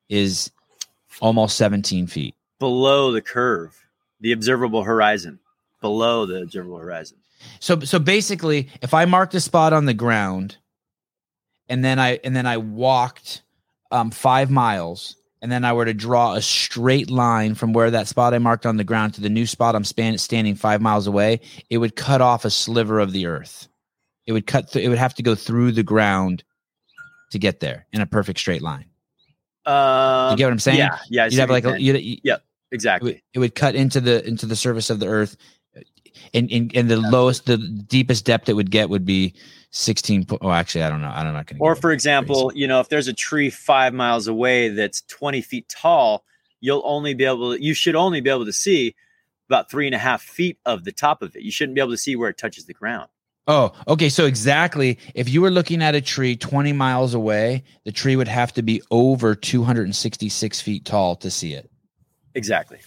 [0.08, 0.50] is
[1.20, 2.34] almost 17 feet.
[2.58, 3.76] below the curve,
[4.20, 5.38] the observable horizon,
[5.80, 7.16] below the observable horizon.
[7.58, 10.58] So so basically, if I marked a spot on the ground,
[11.68, 13.42] and then I and then I walked
[13.90, 18.08] um, five miles, and then I were to draw a straight line from where that
[18.08, 21.06] spot I marked on the ground to the new spot I'm span- standing five miles
[21.06, 23.68] away, it would cut off a sliver of the earth.
[24.26, 24.70] It would cut.
[24.70, 26.44] Th- it would have to go through the ground
[27.32, 28.86] to get there in a perfect straight line.
[29.66, 30.78] Um, You get what I'm saying?
[30.78, 31.22] Yeah, yeah.
[31.24, 32.40] I You'd have like a, you'd, you- it
[32.72, 33.12] exactly.
[33.12, 35.36] would, it would cut into the into the surface of the earth
[36.34, 39.34] and and, and the lowest the deepest depth it would get would be
[39.72, 41.94] 16 po- oh actually i don't know I don't gonna Or for it.
[41.94, 46.24] example, you know, if there's a tree five miles away that's 20 feet tall,
[46.60, 48.94] you'll only be able to, you should only be able to see
[49.48, 51.42] about three and a half feet of the top of it.
[51.42, 53.08] You shouldn't be able to see where it touches the ground.
[53.50, 57.92] Oh okay so exactly if you were looking at a tree 20 miles away the
[57.92, 61.70] tree would have to be over 266 feet tall to see it
[62.34, 62.78] Exactly.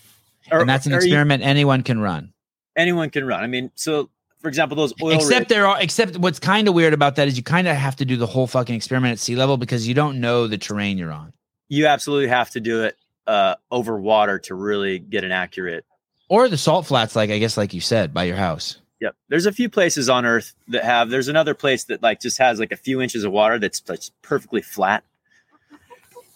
[0.51, 2.31] and that's an or you- experiment anyone can run
[2.75, 3.43] anyone can run.
[3.43, 4.09] I mean, so
[4.39, 7.37] for example, those oil except there are except what's kind of weird about that is
[7.37, 9.93] you kind of have to do the whole fucking experiment at sea level because you
[9.93, 11.33] don't know the terrain you're on
[11.69, 15.85] you absolutely have to do it uh, over water to really get an accurate
[16.29, 19.15] or the salt flats like i guess like you said by your house Yep.
[19.27, 21.09] There's a few places on Earth that have.
[21.09, 23.99] There's another place that like just has like a few inches of water that's like
[24.21, 25.03] perfectly flat,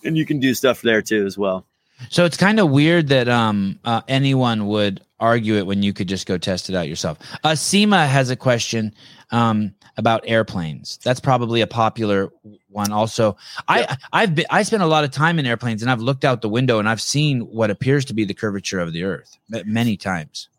[0.04, 1.66] and you can do stuff there too as well.
[2.10, 6.10] So it's kind of weird that um uh, anyone would argue it when you could
[6.10, 7.20] just go test it out yourself.
[7.42, 8.94] Uh, Seema has a question
[9.32, 11.00] um about airplanes.
[11.06, 12.34] That's probably a popular
[12.68, 12.92] one.
[12.92, 13.38] Also,
[13.70, 13.96] Yeah.
[14.12, 16.42] I I've been I spent a lot of time in airplanes and I've looked out
[16.42, 19.96] the window and I've seen what appears to be the curvature of the Earth many
[19.96, 20.50] times.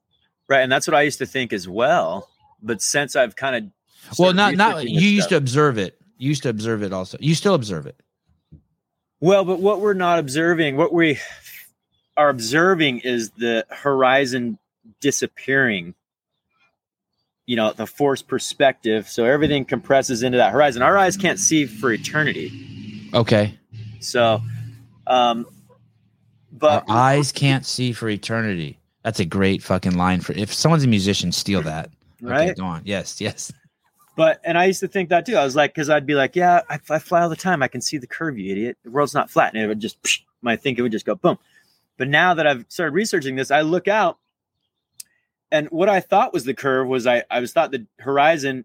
[0.48, 2.28] Right, and that's what I used to think as well.
[2.62, 6.00] But since I've kind of well, not not you used to observe it.
[6.16, 7.18] You used to observe it also.
[7.20, 8.00] You still observe it.
[9.20, 11.18] Well, but what we're not observing, what we
[12.16, 14.58] are observing is the horizon
[15.00, 15.94] disappearing.
[17.46, 19.08] You know, the force perspective.
[19.08, 20.82] So everything compresses into that horizon.
[20.82, 23.10] Our eyes can't see for eternity.
[23.14, 23.58] Okay.
[24.00, 24.42] So,
[25.06, 25.46] um,
[26.52, 28.77] but Our eyes can't see for eternity.
[29.02, 31.90] That's a great fucking line for if someone's a musician, steal that.
[32.20, 32.56] Okay, right.
[32.56, 32.82] go on.
[32.84, 33.52] Yes, yes.
[34.16, 35.36] But and I used to think that too.
[35.36, 37.62] I was like, because I'd be like, yeah, I, I fly all the time.
[37.62, 38.76] I can see the curve, you idiot.
[38.82, 41.38] The world's not flat, and it would just psh, my thinking would just go boom.
[41.96, 44.18] But now that I've started researching this, I look out,
[45.52, 48.64] and what I thought was the curve was I I was thought the horizon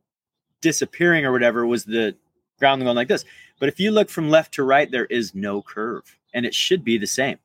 [0.61, 2.15] disappearing or whatever was the
[2.57, 3.23] ground going like this.
[3.59, 6.83] But if you look from left to right, there is no curve, and it should
[6.83, 7.37] be the same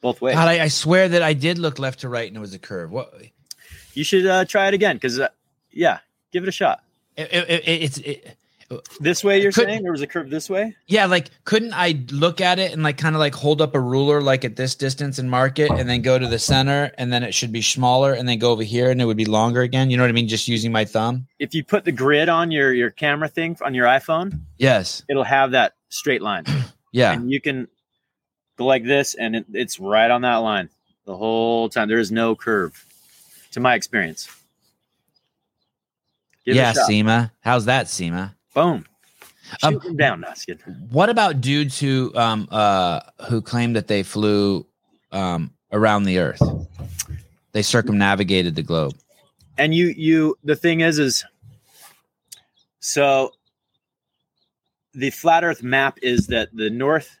[0.00, 0.34] both ways.
[0.34, 2.58] God, I, I swear that I did look left to right and it was a
[2.58, 2.90] curve.
[2.90, 3.12] What?
[3.94, 5.28] you should uh, try it again because uh,
[5.70, 5.98] yeah,
[6.32, 6.82] give it a shot.
[7.16, 8.36] It, it, it- it's it,
[9.00, 10.74] This way, you're saying there was a curve this way.
[10.88, 11.06] yeah.
[11.06, 14.20] Like, couldn't I look at it and like kind of like hold up a ruler
[14.20, 17.22] like at this distance and mark it, and then go to the center, and then
[17.22, 19.88] it should be smaller, and then go over here, and it would be longer again.
[19.88, 20.26] You know what I mean?
[20.28, 21.28] Just using my thumb.
[21.38, 25.04] if you put the grid on your your camera thing on your iPhone, Yes.
[25.08, 26.44] it'll have that straight line,
[26.92, 27.12] Yeah.
[27.12, 27.68] and you can
[28.56, 30.68] go like this, and it, it's right on that line
[31.04, 31.88] the whole time.
[31.88, 32.84] There is no curve,
[33.52, 34.28] to my experience.
[36.44, 36.72] Give yeah.
[36.72, 37.30] Seema.
[37.40, 38.34] How's that, Seema?
[38.54, 38.84] Boom.
[39.60, 40.90] Shoot Um, down, Nuskin.
[40.90, 44.66] What about dudes who um uh who claim that they flew
[45.12, 46.42] um around the Earth?
[47.52, 48.94] They circumnavigated the globe.
[49.56, 51.24] And you, you, the thing is, is
[52.80, 53.32] so
[54.92, 57.16] the flat Earth map is that the North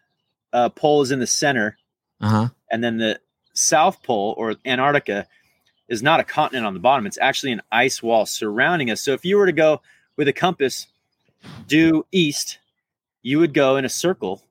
[0.56, 1.76] uh, Pole is in the center,
[2.20, 2.48] Uh huh.
[2.70, 3.20] and then the
[3.54, 5.26] South Pole or Antarctica
[5.88, 7.06] is not a continent on the bottom.
[7.06, 9.00] It's actually an ice wall surrounding us.
[9.00, 9.80] So if you were to go
[10.16, 10.86] with a compass
[11.68, 12.58] due east,
[13.22, 14.42] you would go in a circle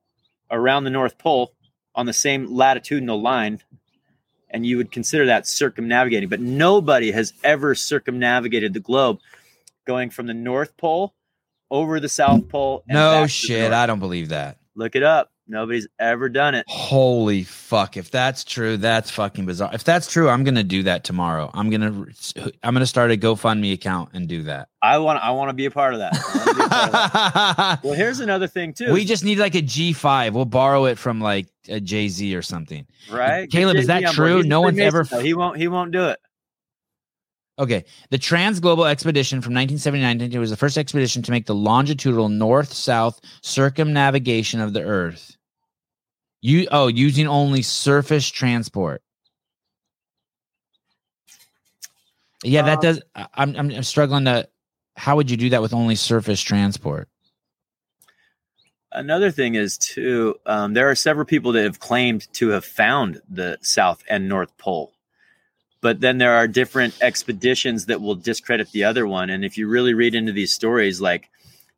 [0.49, 1.51] around the North Pole
[1.95, 3.61] on the same latitudinal line,
[4.49, 6.29] and you would consider that circumnavigating.
[6.29, 9.19] But nobody has ever circumnavigated the globe
[9.85, 11.13] going from the North Pole
[11.69, 12.83] over the South Pole.
[12.87, 13.73] and No back to the shit.
[13.73, 14.57] I don't believe that.
[14.75, 15.31] Look it up.
[15.47, 16.65] Nobody's ever done it.
[16.67, 17.97] Holy fuck!
[17.97, 19.69] If that's true, that's fucking bizarre.
[19.73, 21.51] If that's true, I'm gonna do that tomorrow.
[21.53, 22.05] I'm gonna
[22.63, 24.69] I'm gonna start a GoFundMe account and do that.
[24.81, 25.23] I want.
[25.23, 26.13] I want to be a part of that.
[26.15, 26.91] I wanna be a part of
[27.57, 27.79] that.
[27.83, 28.91] well, here's another thing too.
[28.91, 30.33] we just need like a G5.
[30.33, 32.87] We'll borrow it from like a Jay Z or something.
[33.11, 34.41] right, Caleb, is that Jay-Z on board.
[34.41, 34.49] true?
[34.49, 35.19] No one's ever- though.
[35.19, 35.57] He won't.
[35.57, 36.19] He won't do it.
[37.57, 37.85] Okay.
[38.09, 42.73] The Transglobe Expedition from 1979 it was the first expedition to make the longitudinal north
[42.73, 45.37] south circumnavigation of the Earth.
[46.41, 49.01] You oh, using only surface transport.
[52.43, 53.01] Yeah, that Um, does.
[53.33, 54.47] I'm I'm struggling to.
[54.97, 57.09] How would you do that with only surface transport?
[58.91, 60.35] Another thing is too.
[60.45, 64.55] Um, there are several people that have claimed to have found the South and North
[64.57, 64.93] Pole,
[65.85, 69.29] but then there are different expeditions that will discredit the other one.
[69.29, 71.29] And if you really read into these stories, like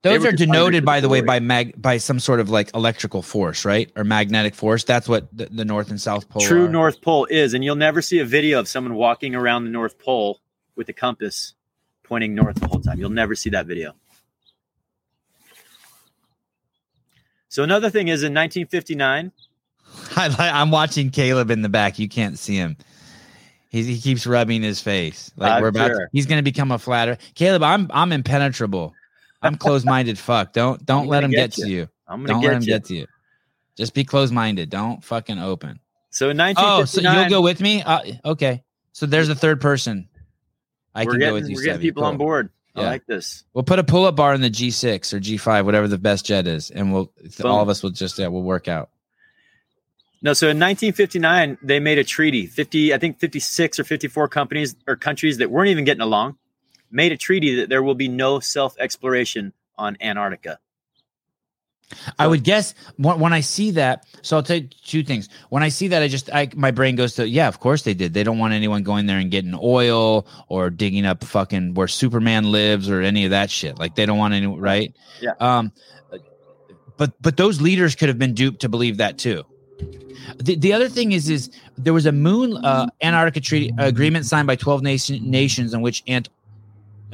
[0.02, 3.66] Those are denoted, by the way, by mag by some sort of like electrical force,
[3.66, 4.86] right, or magnetic force.
[4.86, 6.42] That's what the, the North and South Pole.
[6.42, 6.70] true are.
[6.70, 10.00] North Pole is, and you'll never see a video of someone walking around the North
[10.00, 10.40] Pole
[10.78, 11.54] with a compass
[12.04, 13.02] pointing north the whole time.
[13.02, 13.94] You'll never see that video.
[17.50, 19.34] So another thing is in 1959,
[20.16, 22.00] I, I'm watching Caleb in the back.
[22.00, 22.78] You can't see him.
[23.70, 25.92] He, he keeps rubbing his face like I'm we're about.
[25.92, 26.10] sure.
[26.14, 27.18] he's going to become a flatter.
[27.36, 28.94] Caleb, I'm I'm impenetrable.
[29.42, 30.18] I'm closed-minded.
[30.20, 30.54] Fuck.
[30.54, 31.90] Don't don't let him get get to you.
[32.08, 32.68] I'm going Don't to let him you.
[32.68, 33.08] get to you.
[33.76, 34.70] Just be closed-minded.
[34.70, 35.80] Don't fucking open.
[36.10, 37.84] So in Oh, so you'll go with me?
[37.84, 38.64] Uh, okay.
[38.94, 40.10] So there's a third person.
[40.96, 41.56] I can getting, go with you.
[41.56, 41.84] we're getting Sevi.
[41.84, 42.26] people on Cool.
[42.26, 42.50] board.
[42.76, 43.44] I like this.
[43.54, 46.70] We'll put a pull-up bar in the G6 or G5, whatever the best jet is,
[46.72, 47.12] and we'll
[47.44, 48.90] all of us will just yeah we'll work out.
[50.22, 52.48] No, so in 1959, they made a treaty.
[52.48, 56.38] 50, I think 56 or 54 companies or countries that weren't even getting along
[56.90, 60.60] made a treaty that there will be no self exploration on Antarctica.
[62.20, 64.06] I would guess when, when I see that.
[64.22, 65.30] So I'll tell you two things.
[65.50, 67.94] When I see that, I just I my brain goes to yeah, of course they
[67.94, 68.14] did.
[68.14, 72.52] They don't want anyone going there and getting oil or digging up fucking where Superman
[72.52, 73.80] lives or any of that shit.
[73.80, 74.94] Like they don't want any right.
[75.22, 75.32] Yeah.
[75.40, 75.72] Um,
[76.98, 79.46] but but those leaders could have been duped to believe that too.
[80.38, 84.48] The, the other thing is is there was a moon uh, Antarctica treaty agreement signed
[84.48, 86.30] by 12 nation, nations in which ant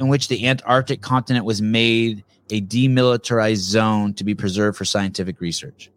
[0.00, 5.40] in which the Antarctic continent was made a demilitarized zone to be preserved for scientific
[5.40, 5.90] research.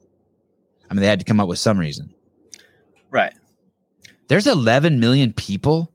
[0.89, 2.13] I mean, they had to come up with some reason.
[3.09, 3.33] Right.
[4.27, 5.91] There's 11 million people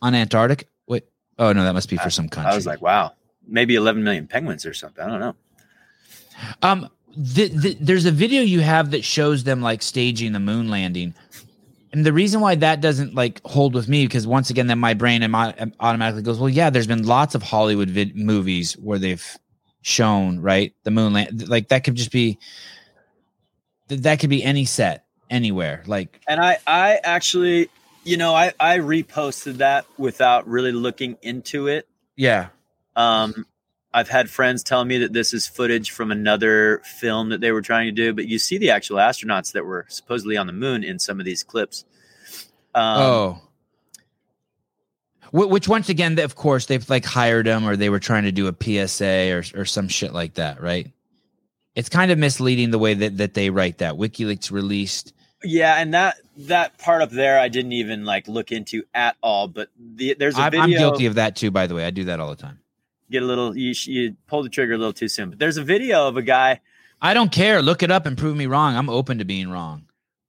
[0.00, 0.66] on Antarctica.
[0.86, 1.04] Wait,
[1.38, 2.52] oh no, that must be for some country.
[2.52, 3.12] I was like, wow,
[3.46, 5.02] maybe 11 million penguins or something.
[5.04, 5.36] I don't know.
[6.62, 10.68] Um, the, the, there's a video you have that shows them like staging the moon
[10.70, 11.14] landing,
[11.92, 14.94] and the reason why that doesn't like hold with me because once again, then my
[14.94, 19.24] brain automatically goes, well, yeah, there's been lots of Hollywood vid- movies where they've
[19.82, 22.38] shown right the moon land, like that could just be
[23.88, 27.68] th- that could be any set anywhere, like And I, I actually,
[28.04, 31.88] you know, I, I reposted that without really looking into it.
[32.16, 32.48] yeah,
[32.96, 33.46] Um,
[33.94, 37.60] I've had friends tell me that this is footage from another film that they were
[37.60, 40.82] trying to do, but you see the actual astronauts that were supposedly on the moon
[40.82, 41.84] in some of these clips.
[42.74, 43.40] Um, oh.
[45.32, 48.48] Which once again, of course, they've like hired them or they were trying to do
[48.48, 50.90] a PSA or or some shit like that, right?
[51.74, 53.94] It's kind of misleading the way that, that they write that.
[53.94, 55.14] WikiLeaks released.
[55.42, 59.48] yeah, and that that part up there, I didn't even like look into at all.
[59.48, 60.64] But the, there's a I'm, video.
[60.64, 61.86] I'm guilty of that too, by the way.
[61.86, 62.58] I do that all the time.
[63.12, 65.30] Get a little, you, you pulled the trigger a little too soon.
[65.30, 66.60] But there's a video of a guy,
[67.00, 67.62] I don't care.
[67.62, 68.74] Look it up and prove me wrong.
[68.76, 69.84] I'm open to being wrong.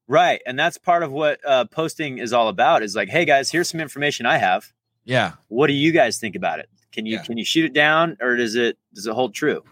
[0.07, 0.41] right?
[0.45, 2.83] And that's part of what uh, posting is all about.
[2.83, 4.71] Is like, hey guys, here's some information I have.
[5.05, 5.33] Yeah.
[5.47, 6.69] What do you guys think about it?
[6.91, 7.23] Can you Yeah.
[7.23, 9.63] can you shoot it down, or does it does it hold true?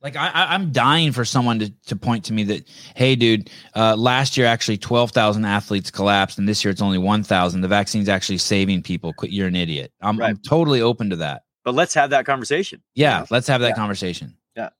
[0.00, 3.50] Like I, I, I'm dying for someone to, to point to me that, hey, dude,
[3.74, 7.62] uh, last year actually twelve thousand athletes collapsed, and this year it's only one thousand.
[7.62, 9.12] The vaccine's actually saving people.
[9.12, 9.92] Quit, you're an idiot.
[10.00, 11.42] I'm, I'm totally open to that.
[11.68, 12.80] But let's have that conversation.
[12.94, 13.74] Yeah, let's have that Yeah.
[13.74, 14.34] conversation.
[14.56, 14.70] Yeah.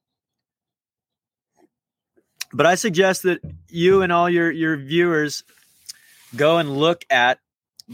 [2.50, 5.44] But I suggest that you and all your your viewers
[6.34, 7.40] go and look at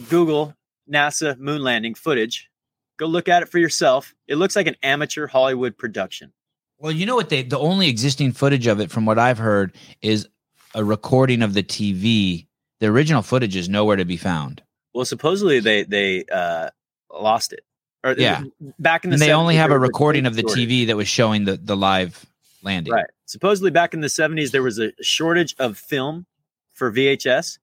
[0.08, 0.54] Google
[0.88, 2.48] NASA moon landing footage.
[2.96, 4.14] Go look at it for yourself.
[4.28, 6.32] It looks like an amateur Hollywood production.
[6.78, 7.30] Well, you know what?
[7.30, 10.28] They the only existing footage of it, from what I've heard, is
[10.72, 12.46] a recording of the TV.
[12.78, 14.62] The original footage is nowhere to be found.
[14.94, 16.70] Well, supposedly they they uh,
[17.12, 17.64] lost it
[18.04, 18.44] Or Yeah.
[18.78, 20.68] back in the And they only have a recording of the shortage.
[20.68, 22.24] TV that was showing the the live
[22.62, 22.92] landing.
[22.92, 23.06] Right.
[23.26, 26.26] Supposedly back in the 70s, there was a shortage of film
[26.74, 27.58] for VHS.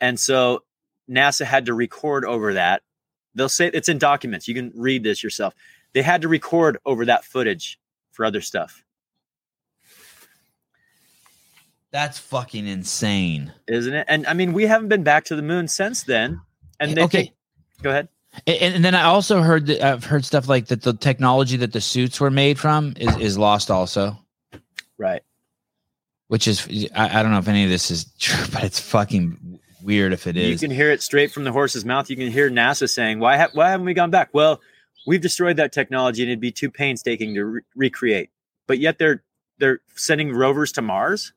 [0.00, 0.64] And so
[1.08, 2.82] NASA had to record over that.
[3.34, 4.48] They'll say it's in documents.
[4.48, 5.54] You can read this yourself.
[5.92, 7.78] They had to record over that footage
[8.10, 8.84] for other stuff,
[11.90, 13.52] That's fucking insane.
[13.68, 14.06] isn't it?
[14.08, 16.40] And I mean, we haven't been back to the moon since then.
[16.80, 17.18] And eh, they okay.
[17.24, 17.34] think-
[17.82, 18.08] go ahead.
[18.46, 21.72] And, and then I also heard that I've heard stuff like that the technology that
[21.72, 24.18] the suits were made from is, is lost also,
[24.98, 25.22] Right.
[26.28, 29.58] which is I, I don't know if any of this is true, but it's fucking
[29.82, 30.62] weird if it is.
[30.62, 32.08] You can hear it straight from the horse's mouth.
[32.08, 33.36] You can hear NASA saying, "Why?
[33.36, 34.60] Ha- why haven't we gone back?" Well,
[35.06, 38.30] we've destroyed that technology, and it'd be too painstaking to re- recreate.
[38.66, 39.22] But yet they're
[39.58, 41.32] they're sending rovers to Mars.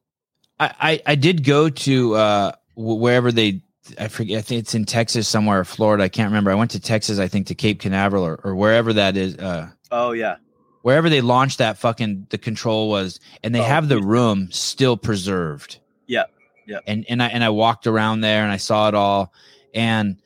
[0.59, 3.61] I, I I did go to uh wherever they
[3.99, 6.51] I forget I think it's in Texas somewhere or Florida I can't remember.
[6.51, 9.69] I went to Texas I think to Cape Canaveral or, or wherever that is uh
[9.91, 10.37] Oh yeah,
[10.81, 14.97] wherever they launched that fucking the control was and they Oh, have the room still
[14.97, 15.79] preserved.
[16.07, 16.23] Yeah,
[16.65, 16.79] yeah.
[16.87, 19.31] and and I and I walked around there and I saw it all
[19.73, 20.17] and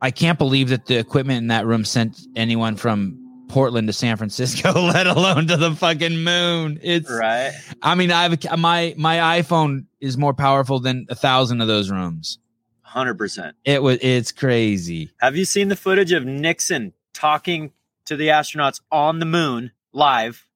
[0.00, 4.16] I can't believe that the equipment in that room sent anyone from Portland to San
[4.16, 7.52] Francisco let alone to the fucking moon it's right.
[7.82, 12.38] I mean, I've my my iPhone is more powerful than a thousand of those rooms.
[12.82, 13.56] Hundred percent.
[13.64, 15.10] It was it's crazy.
[15.20, 17.72] Have you seen the footage of Nixon talking
[18.06, 20.46] to the astronauts on the moon live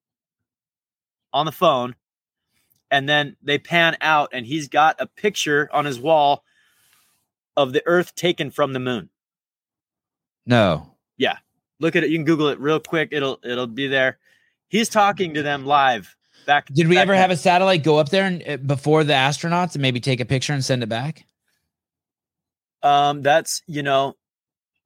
[1.32, 1.94] on the phone?
[2.90, 6.44] And then they pan out, and he's got a picture on his wall
[7.56, 9.08] of the Earth taken from the moon.
[10.44, 10.91] No,
[11.82, 12.10] Look at it.
[12.10, 13.08] You can Google it real quick.
[13.10, 14.18] It'll it'll be there.
[14.68, 16.16] He's talking to them live.
[16.46, 16.66] Back.
[16.66, 17.20] did we back ever then.
[17.20, 20.24] have a satellite go up there and uh, before the astronauts and maybe take a
[20.24, 21.24] picture and send it back?
[22.82, 24.16] Um, that's you know,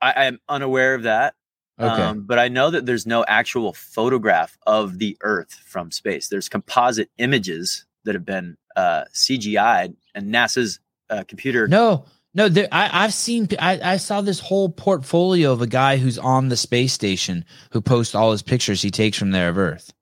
[0.01, 1.35] I, I'm unaware of that.
[1.79, 6.29] Okay, Um, but I know that there's no actual photograph of the Earth from space.
[6.29, 10.81] There's composite images that have been uh, CGI'd, and NASA's
[11.11, 11.69] uh, computer.
[11.69, 12.07] no,
[12.37, 12.49] no.
[12.49, 13.49] There, I, I've seen.
[13.59, 17.81] I, I saw this whole portfolio of a guy who's on the space station who
[17.81, 19.93] posts all his pictures he takes from there of Earth.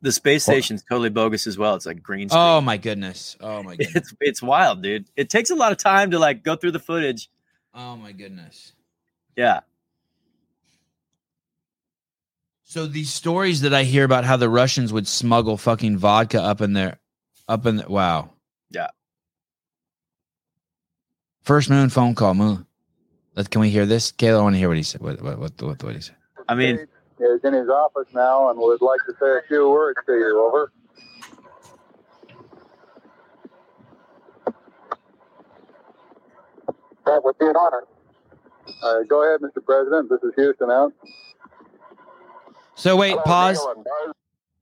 [0.00, 1.74] The space station's totally bogus as well.
[1.74, 2.40] It's like green screen.
[2.40, 3.36] Oh my goodness!
[3.40, 3.96] Oh my goodness!
[3.96, 5.04] it's it's wild, dude.
[5.16, 7.28] It takes a lot of time to like go through the footage.
[7.74, 8.72] Oh my goodness!
[9.36, 9.60] Yeah,
[12.72, 16.62] So these stories that I hear about how the Russians would smuggle fucking vodka up
[16.62, 17.00] in there,
[17.46, 18.30] up in the, wow.
[18.70, 18.88] Yeah.
[21.42, 22.34] First moon phone call.
[22.34, 22.66] Moon.
[23.34, 24.12] Let can we hear this?
[24.12, 25.00] Kayla, I want to hear what he said.
[25.00, 26.16] What what what what, what he said?
[26.48, 29.98] I mean, is in his office now and would like to say a few words
[30.06, 30.40] to you.
[30.40, 30.72] Over.
[37.06, 37.84] That would be an honor.
[38.82, 39.64] Uh, go ahead, Mr.
[39.64, 40.08] President.
[40.08, 40.92] This is Houston out.
[42.76, 43.66] So wait, Hello, pause.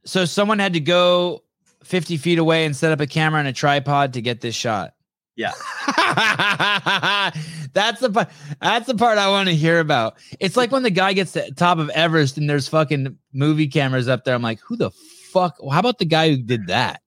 [0.05, 1.43] So someone had to go
[1.85, 4.95] fifty feet away and set up a camera and a tripod to get this shot.
[5.37, 5.53] Yeah.
[7.73, 8.29] that's the part.
[8.61, 10.17] That's the part I want to hear about.
[10.41, 13.69] It's like when the guy gets to the top of Everest and there's fucking movie
[13.69, 14.35] cameras up there.
[14.35, 15.57] I'm like, who the fuck?
[15.71, 17.03] How about the guy who did that?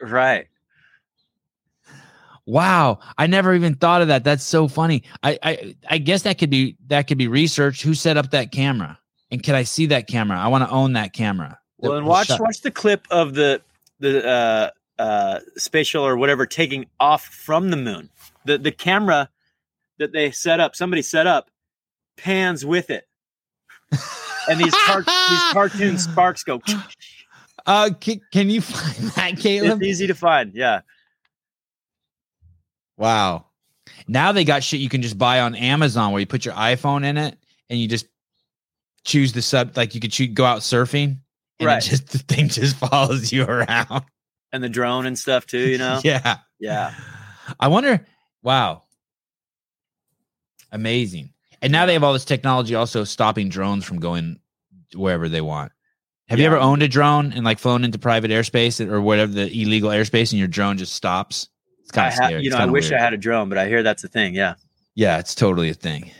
[0.00, 0.46] right.
[2.46, 4.24] Wow, I never even thought of that.
[4.24, 5.02] That's so funny.
[5.22, 7.82] I, I I guess that could be that could be researched.
[7.82, 8.98] Who set up that camera?
[9.30, 10.38] And can I see that camera?
[10.38, 11.58] I want to own that camera.
[11.76, 12.40] Well, and watch shot.
[12.40, 13.60] watch the clip of the
[14.00, 18.08] the uh, uh, spatial or whatever taking off from the moon.
[18.48, 19.30] The the camera
[19.98, 21.50] that they set up, somebody set up,
[22.16, 23.06] pans with it,
[24.48, 26.60] and these car- these cartoon sparks go.
[27.66, 29.82] Uh, can, can you find that, Caleb?
[29.82, 30.52] It's easy to find.
[30.54, 30.80] Yeah,
[32.96, 33.46] Wow.
[34.06, 37.04] Now they got shit you can just buy on Amazon where you put your iPhone
[37.04, 37.38] in it
[37.70, 38.06] and you just
[39.04, 41.18] choose the sub like you could choose, go out surfing
[41.60, 41.82] and Right.
[41.82, 44.04] just the thing just follows you around.
[44.52, 45.58] and the drone and stuff too.
[45.68, 46.00] You know.
[46.04, 46.38] yeah.
[46.58, 46.94] Yeah.
[47.60, 48.04] I wonder
[48.42, 48.82] wow.
[50.72, 51.32] Amazing.
[51.62, 54.38] And now they have all this technology also stopping drones from going
[54.94, 55.72] wherever they want.
[56.28, 59.46] Have you ever owned a drone and like flown into private airspace or whatever the
[59.50, 61.48] illegal airspace and your drone just stops?
[61.82, 62.42] It's kind of ha- scary.
[62.42, 63.00] you know, I wish weird.
[63.00, 64.34] I had a drone, but I hear that's a thing.
[64.34, 64.54] Yeah.
[64.94, 66.10] Yeah, it's totally a thing.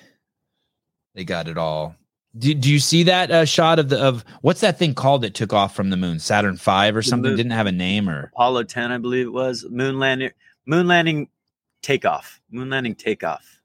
[1.15, 1.95] They got it all.
[2.39, 5.35] Do, do you see that uh, shot of the of what's that thing called that
[5.35, 6.21] took off from the moon?
[6.21, 7.31] Saturn Five or The something?
[7.31, 10.31] moon- Didn't have a name or Apollo 10, I believe it was moon landing,
[10.65, 11.29] moon landing
[11.83, 13.61] takeoff, moon landing takeoff.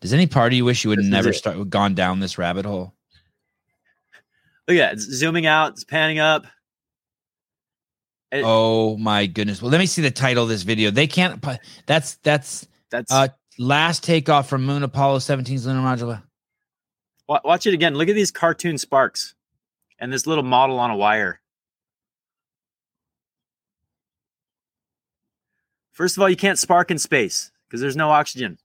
[0.00, 2.94] does any party you wish you would This never start gone down this rabbit hole?
[4.68, 4.90] Oh yeah.
[4.92, 6.46] It's zooming out, it's panning up.
[8.32, 9.62] It- Oh my goodness!
[9.62, 10.90] Well, let me see the title of this video.
[10.90, 11.44] They can't.
[11.86, 13.28] That's that's That's uh
[13.58, 16.22] last takeoff from Moon Apollo 17's lunar module.
[17.28, 17.94] Watch it again.
[17.94, 19.34] Look at these cartoon sparks
[19.98, 21.40] and this little model on a wire.
[25.96, 28.58] First of all, you can't spark in space because there's no oxygen.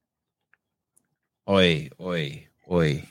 [1.47, 3.07] Oi, oi, oi.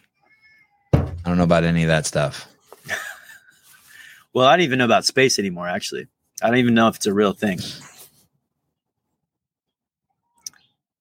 [0.93, 2.47] I don't know about any of that stuff.
[4.33, 6.07] Well, I don't even know about space anymore, actually.
[6.41, 7.59] I don't even know if it's a real thing.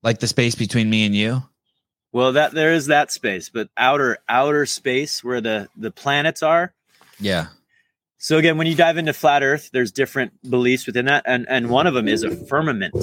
[0.01, 1.43] Like the space between me and you.
[2.11, 6.73] Well, that there is that space, but outer outer space where the the planets are.
[7.19, 7.49] Yeah.
[8.21, 11.69] So again, when you dive into flat Earth, there's different beliefs within that, and and
[11.69, 12.93] one of them is a firmament.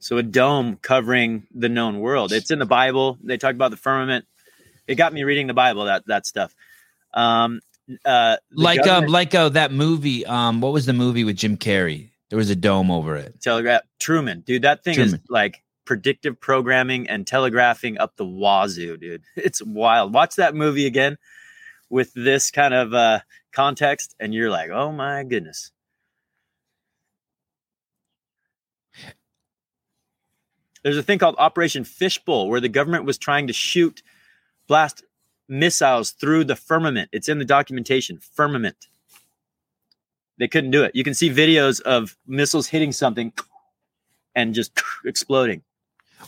[0.00, 2.32] So a dome covering the known world.
[2.32, 3.18] It's in the Bible.
[3.22, 4.24] They talk about the firmament.
[4.88, 5.84] It got me reading the Bible.
[5.84, 6.52] That that stuff.
[7.14, 7.60] Um,
[8.04, 12.10] uh, Like um like uh that movie um what was the movie with Jim Carrey?
[12.30, 13.40] There was a dome over it.
[13.40, 14.62] Telegraph Truman, dude.
[14.62, 19.22] That thing is like predictive programming and telegraphing up the wazoo, dude.
[19.36, 20.12] It's wild.
[20.12, 21.16] Watch that movie again
[21.92, 23.20] with this kind of uh,
[23.52, 25.70] context, and you're like, oh my goodness.
[30.82, 34.02] There's a thing called Operation Fishbowl where the government was trying to shoot,
[34.66, 35.04] blast
[35.48, 37.10] missiles through the firmament.
[37.12, 38.18] It's in the documentation.
[38.18, 38.88] Firmament.
[40.38, 40.96] They couldn't do it.
[40.96, 43.34] You can see videos of missiles hitting something
[44.34, 44.72] and just
[45.04, 45.62] exploding.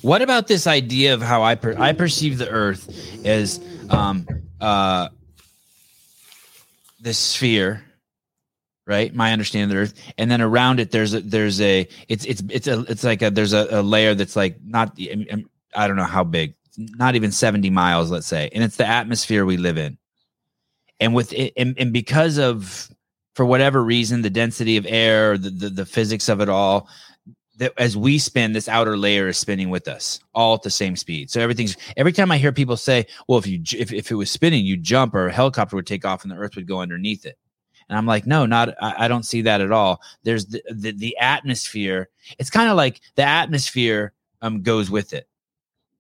[0.02, 4.26] What about this idea of how I per- I perceive the Earth as um
[4.60, 5.08] uh
[7.04, 7.84] this sphere,
[8.86, 9.14] right?
[9.14, 12.42] My understanding of the Earth, and then around it there's a there's a it's it's
[12.48, 14.98] it's a it's like a there's a, a layer that's like not
[15.76, 19.44] I don't know how big, not even seventy miles, let's say, and it's the atmosphere
[19.44, 19.98] we live in,
[20.98, 22.88] and with it and, and because of
[23.34, 26.88] for whatever reason the density of air, the the, the physics of it all,
[27.58, 30.96] that as we spin, this outer layer is spinning with us all at the same
[30.96, 31.30] speed.
[31.30, 34.30] So everything's every time I hear people say, "Well, if you if, if it was
[34.30, 37.24] spinning, you'd jump or a helicopter would take off and the Earth would go underneath
[37.26, 37.38] it,"
[37.88, 40.92] and I'm like, "No, not I, I don't see that at all." There's the the,
[40.92, 42.08] the atmosphere.
[42.38, 44.12] It's kind of like the atmosphere
[44.42, 45.28] um goes with it.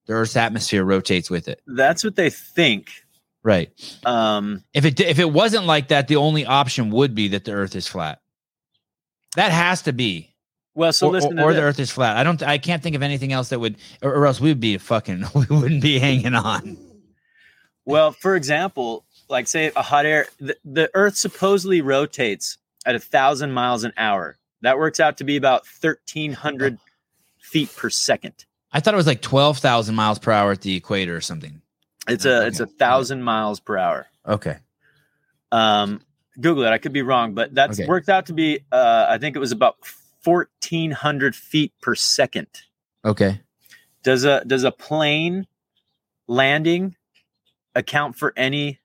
[0.06, 1.62] The Earth's atmosphere rotates with it.
[1.66, 2.90] That's what they think.
[3.42, 3.70] Right.
[4.04, 7.52] Um, If it if it wasn't like that, the only option would be that the
[7.52, 8.20] Earth is flat.
[9.36, 10.33] That has to be.
[10.74, 12.16] Well, so or, listen or, or the earth is flat.
[12.16, 14.60] I don't I can't think of anything else that would or, or else we would
[14.60, 16.76] be fucking we wouldn't be hanging on.
[17.84, 22.98] Well, for example, like say a hot air, the, the Earth supposedly rotates at a
[23.00, 24.38] thousand miles an hour.
[24.62, 26.78] That works out to be about thirteen hundred
[27.38, 28.46] feet per second.
[28.72, 31.62] I thought it was like 12,000 miles per hour at the equator or something.
[32.08, 32.44] It's Okay.
[32.44, 34.08] a it's a thousand miles per hour.
[34.26, 34.56] Okay.
[35.52, 36.00] Um,
[36.40, 36.70] Google it.
[36.70, 37.86] I could be wrong, but that's Okay.
[37.86, 38.60] worked out to be.
[38.72, 39.76] Uh, I think it was about
[40.24, 42.48] fourteen hundred feet per second.
[43.04, 43.40] Okay.
[44.02, 45.46] Does a does a plane
[46.26, 46.96] landing
[47.74, 48.80] account for any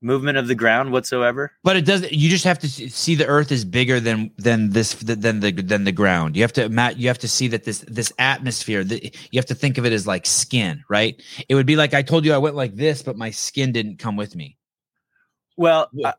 [0.00, 1.52] movement of the ground whatsoever?
[1.62, 2.12] But it doesn't.
[2.12, 5.84] you just have to see the earth is bigger than than this than the than
[5.84, 6.36] the ground.
[6.36, 9.46] You have to Matt you have to see that this this atmosphere the, you have
[9.46, 11.22] to think of it as like skin, right?
[11.48, 13.98] It would be like I told you I went like this but my skin didn't
[13.98, 14.56] come with me.
[15.56, 15.90] Well.
[16.04, 16.14] I-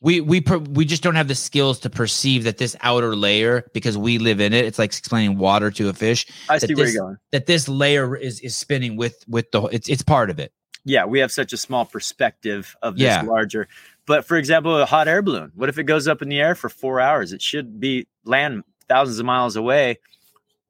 [0.00, 3.64] we we per, we just don't have the skills to perceive that this outer layer
[3.72, 4.64] because we live in it.
[4.64, 6.26] It's like explaining water to a fish.
[6.48, 7.16] I that see where this- you're going.
[7.32, 10.52] That this layer is is spinning with with the it's it's part of it.
[10.84, 13.22] Yeah, we have such a small perspective of this Yeah.
[13.22, 13.66] larger.
[14.06, 15.50] But for example, a hot air balloon.
[15.56, 17.32] What if it goes up in the air for four hours?
[17.32, 19.98] It should be land thousands of miles away,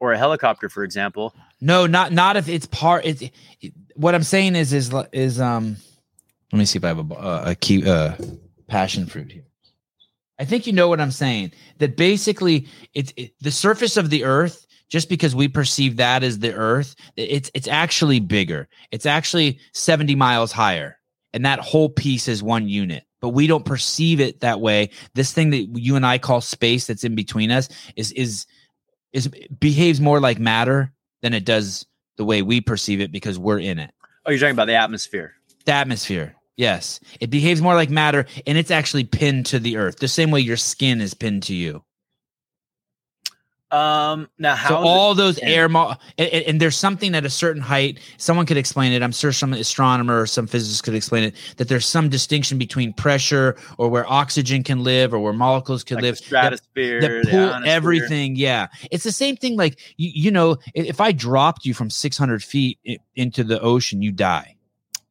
[0.01, 1.35] or a helicopter, for example.
[1.61, 3.05] No, not not if it's part.
[3.05, 3.23] It's
[3.61, 5.77] it, what I'm saying is is is um.
[6.53, 8.15] Let me see if I have a uh, a key uh
[8.69, 9.45] passion fruit here.
[10.39, 11.53] I think you know what I'm saying.
[11.79, 14.63] That basically, it's it, the surface of the Earth.
[14.89, 18.69] Just because we perceive that as the Earth, it's it's actually bigger.
[18.93, 20.97] It's actually 70 miles higher,
[21.33, 23.03] and that whole piece is one unit.
[23.21, 24.91] But we don't perceive it that way.
[25.15, 28.47] This thing that you and I call space, that's in between us, is is
[29.13, 29.29] is
[29.59, 31.85] behaves more like matter than it does
[32.17, 33.93] the way we perceive it because we're in it.
[34.25, 35.35] Oh, you're talking about the atmosphere.
[35.65, 36.37] The atmosphere.
[36.57, 37.01] Yes.
[37.21, 40.41] It behaves more like matter and it's actually pinned to the earth, the same way
[40.41, 41.83] your skin is pinned to you.
[43.73, 44.69] Um, now how?
[44.69, 48.57] so all those air mo- and, and- there's something at a certain height someone could
[48.57, 52.09] explain it i'm sure some astronomer or some physicist could explain it that there's some
[52.09, 56.25] distinction between pressure or where oxygen can live or where molecules can like live that-
[56.25, 58.37] stratosphere, that the pull everything.
[58.37, 59.57] Yeah, it's the same thing.
[59.57, 62.79] Like you, you know, if I dropped you from 600 feet
[63.17, 64.55] into the ocean, you die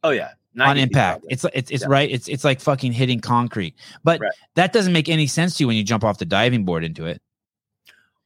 [0.01, 0.30] Oh yeah,
[0.60, 1.26] on 90 feet impact.
[1.30, 1.88] It's it's it's Yeah.
[1.90, 2.10] right.
[2.10, 3.76] It's it's like fucking hitting concrete.
[4.03, 4.32] But Right.
[4.56, 7.06] that doesn't make any sense to you when you jump off the diving board into
[7.06, 7.22] it.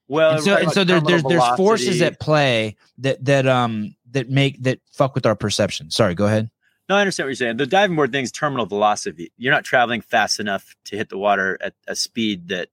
[0.07, 3.45] Well, and so, right and about so there, there's there's forces at play that that
[3.47, 5.91] um that make that fuck with our perception.
[5.91, 6.49] Sorry, go ahead.
[6.88, 7.57] No, I understand what you're saying.
[7.57, 9.31] The diving board thing is terminal velocity.
[9.38, 12.69] You're not traveling fast enough to hit the water at a speed that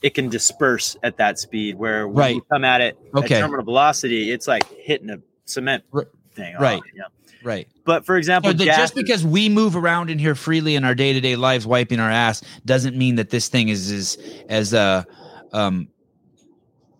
[0.00, 1.76] it can disperse at that speed.
[1.76, 2.34] Where when Right.
[2.36, 3.34] you come at it Okay.
[3.34, 6.56] at terminal velocity, it's like hitting a cement R- thing.
[6.58, 6.78] right.
[6.78, 7.06] It, you know?
[7.42, 7.66] Right.
[7.84, 10.84] But for example, So that gases- just because we move around in here freely in
[10.84, 14.18] our day to day lives, wiping our ass, doesn't mean that this thing is as
[14.48, 15.04] as uh,
[15.52, 15.88] um,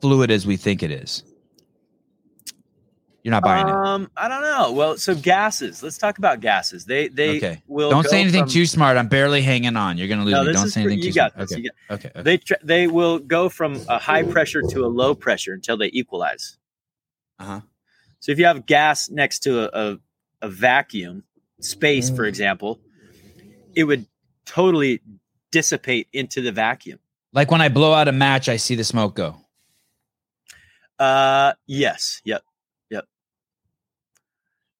[0.00, 1.22] fluid as we think it is.
[3.22, 3.74] You're not buying it.
[3.74, 4.72] um, I don't know.
[4.72, 5.82] Well, so gases.
[5.82, 6.86] Let's talk about gases.
[6.86, 7.62] They they Okay.
[7.66, 8.96] will Don't go say anything from- too smart.
[8.96, 9.98] I'm barely hanging on.
[9.98, 10.52] You're gonna lose No, me.
[10.54, 11.36] Don't say for- anything too smart.
[11.36, 11.52] this.
[11.52, 11.62] Okay.
[11.62, 12.08] Got- okay.
[12.14, 12.22] Okay.
[12.22, 15.90] They tr- they will go from a high pressure to a low pressure until they
[15.92, 16.56] equalize.
[17.38, 17.60] Uh-huh.
[18.20, 19.98] So if you have gas next to a, a,
[20.42, 21.24] a vacuum,
[21.60, 22.28] space, for Mm.
[22.28, 22.80] example,
[23.74, 24.06] it would
[24.46, 25.00] totally
[25.52, 26.98] dissipate into the vacuum.
[27.32, 29.36] Like when I blow out a match, I see the smoke go.
[30.98, 32.20] Uh, yes.
[32.24, 32.42] Yep.
[32.90, 33.04] Yep.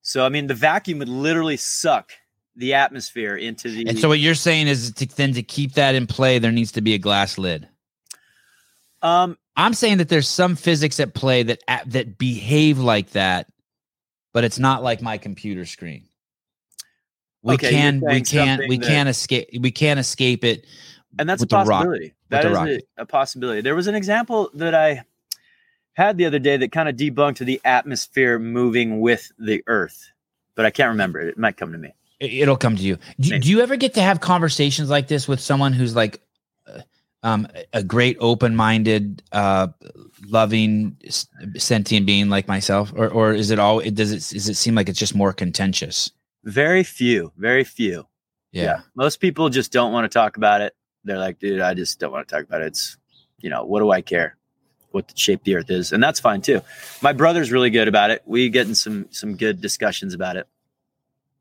[0.01, 2.11] So I mean, the vacuum would literally suck
[2.55, 3.87] the atmosphere into the.
[3.87, 6.73] And so what you're saying is to, then to keep that in play, there needs
[6.73, 7.67] to be a glass lid.
[9.01, 13.47] um, I'm saying that there's some physics at play that that behave like that,
[14.33, 16.03] but it's not like my computer screen.
[17.43, 20.65] We Okay, can we can't we that- can't escape we can't escape it.
[21.19, 22.13] and that's a the rock- possibility.
[22.29, 23.61] That is a, a possibility.
[23.61, 25.03] There was an example that I
[25.93, 30.09] had the other day that kind of debunked the atmosphere moving with the Earth,
[30.55, 31.27] but I can't remember it.
[31.29, 31.93] It might come to me.
[32.19, 32.97] It- It'll come to you.
[33.19, 36.21] Do, do you ever get to have conversations like this with someone who's like
[36.67, 36.81] uh,
[37.23, 39.67] um, a great open-minded, uh,
[40.25, 40.97] loving,
[41.57, 43.79] sentient being like myself, or or is it all?
[43.79, 46.11] It does it does it seem like it's just more contentious?
[46.43, 48.07] Very few, very few.
[48.51, 48.81] Yeah.
[48.95, 50.73] Most people just don't want to talk about it.
[51.03, 52.67] They're like, dude, I just don't want to talk about it.
[52.67, 52.97] It's,
[53.39, 54.37] you know, what do I care
[54.91, 55.91] what the shape the earth is?
[55.91, 56.61] And that's fine too.
[57.01, 58.21] My brother's really good about it.
[58.25, 60.47] We get in some some good discussions about it.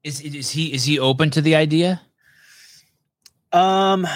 [0.05, 2.01] Is is he is he open to the idea?
[3.53, 4.07] Um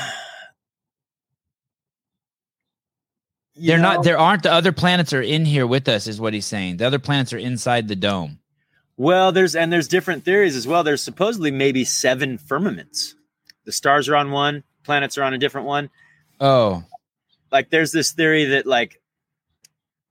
[3.55, 4.05] you They're know, not.
[4.05, 6.79] There aren't the other planets are in here with us, is what he's saying.
[6.79, 8.39] The other planets are inside the dome.
[8.97, 10.85] Well, there's and there's different theories as well.
[10.85, 13.15] There's supposedly maybe seven firmaments.
[13.65, 15.91] The stars are on one, planets are on a different one.
[16.41, 16.85] Oh,
[17.51, 19.01] Like there's this theory that like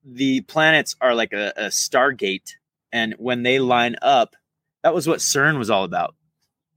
[0.05, 2.55] the planets are like a, a stargate,
[2.91, 4.35] and when they line up,
[4.83, 6.15] that was what CERN was all about.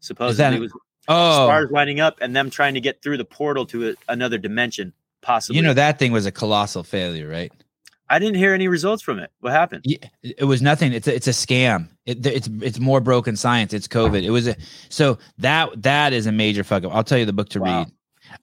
[0.00, 0.72] Supposedly, that- it was
[1.08, 4.38] oh, stars lining up and them trying to get through the portal to a, another
[4.38, 4.92] dimension.
[5.26, 7.52] Possibly, you know that thing was a colossal failure, right?
[8.08, 9.32] I didn't hear any results from it.
[9.40, 9.82] What happened?
[9.84, 10.92] Yeah, it was nothing.
[10.92, 11.88] It's a, it's a scam.
[12.06, 13.72] It, it's it's more broken science.
[13.74, 14.22] It's COVID.
[14.22, 14.54] It was a
[14.88, 16.94] so that that is a major fuck up.
[16.94, 17.78] I'll tell you the book to Wow.
[17.80, 17.88] read.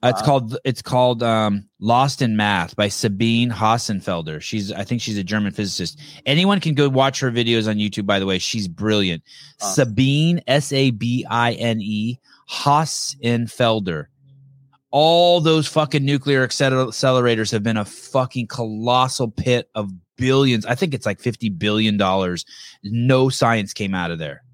[0.02, 0.26] Uh, It's Wow.
[0.26, 4.42] called it's called um, Lost in Math by Sabine Hossenfelder.
[4.42, 5.98] She's I think she's a German physicist.
[6.26, 8.04] Anyone can go watch her videos on YouTube.
[8.04, 9.22] By the way, she's brilliant.
[9.60, 12.18] Sabine S A B I N E
[12.50, 14.06] Hossenfelder.
[14.96, 20.64] All those fucking nuclear accelerators have been a fucking colossal pit of billions.
[20.66, 22.44] I think it's like fifty billion dollars.
[22.84, 24.44] No science came out of there.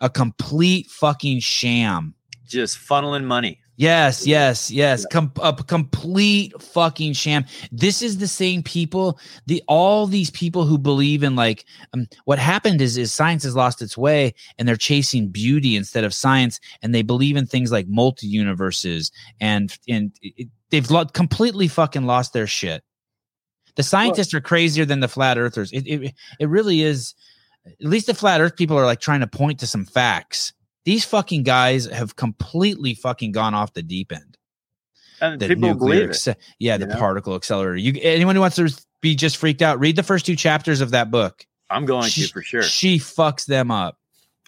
[0.00, 2.14] A complete fucking sham.
[2.44, 3.60] Just funneling money.
[3.76, 5.04] Yes, yes, yes.
[5.06, 7.44] Com- a complete fucking sham.
[7.72, 9.18] This is the same people.
[9.46, 13.56] The all these people who believe in like um, what happened is is science has
[13.56, 17.72] lost its way and they're chasing beauty instead of science, and they believe in things
[17.72, 19.10] like multi universes
[19.40, 22.84] and and it, they've lo- completely fucking lost their shit.
[23.74, 25.72] The scientists are crazier than the flat earthers.
[25.72, 27.14] It, it it really is.
[27.66, 30.52] At least the flat earth people are like trying to point to some facts.
[30.84, 34.36] These fucking guys have completely fucking gone off the deep end.
[35.20, 36.10] And The people believe it.
[36.10, 36.96] acce- yeah, the know?
[36.96, 37.76] particle accelerator.
[37.76, 38.68] You anyone who wants to
[39.00, 41.46] be just freaked out, read the first two chapters of that book.
[41.70, 42.62] I'm going She- to for sure.
[42.62, 43.98] She fucks them up.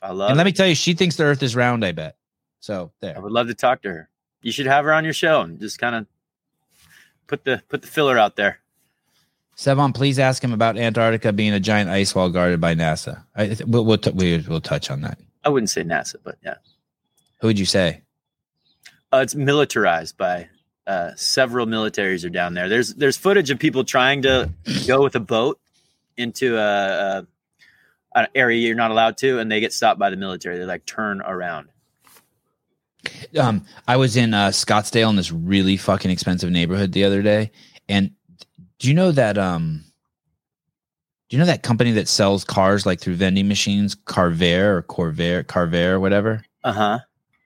[0.02, 0.48] I love and let it.
[0.50, 2.16] me tell you, she thinks the earth is round, I bet.
[2.60, 3.16] So there.
[3.16, 4.08] I would love to talk to her.
[4.42, 6.06] You should have her on your show and just kind of
[7.26, 8.60] put the put the filler out there.
[9.56, 13.22] Sevan, please ask him about Antarctica being a giant ice wall guarded by NASA.
[13.34, 15.18] I, we'll, we'll, t- we, we'll touch on that.
[15.46, 16.56] I wouldn't say NASA, but yeah,
[17.40, 18.02] Who would you say?
[19.12, 20.48] uh, it's militarized by
[20.88, 22.68] uh, several militaries are down there.
[22.68, 24.50] There's there's footage of people trying to
[24.88, 25.60] go with a boat
[26.16, 26.60] into a,
[27.20, 27.26] a
[28.16, 30.56] an area you're not allowed to, and they get stopped by the military.
[30.58, 31.68] They're like turn around.
[33.38, 37.52] um i was in uh scottsdale in this really fucking expensive neighborhood the other day
[37.88, 38.10] and
[38.80, 39.84] do you know that um
[41.28, 45.46] do you know that company that sells cars like through vending machines carver or corvair
[45.46, 46.98] carver or whatever Uh huh.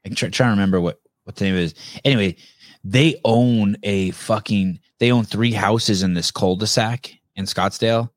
[0.05, 1.75] i'm try, trying to remember what what the name is
[2.05, 2.37] anyway
[2.85, 8.11] they own a fucking they own three houses in this cul-de-sac in Scottsdale,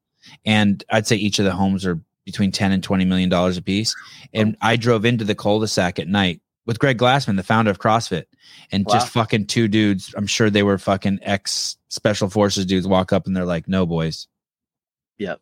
[0.46, 3.62] and I'd say each of the homes are between ten and twenty million dollars a
[3.62, 3.94] piece.
[4.34, 8.24] And I drove into the cul-de-sac at night with Greg Glassman, the founder of CrossFit,
[8.72, 8.94] and Wow.
[8.94, 10.14] just fucking two dudes.
[10.18, 12.88] I'm sure they were fucking ex special forces dudes.
[12.88, 14.28] Walk up and they're like, "No, boys."
[15.20, 15.42] Yep.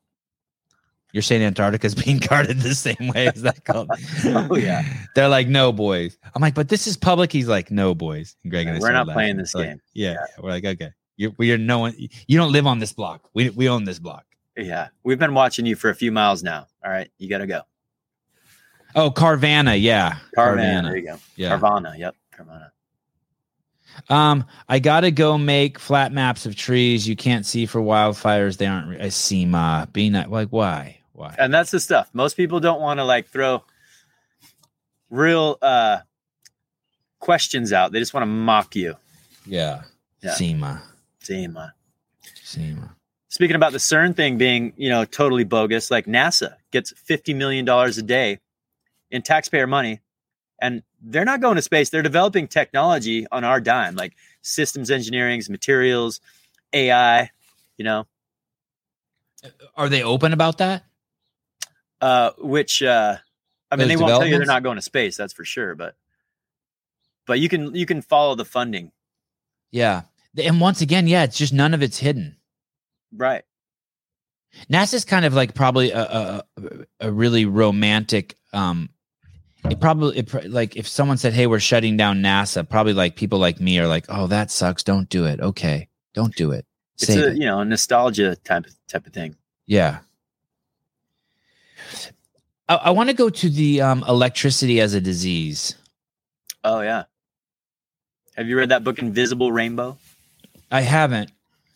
[1.13, 3.89] You're saying Antarctica's being guarded the same way as that called?
[4.25, 4.83] Oh, yeah.
[5.15, 8.51] They're like, "No, boys." I'm like, "But this is public." He's like, "No, boys." And
[8.51, 9.81] Greg and I We're not playing this Like, game.
[9.93, 11.95] yeah, we're like, okay, you're, we are no one.
[12.27, 13.29] You don't live on this block.
[13.33, 14.25] We we own this block.
[14.57, 14.89] Yeah.
[15.03, 16.67] We've been watching you for a few miles now.
[16.83, 17.09] All right.
[17.17, 17.61] You got to go.
[18.93, 20.83] Oh, Carvana, yeah, Carvana.
[20.83, 21.17] There you go.
[21.37, 21.57] yeah.
[21.57, 21.97] Carvana.
[21.97, 22.15] Yep.
[22.37, 22.69] Carvana.
[24.09, 28.57] Um, I gotta go make flat maps of trees you can't see for wildfires.
[28.57, 29.01] They aren't.
[29.01, 32.09] I see ma being like why why And that's the stuff.
[32.13, 33.63] Most people don't want to like throw
[35.09, 35.99] real uh
[37.19, 37.91] questions out.
[37.91, 38.95] They just want to mock you.
[39.45, 39.83] yeah
[40.21, 40.33] Yeah.
[40.33, 40.79] see ma
[41.19, 41.55] Same.
[41.57, 41.69] Uh,
[42.43, 42.87] see ma.
[43.29, 47.67] speaking about the CERN thing being, you know, totally bogus, like NASA gets $50 million
[47.69, 48.39] a day
[49.11, 50.01] in taxpayer money
[50.61, 51.89] and they're not going to space.
[51.89, 56.21] They're developing technology on our dime, like systems engineering, materials,
[56.73, 57.29] AI,
[57.77, 58.05] you know,
[59.75, 60.83] Are they open about that?
[62.01, 63.17] Uh, which, uh,
[63.71, 65.15] I mean, Those they won't tell you they're not going to space.
[65.15, 65.75] That's for sure.
[65.75, 65.95] But,
[67.25, 68.91] but you can, you can follow the funding.
[69.71, 70.01] Yeah,
[70.37, 72.37] and once again, yeah, it's just none of it's hidden.
[73.15, 73.43] Right.
[74.69, 76.43] NASA's kind of like probably a a,
[76.99, 78.35] a really romantic.
[78.53, 78.89] Um,
[79.69, 83.39] it probably it, like if someone said, "Hey, we're shutting down NASA," probably like people
[83.39, 84.83] like me are like, "Oh, that sucks.
[84.83, 85.39] Don't do it.
[85.39, 86.65] Okay, don't do it.
[86.95, 89.35] It's a, it." you know, nostalgia type, type of thing.
[89.67, 89.99] Yeah.
[92.71, 95.75] I, I want to go to the um, electricity as a disease.
[96.63, 97.03] Oh yeah.
[98.37, 99.97] Have you read that book, Invisible Rainbow?
[100.71, 101.31] I haven't,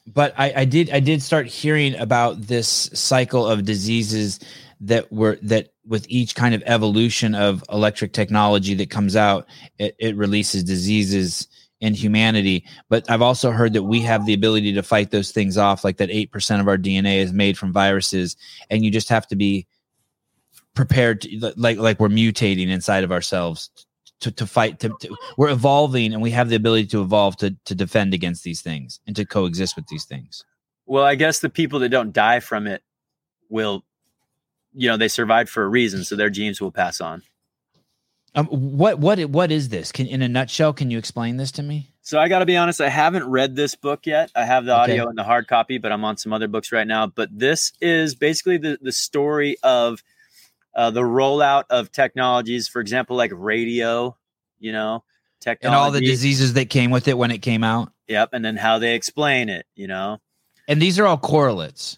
[0.07, 0.89] but I, I did.
[0.91, 4.39] I did start hearing about this cycle of diseases
[4.79, 9.47] that were that with each kind of evolution of electric technology that comes out,
[9.77, 11.49] it, it releases diseases
[11.81, 12.63] in humanity.
[12.87, 15.83] But I've also heard that we have the ability to fight those things off.
[15.83, 18.37] Like that, eight percent of our DNA is made from viruses,
[18.69, 19.67] and you just have to be
[20.75, 23.69] prepared to like like we're mutating inside of ourselves
[24.21, 27.55] to, to fight to, to we're evolving and we have the ability to evolve to
[27.65, 30.43] to defend against these things and to coexist with these things
[30.85, 32.83] Well, I guess the people that don't die from it
[33.49, 33.83] will,
[34.73, 37.23] you know, they survived for a reason, so their genes will pass on.
[38.35, 41.63] um what what what is this can in a nutshell can you explain this to
[41.63, 44.29] me So I got to be honest, I haven't read this book yet.
[44.35, 44.99] I have the Okay.
[44.99, 47.07] audio and the hard copy, but I'm on some other books right now.
[47.07, 50.03] But this is basically the the story of
[50.75, 54.15] uh, the rollout of technologies, for example, like radio,
[54.59, 55.03] you know,
[55.39, 55.67] technology.
[55.67, 58.55] and all the diseases that came with it when it came out Yep, and then
[58.57, 60.19] how they explain it, you know.
[60.67, 61.97] and these are all correlates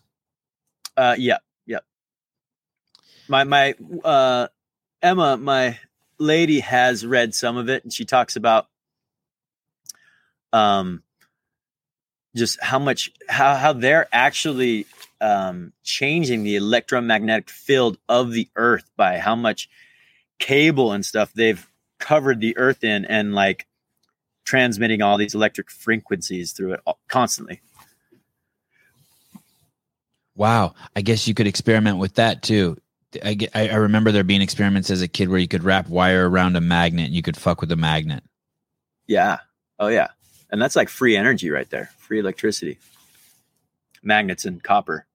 [0.95, 1.83] Uh, yep, yep.
[3.27, 4.47] My my uh,
[5.01, 5.79] Emma, my
[6.17, 8.67] lady, has read some of it, and she talks about
[10.53, 11.03] um
[12.35, 14.85] just how much how how they're actually
[15.21, 19.69] um changing the electromagnetic field of the earth by how much
[20.39, 21.67] cable and stuff they've
[21.99, 23.65] covered the earth in and like
[24.45, 27.59] transmitting all these electric frequencies through it all- constantly
[30.35, 32.77] wow i guess you could experiment with that too
[33.23, 35.87] I, get- I I remember there being experiments as a kid where you could wrap
[35.89, 38.23] wire around a magnet and you could fuck with a magnet
[39.07, 39.39] Yeah.
[39.79, 40.09] Oh yeah.
[40.51, 41.89] And that's like free energy right there.
[41.99, 42.77] Free electricity.
[44.03, 45.05] Magnets and copper.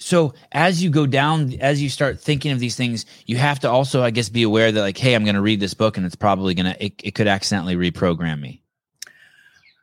[0.00, 3.68] so as you go down as you start thinking of these things you have to
[3.68, 6.06] also i guess be aware that like hey i'm going to read this book and
[6.06, 8.62] it's probably going to it, it could accidentally reprogram me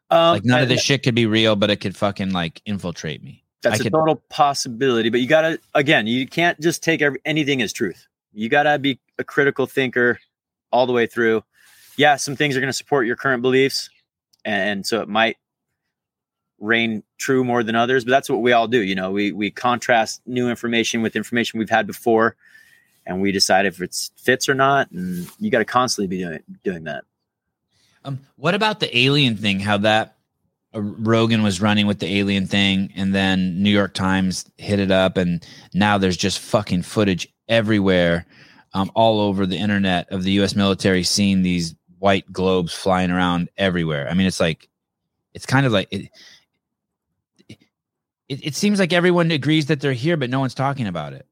[0.09, 3.21] Um, like none of this shit could be real but it could fucking like infiltrate
[3.21, 7.01] me That's I a could- total possibility, but you gotta again, you can't just take
[7.01, 8.07] every, anything as truth.
[8.31, 10.19] You gotta be a critical thinker
[10.71, 11.43] all the way through.
[11.97, 13.89] Yeah, some things are gonna support your current beliefs,
[14.45, 15.35] and so it might
[16.59, 18.05] reign true more than others.
[18.05, 18.81] But that's what we all do.
[18.81, 22.35] You know, we we contrast new information with information we've had before,
[23.05, 24.91] and we decide if it fits or not.
[24.91, 27.03] And you got to constantly be doing doing that.
[28.03, 30.15] um what about the alien thing how that
[30.73, 34.91] uh, rogan was running with the alien thing and then new york times hit it
[34.91, 38.25] up and now there's just fucking footage everywhere
[38.73, 43.49] um, all over the internet of the us military seeing these white globes flying around
[43.57, 44.67] everywhere i mean it's like
[45.35, 46.09] it's kind of like it,
[48.29, 51.25] it, it seems like everyone agrees that they're here but no one's talking about it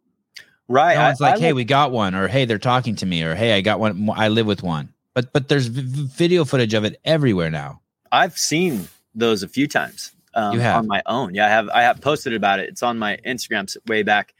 [0.68, 0.96] Right.
[0.96, 3.24] no I- one's like I hey we got one or hey they're talking to me
[3.24, 6.44] or hey i got one i live with one but but there's v- v- video
[6.46, 7.82] footage of it everywhere now.
[8.12, 10.12] I've seen those a few times.
[10.34, 10.78] Um, You have?
[10.78, 11.36] on my own.
[11.36, 11.70] Yeah, I have.
[11.70, 12.70] I have posted about it.
[12.70, 14.34] It's on my Instagram way back.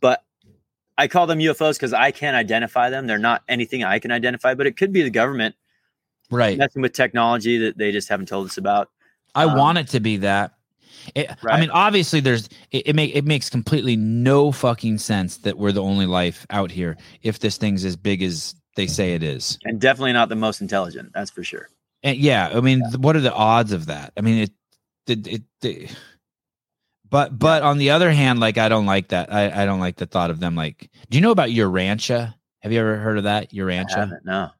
[0.00, 0.24] But
[0.96, 3.06] I call them UFOs because I can't identify them.
[3.06, 4.54] They're not anything I can identify.
[4.54, 5.54] But it could be the government
[6.30, 6.56] Right.
[6.56, 8.88] messing with technology that they just haven't told us about.
[9.34, 10.54] I um, want it to be that.
[11.14, 15.58] It, I mean, obviously, there's it, it make it makes completely no fucking sense that
[15.58, 19.22] we're the only life out here if this thing's as big as they say it
[19.22, 19.58] is.
[19.64, 21.12] And definitely not the most intelligent.
[21.14, 21.68] That's for sure.
[22.02, 24.12] And yeah, I mean, th- what are the odds of that?
[24.16, 24.48] I mean,
[25.06, 25.96] it, it, it,
[27.08, 29.32] but but on the other hand, like I don't like that.
[29.32, 30.54] I, I don't like the thought of them.
[30.54, 32.34] Like, do you know about Urantia?
[32.60, 33.52] Have you ever heard of that?
[33.52, 34.18] Urantia?
[34.24, 34.50] No.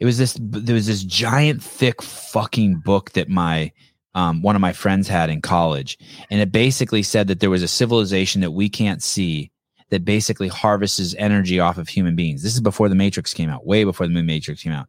[0.00, 3.70] it was this there was this giant thick fucking book that my
[4.14, 5.98] um, one of my friends had in college.
[6.30, 9.50] And it basically said that there was a civilization that we can't see
[9.90, 12.42] that basically harvests energy off of human beings.
[12.42, 14.86] This is before the matrix came out way before the matrix came out.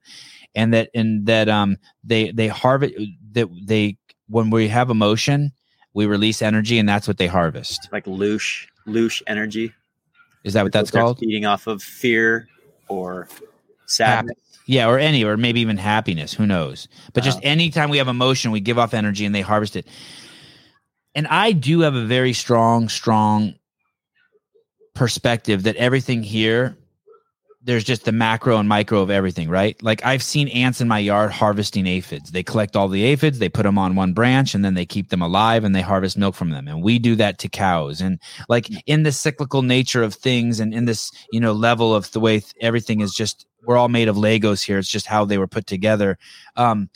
[0.53, 2.93] And that and that um they they harvest
[3.31, 5.53] that they when we have emotion
[5.93, 7.89] we release energy and that's what they harvest.
[7.91, 9.73] Like loosh, loosh energy.
[10.43, 11.19] is that what that's They're called?
[11.19, 12.47] Feeding off of fear
[12.87, 13.27] or
[13.85, 14.37] sadness.
[14.65, 16.33] Yeah, or any, or maybe even happiness.
[16.33, 16.87] Who knows?
[17.13, 19.87] But just anytime we have emotion, we give off energy and they harvest it.
[21.15, 23.55] And I do have a very strong, strong
[24.93, 26.77] perspective that everything here,
[27.63, 29.81] there's just the macro and micro of everything, right?
[29.83, 32.31] Like I've seen ants in my yard harvesting aphids.
[32.31, 35.09] They collect all the aphids, they put them on one branch, and then they keep
[35.09, 36.67] them alive and they harvest milk from them.
[36.67, 38.01] And we do that to cows.
[38.01, 38.19] And
[38.49, 42.19] like in the cyclical nature of things and in this, you know, level of the
[42.19, 44.79] way th- everything is just, we're all made of Legos here.
[44.79, 46.17] It's just how they were put together.
[46.55, 46.89] Um,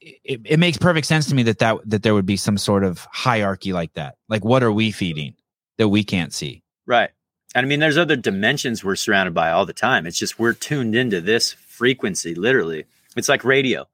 [0.00, 2.84] it, it, makes perfect sense to me that, that that there would be some sort
[2.84, 4.16] of hierarchy like that.
[4.28, 5.34] Like, what are we feeding
[5.76, 6.62] that we can't see?
[6.86, 7.10] Right.
[7.54, 10.06] And I mean, there's other dimensions we're surrounded by all the time.
[10.06, 12.84] It's just we're tuned into this frequency, literally.
[13.16, 13.88] It's like radio.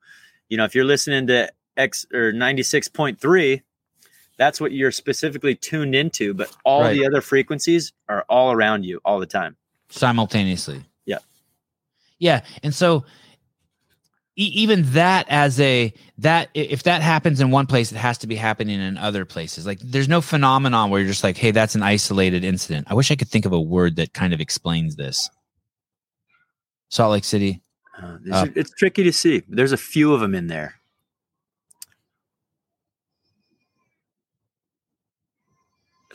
[0.49, 3.63] You know, if you're listening to X or 96.3,
[4.37, 6.93] that's what you're specifically tuned into, but all Right.
[6.93, 9.57] the other frequencies are all around you all the time.
[9.89, 10.85] simultaneously.
[11.07, 11.19] Yeah.
[12.19, 13.05] Yeah, and so
[14.37, 18.37] even that as a that if that happens in one place, it has to be
[18.37, 19.67] happening in other places.
[19.67, 22.87] Like there's no phenomenon where you're just like, hey, that's an isolated incident.
[22.91, 25.31] I wish I could think of a word that kind of explains this.
[26.91, 27.63] Salt Lake City.
[28.01, 29.43] Uh, Uh, it's tricky to see.
[29.49, 30.75] There's a few of them in there.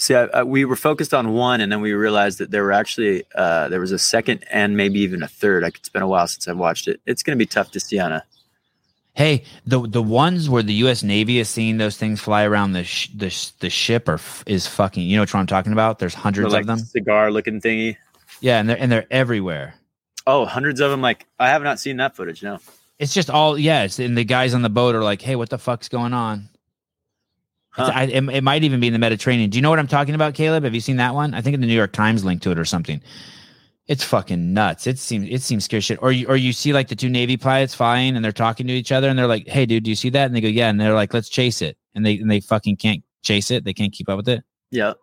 [0.02, 2.72] See, I, I, we were focused on one, and then we realized that there were
[2.72, 5.61] actually uh, there was a second and maybe even a third.
[5.61, 6.99] Like it's been a while since I've watched it.
[7.06, 8.23] It's going to be tough to see on a.
[9.14, 11.03] Hey, the the ones where the U.S.
[11.03, 14.44] Navy is seeing those things fly around the sh- the sh- the ship are f-
[14.48, 15.07] is fucking.
[15.07, 15.99] You know what I'm talking about?
[15.99, 16.80] There's hundreds like of them.
[16.80, 17.98] cigar looking thingy.
[18.40, 19.76] Yeah, and they're and they're everywhere.
[20.26, 21.02] Oh, hundreds of them.
[21.02, 22.41] Like I have not seen that footage.
[22.41, 22.57] No.
[22.98, 23.84] It's just all yeah.
[23.84, 26.49] It's and the guys on the boat are like, "Hey, what the fuck's going on?"
[27.72, 27.91] Huh.
[27.93, 29.49] I, it, it might even be in the Mediterranean.
[29.49, 30.64] Do you know what I'm talking about, Caleb?
[30.64, 31.34] Have you seen that one?
[31.34, 33.02] I think in the New York Times linked to it or something.
[33.88, 34.88] It's fucking nuts.
[34.88, 35.99] It seems it seems scary shit.
[36.02, 38.73] Or you or you see like the two Navy pilots flying and they're talking to
[38.73, 40.69] each other and they're like, "Hey, dude, do you see that?" And they go, "Yeah."
[40.69, 43.64] And they're like, "Let's chase it." And they and they fucking can't chase it.
[43.64, 44.43] They can't keep up with it.
[44.69, 44.93] Yeah.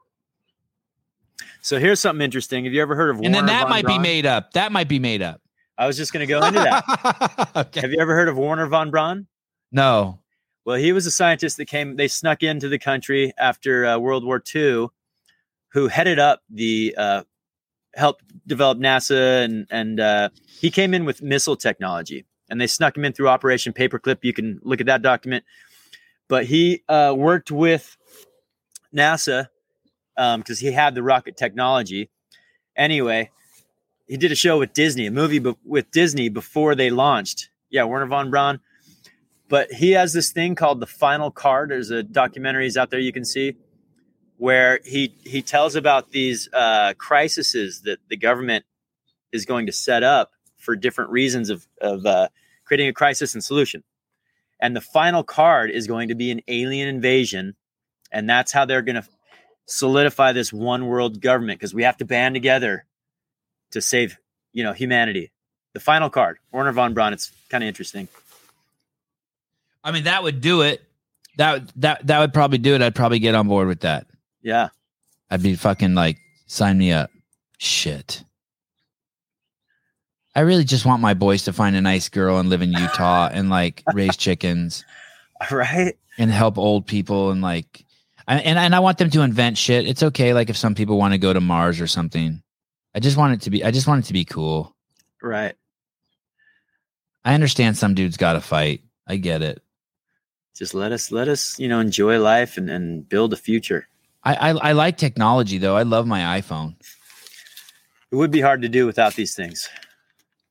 [1.61, 2.65] So here's something interesting.
[2.65, 3.21] Have you ever heard of?
[3.23, 4.53] and then that might be made up.
[4.53, 5.41] That might be made up.
[5.77, 7.51] I was just going to go into that.
[7.57, 7.81] okay.
[7.81, 9.27] have you ever heard of Wernher von Braun?
[9.71, 10.19] No.
[10.69, 14.23] Well, he was a scientist that came, they snuck into the country after uh, World
[14.23, 14.89] War II,
[15.69, 17.23] who headed up the, uh,
[17.95, 19.43] helped develop NASA.
[19.47, 20.29] And, and uh,
[20.61, 24.19] he came in with missile technology and they snuck him in through Operation Paperclip.
[24.21, 25.47] You can look at that document.
[26.29, 27.97] But he uh, worked with
[28.95, 29.49] NASA
[30.19, 32.11] um because he had the rocket technology.
[32.77, 33.31] Anyway,
[34.07, 37.49] he did a show with Disney, a movie be- with Disney before they launched.
[37.71, 38.61] Yeah, Wernher von Braun
[39.49, 41.71] but he has this thing called the final card.
[41.71, 43.57] There's a documentaries out there you can see
[44.37, 48.65] where he he tells about these uh crises that the government
[49.33, 52.29] is going to set up for different reasons of of uh,
[52.65, 53.83] creating a crisis and solution.
[54.61, 57.55] And the final card is going to be an alien invasion
[58.11, 59.09] and that's how they're going to
[59.67, 62.87] solidify this one world government because we have to band together
[63.71, 64.19] to save
[64.53, 65.31] you know humanity.
[65.75, 68.09] The final card wernher von braun it's kind of interesting
[69.85, 70.83] I mean, that would do it.
[71.37, 72.83] That that that would probably do it.
[72.83, 74.07] I'd probably get on board with that.
[74.43, 74.69] yeah
[75.31, 77.11] I'd be fucking like, sign me up.
[77.59, 78.25] Shit.
[80.35, 83.29] I really just want my boys to find a nice girl and live in Utah
[83.33, 84.85] and like raise chickens
[85.51, 87.85] right and help old people and like,
[88.27, 89.89] I, and and I want them to invent shit.
[89.89, 92.43] It's okay, like if some people want to go to Mars or something.
[92.95, 93.65] I just want it to be.
[93.65, 94.75] I just want it to be cool.
[95.23, 95.55] Right.
[97.25, 98.83] I understand some dudes got to fight.
[99.07, 99.63] I get it.
[100.59, 103.87] Just let us let us you know enjoy life and, and build a future.
[104.25, 105.77] I, I I like technology though.
[105.77, 106.75] I love my iPhone.
[108.11, 109.69] It would be hard to do without these things.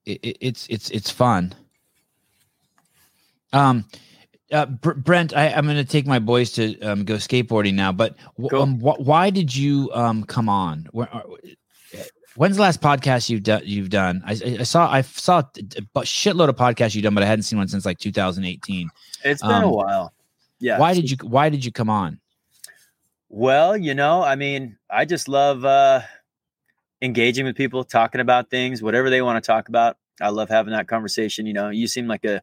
[0.06, 1.54] It, it, it's it's it's fun.
[3.52, 3.86] Um,
[4.52, 7.92] uh, Br- Brent, I, I'm going to take my boys to um, go skateboarding now.
[7.92, 8.62] But w- Cool.
[8.62, 10.88] um, wh- why did you um come on?
[10.92, 11.22] Where, uh,
[12.36, 13.64] when's the last podcast you've done?
[13.66, 14.22] You've done?
[14.26, 15.44] I, I saw I saw a
[16.02, 18.90] shitload of podcasts you've done, but I hadn't seen one since like 2018.
[19.24, 20.14] It's been a Um, while.
[20.60, 20.80] Yeah.
[20.80, 22.20] Why did you Why did you come on?
[23.30, 26.02] Well, you know, I mean, I just love uh,
[27.02, 29.98] engaging with people, talking about things, whatever they want to talk about.
[30.22, 31.46] I love having that conversation.
[31.46, 32.42] You know, you seem like a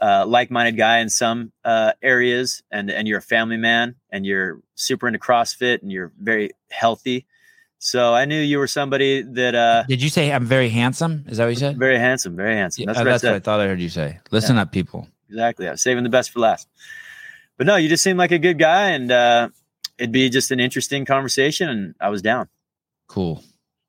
[0.00, 4.60] uh, like-minded guy in some uh, areas, and and you're a family man, and you're
[4.74, 7.26] super into CrossFit, and you're very healthy.
[7.78, 11.24] So I knew you were somebody that uh, Did you say I'm very handsome?
[11.26, 11.78] Is that what you said?
[11.78, 12.86] very handsome, very handsome.
[12.86, 14.20] That's uh, what I what I thought I heard you say.
[14.30, 15.08] Listen up, people.
[15.32, 15.66] Exactly.
[15.66, 16.68] I was saving the best for last.
[17.56, 19.48] But no, you just seem like a good guy, and uh,
[19.98, 22.48] it'd be just an interesting conversation, and I was down.
[23.08, 23.42] Cool.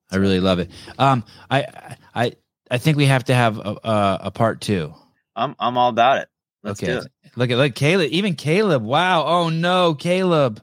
[0.10, 0.70] I really love it.
[0.98, 2.34] Um, I I
[2.72, 4.94] I think we have to have a, a, a part two.
[5.36, 6.30] I'm I'm all about it.
[6.64, 6.94] Let's okay.
[6.94, 7.07] do it.
[7.36, 8.10] Look at look, Caleb.
[8.11, 8.84] Even Caleb.
[8.84, 9.26] Wow.
[9.26, 10.61] Oh no, Caleb.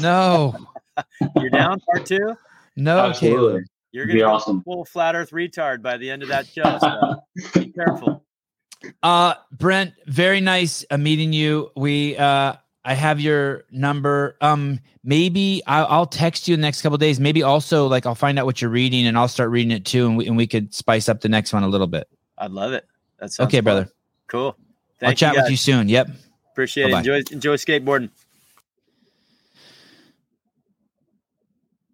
[0.00, 0.56] No,
[1.36, 2.36] You're down part two.
[2.76, 3.38] no, Absolutely.
[3.38, 3.64] Caleb.
[3.92, 4.62] You're gonna be be awesome.
[4.62, 6.78] full flat Earth retard by the end of that show.
[6.80, 8.25] So be careful.
[9.02, 11.70] Uh, Brent, very nice uh, meeting you.
[11.76, 12.54] We uh,
[12.84, 14.36] I have your number.
[14.40, 17.18] Um, maybe I'll, I'll text you the next couple days.
[17.20, 20.06] Maybe also like I'll find out what you're reading and I'll start reading it too,
[20.06, 22.08] and we and we could spice up the next one a little bit.
[22.38, 22.86] I'd love it.
[23.18, 23.64] That sounds Okay, fun.
[23.64, 23.88] brother.
[24.28, 24.56] Cool.
[25.02, 25.88] I'll chat with you soon.
[25.88, 26.08] Yep.
[26.52, 27.00] Appreciate Bye-bye.
[27.00, 27.32] it.
[27.32, 28.10] Enjoy enjoy skateboarding.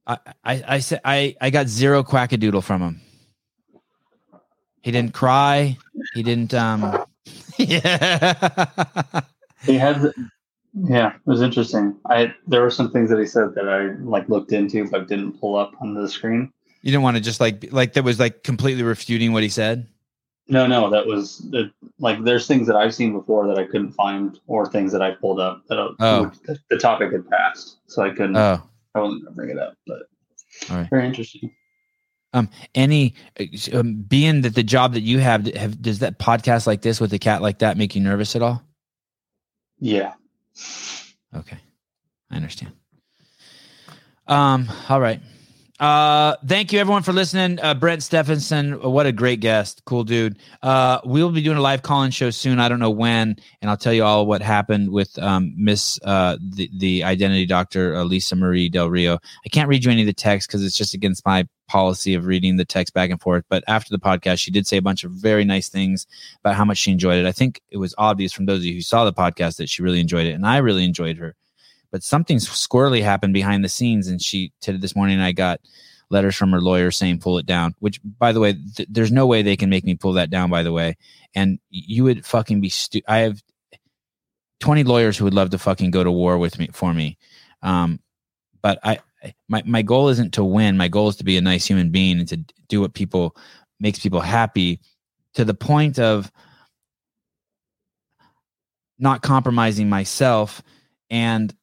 [0.06, 3.00] I, I, I said I, I got zero quackadoodle from him.
[4.82, 5.78] He didn't cry.
[6.14, 7.04] He didn't um
[7.58, 9.20] yeah.
[9.64, 10.12] He had,
[10.74, 11.96] yeah, it was interesting.
[12.08, 15.38] I there were some things that he said that I like looked into but didn't
[15.40, 16.52] pull up on the screen.
[16.82, 19.86] You didn't want to just like like that was like completely refuting what he said.
[20.48, 21.70] No, no, that was the,
[22.00, 25.12] like there's things that I've seen before that I couldn't find, or things that I
[25.12, 26.32] pulled up that Oh.
[26.44, 28.36] the, the topic had passed, so I couldn't.
[28.36, 28.60] Oh,
[28.94, 30.02] I wasn't gonna bring it up, but
[30.68, 30.90] All right.
[30.90, 31.54] very interesting.
[32.74, 33.14] Any
[33.72, 37.12] um, being that the job that you have, have does that podcast like this with
[37.12, 38.62] a cat like that make you nervous at all?
[39.78, 40.14] Yeah,
[41.34, 41.58] Okay.
[42.30, 42.72] I understand.
[44.26, 45.20] Um, all right.
[45.80, 47.58] Uh, thank you everyone for listening.
[47.60, 49.82] Uh, Brent Steffensen, what a great guest.
[49.84, 50.38] Cool dude.
[50.62, 52.60] Uh, we'll be doing a live call-in show soon.
[52.60, 56.36] I don't know when, and I'll tell you all what happened with um, Miss uh,
[56.40, 59.18] the the identity doctor uh, Lisa Marie Del Rio.
[59.44, 62.26] I can't read you any of the text because it's just against my policy of
[62.26, 63.44] reading the text back and forth.
[63.48, 66.06] But after the podcast, she did say a bunch of very nice things
[66.44, 67.26] about how much she enjoyed it.
[67.26, 69.82] I think it was obvious from those of you who saw the podcast that she
[69.82, 71.34] really enjoyed it, and I really enjoyed her.
[71.92, 75.60] But something squirrely happened behind the scenes, and she today this morning I got
[76.10, 77.74] letters from her lawyer saying pull it down.
[77.78, 80.50] Which, by the way, th- there's no way they can make me pull that down.
[80.50, 80.96] By the way,
[81.34, 83.42] and you would fucking be stu- I have
[84.58, 87.18] twenty lawyers who would love to fucking go to war with me for me,
[87.62, 88.00] um,
[88.62, 88.98] but I
[89.48, 90.76] my my goal isn't to win.
[90.76, 92.38] My goal is to be a nice human being and to
[92.68, 93.36] do what people
[93.80, 94.80] makes people happy
[95.34, 96.32] to the point of
[98.98, 100.62] not compromising myself
[101.10, 101.54] and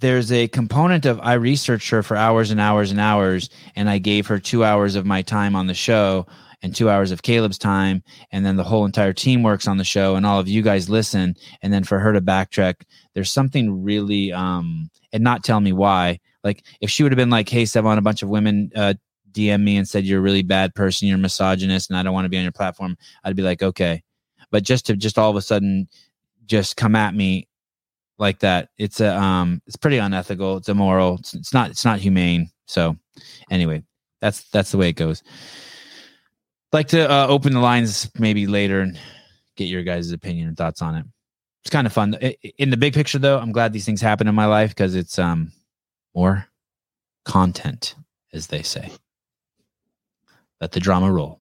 [0.00, 3.98] there's a component of I researched her for hours and hours and hours, and I
[3.98, 6.26] gave her two hours of my time on the show
[6.62, 8.02] and two hours of Caleb's time,
[8.32, 10.90] and then the whole entire team works on the show, and all of you guys
[10.90, 12.74] listen, and then for her to backtrack,
[13.14, 16.18] there's something really um and not tell me why.
[16.44, 18.94] Like if she would have been like, "Hey, Sevan, a bunch of women uh,
[19.32, 22.24] DM me and said you're a really bad person, you're misogynist, and I don't want
[22.24, 24.02] to be on your platform," I'd be like, "Okay,"
[24.50, 25.88] but just to just all of a sudden
[26.46, 27.46] just come at me
[28.20, 28.68] like that.
[28.78, 30.58] It's a um it's pretty unethical.
[30.58, 31.16] It's immoral.
[31.16, 32.50] It's, it's not it's not humane.
[32.66, 32.96] So
[33.50, 33.82] anyway
[34.20, 35.22] that's that's the way it goes.
[36.72, 38.96] Like to uh, open the lines maybe later and
[39.56, 41.04] get your guys' opinion and thoughts on it.
[41.64, 44.34] It's kind of fun in the big picture though i'm glad these things happen in
[44.34, 45.52] my life because it's um
[46.14, 46.46] more
[47.26, 47.96] content
[48.32, 48.90] as they say.
[50.60, 51.38] Let the drama roll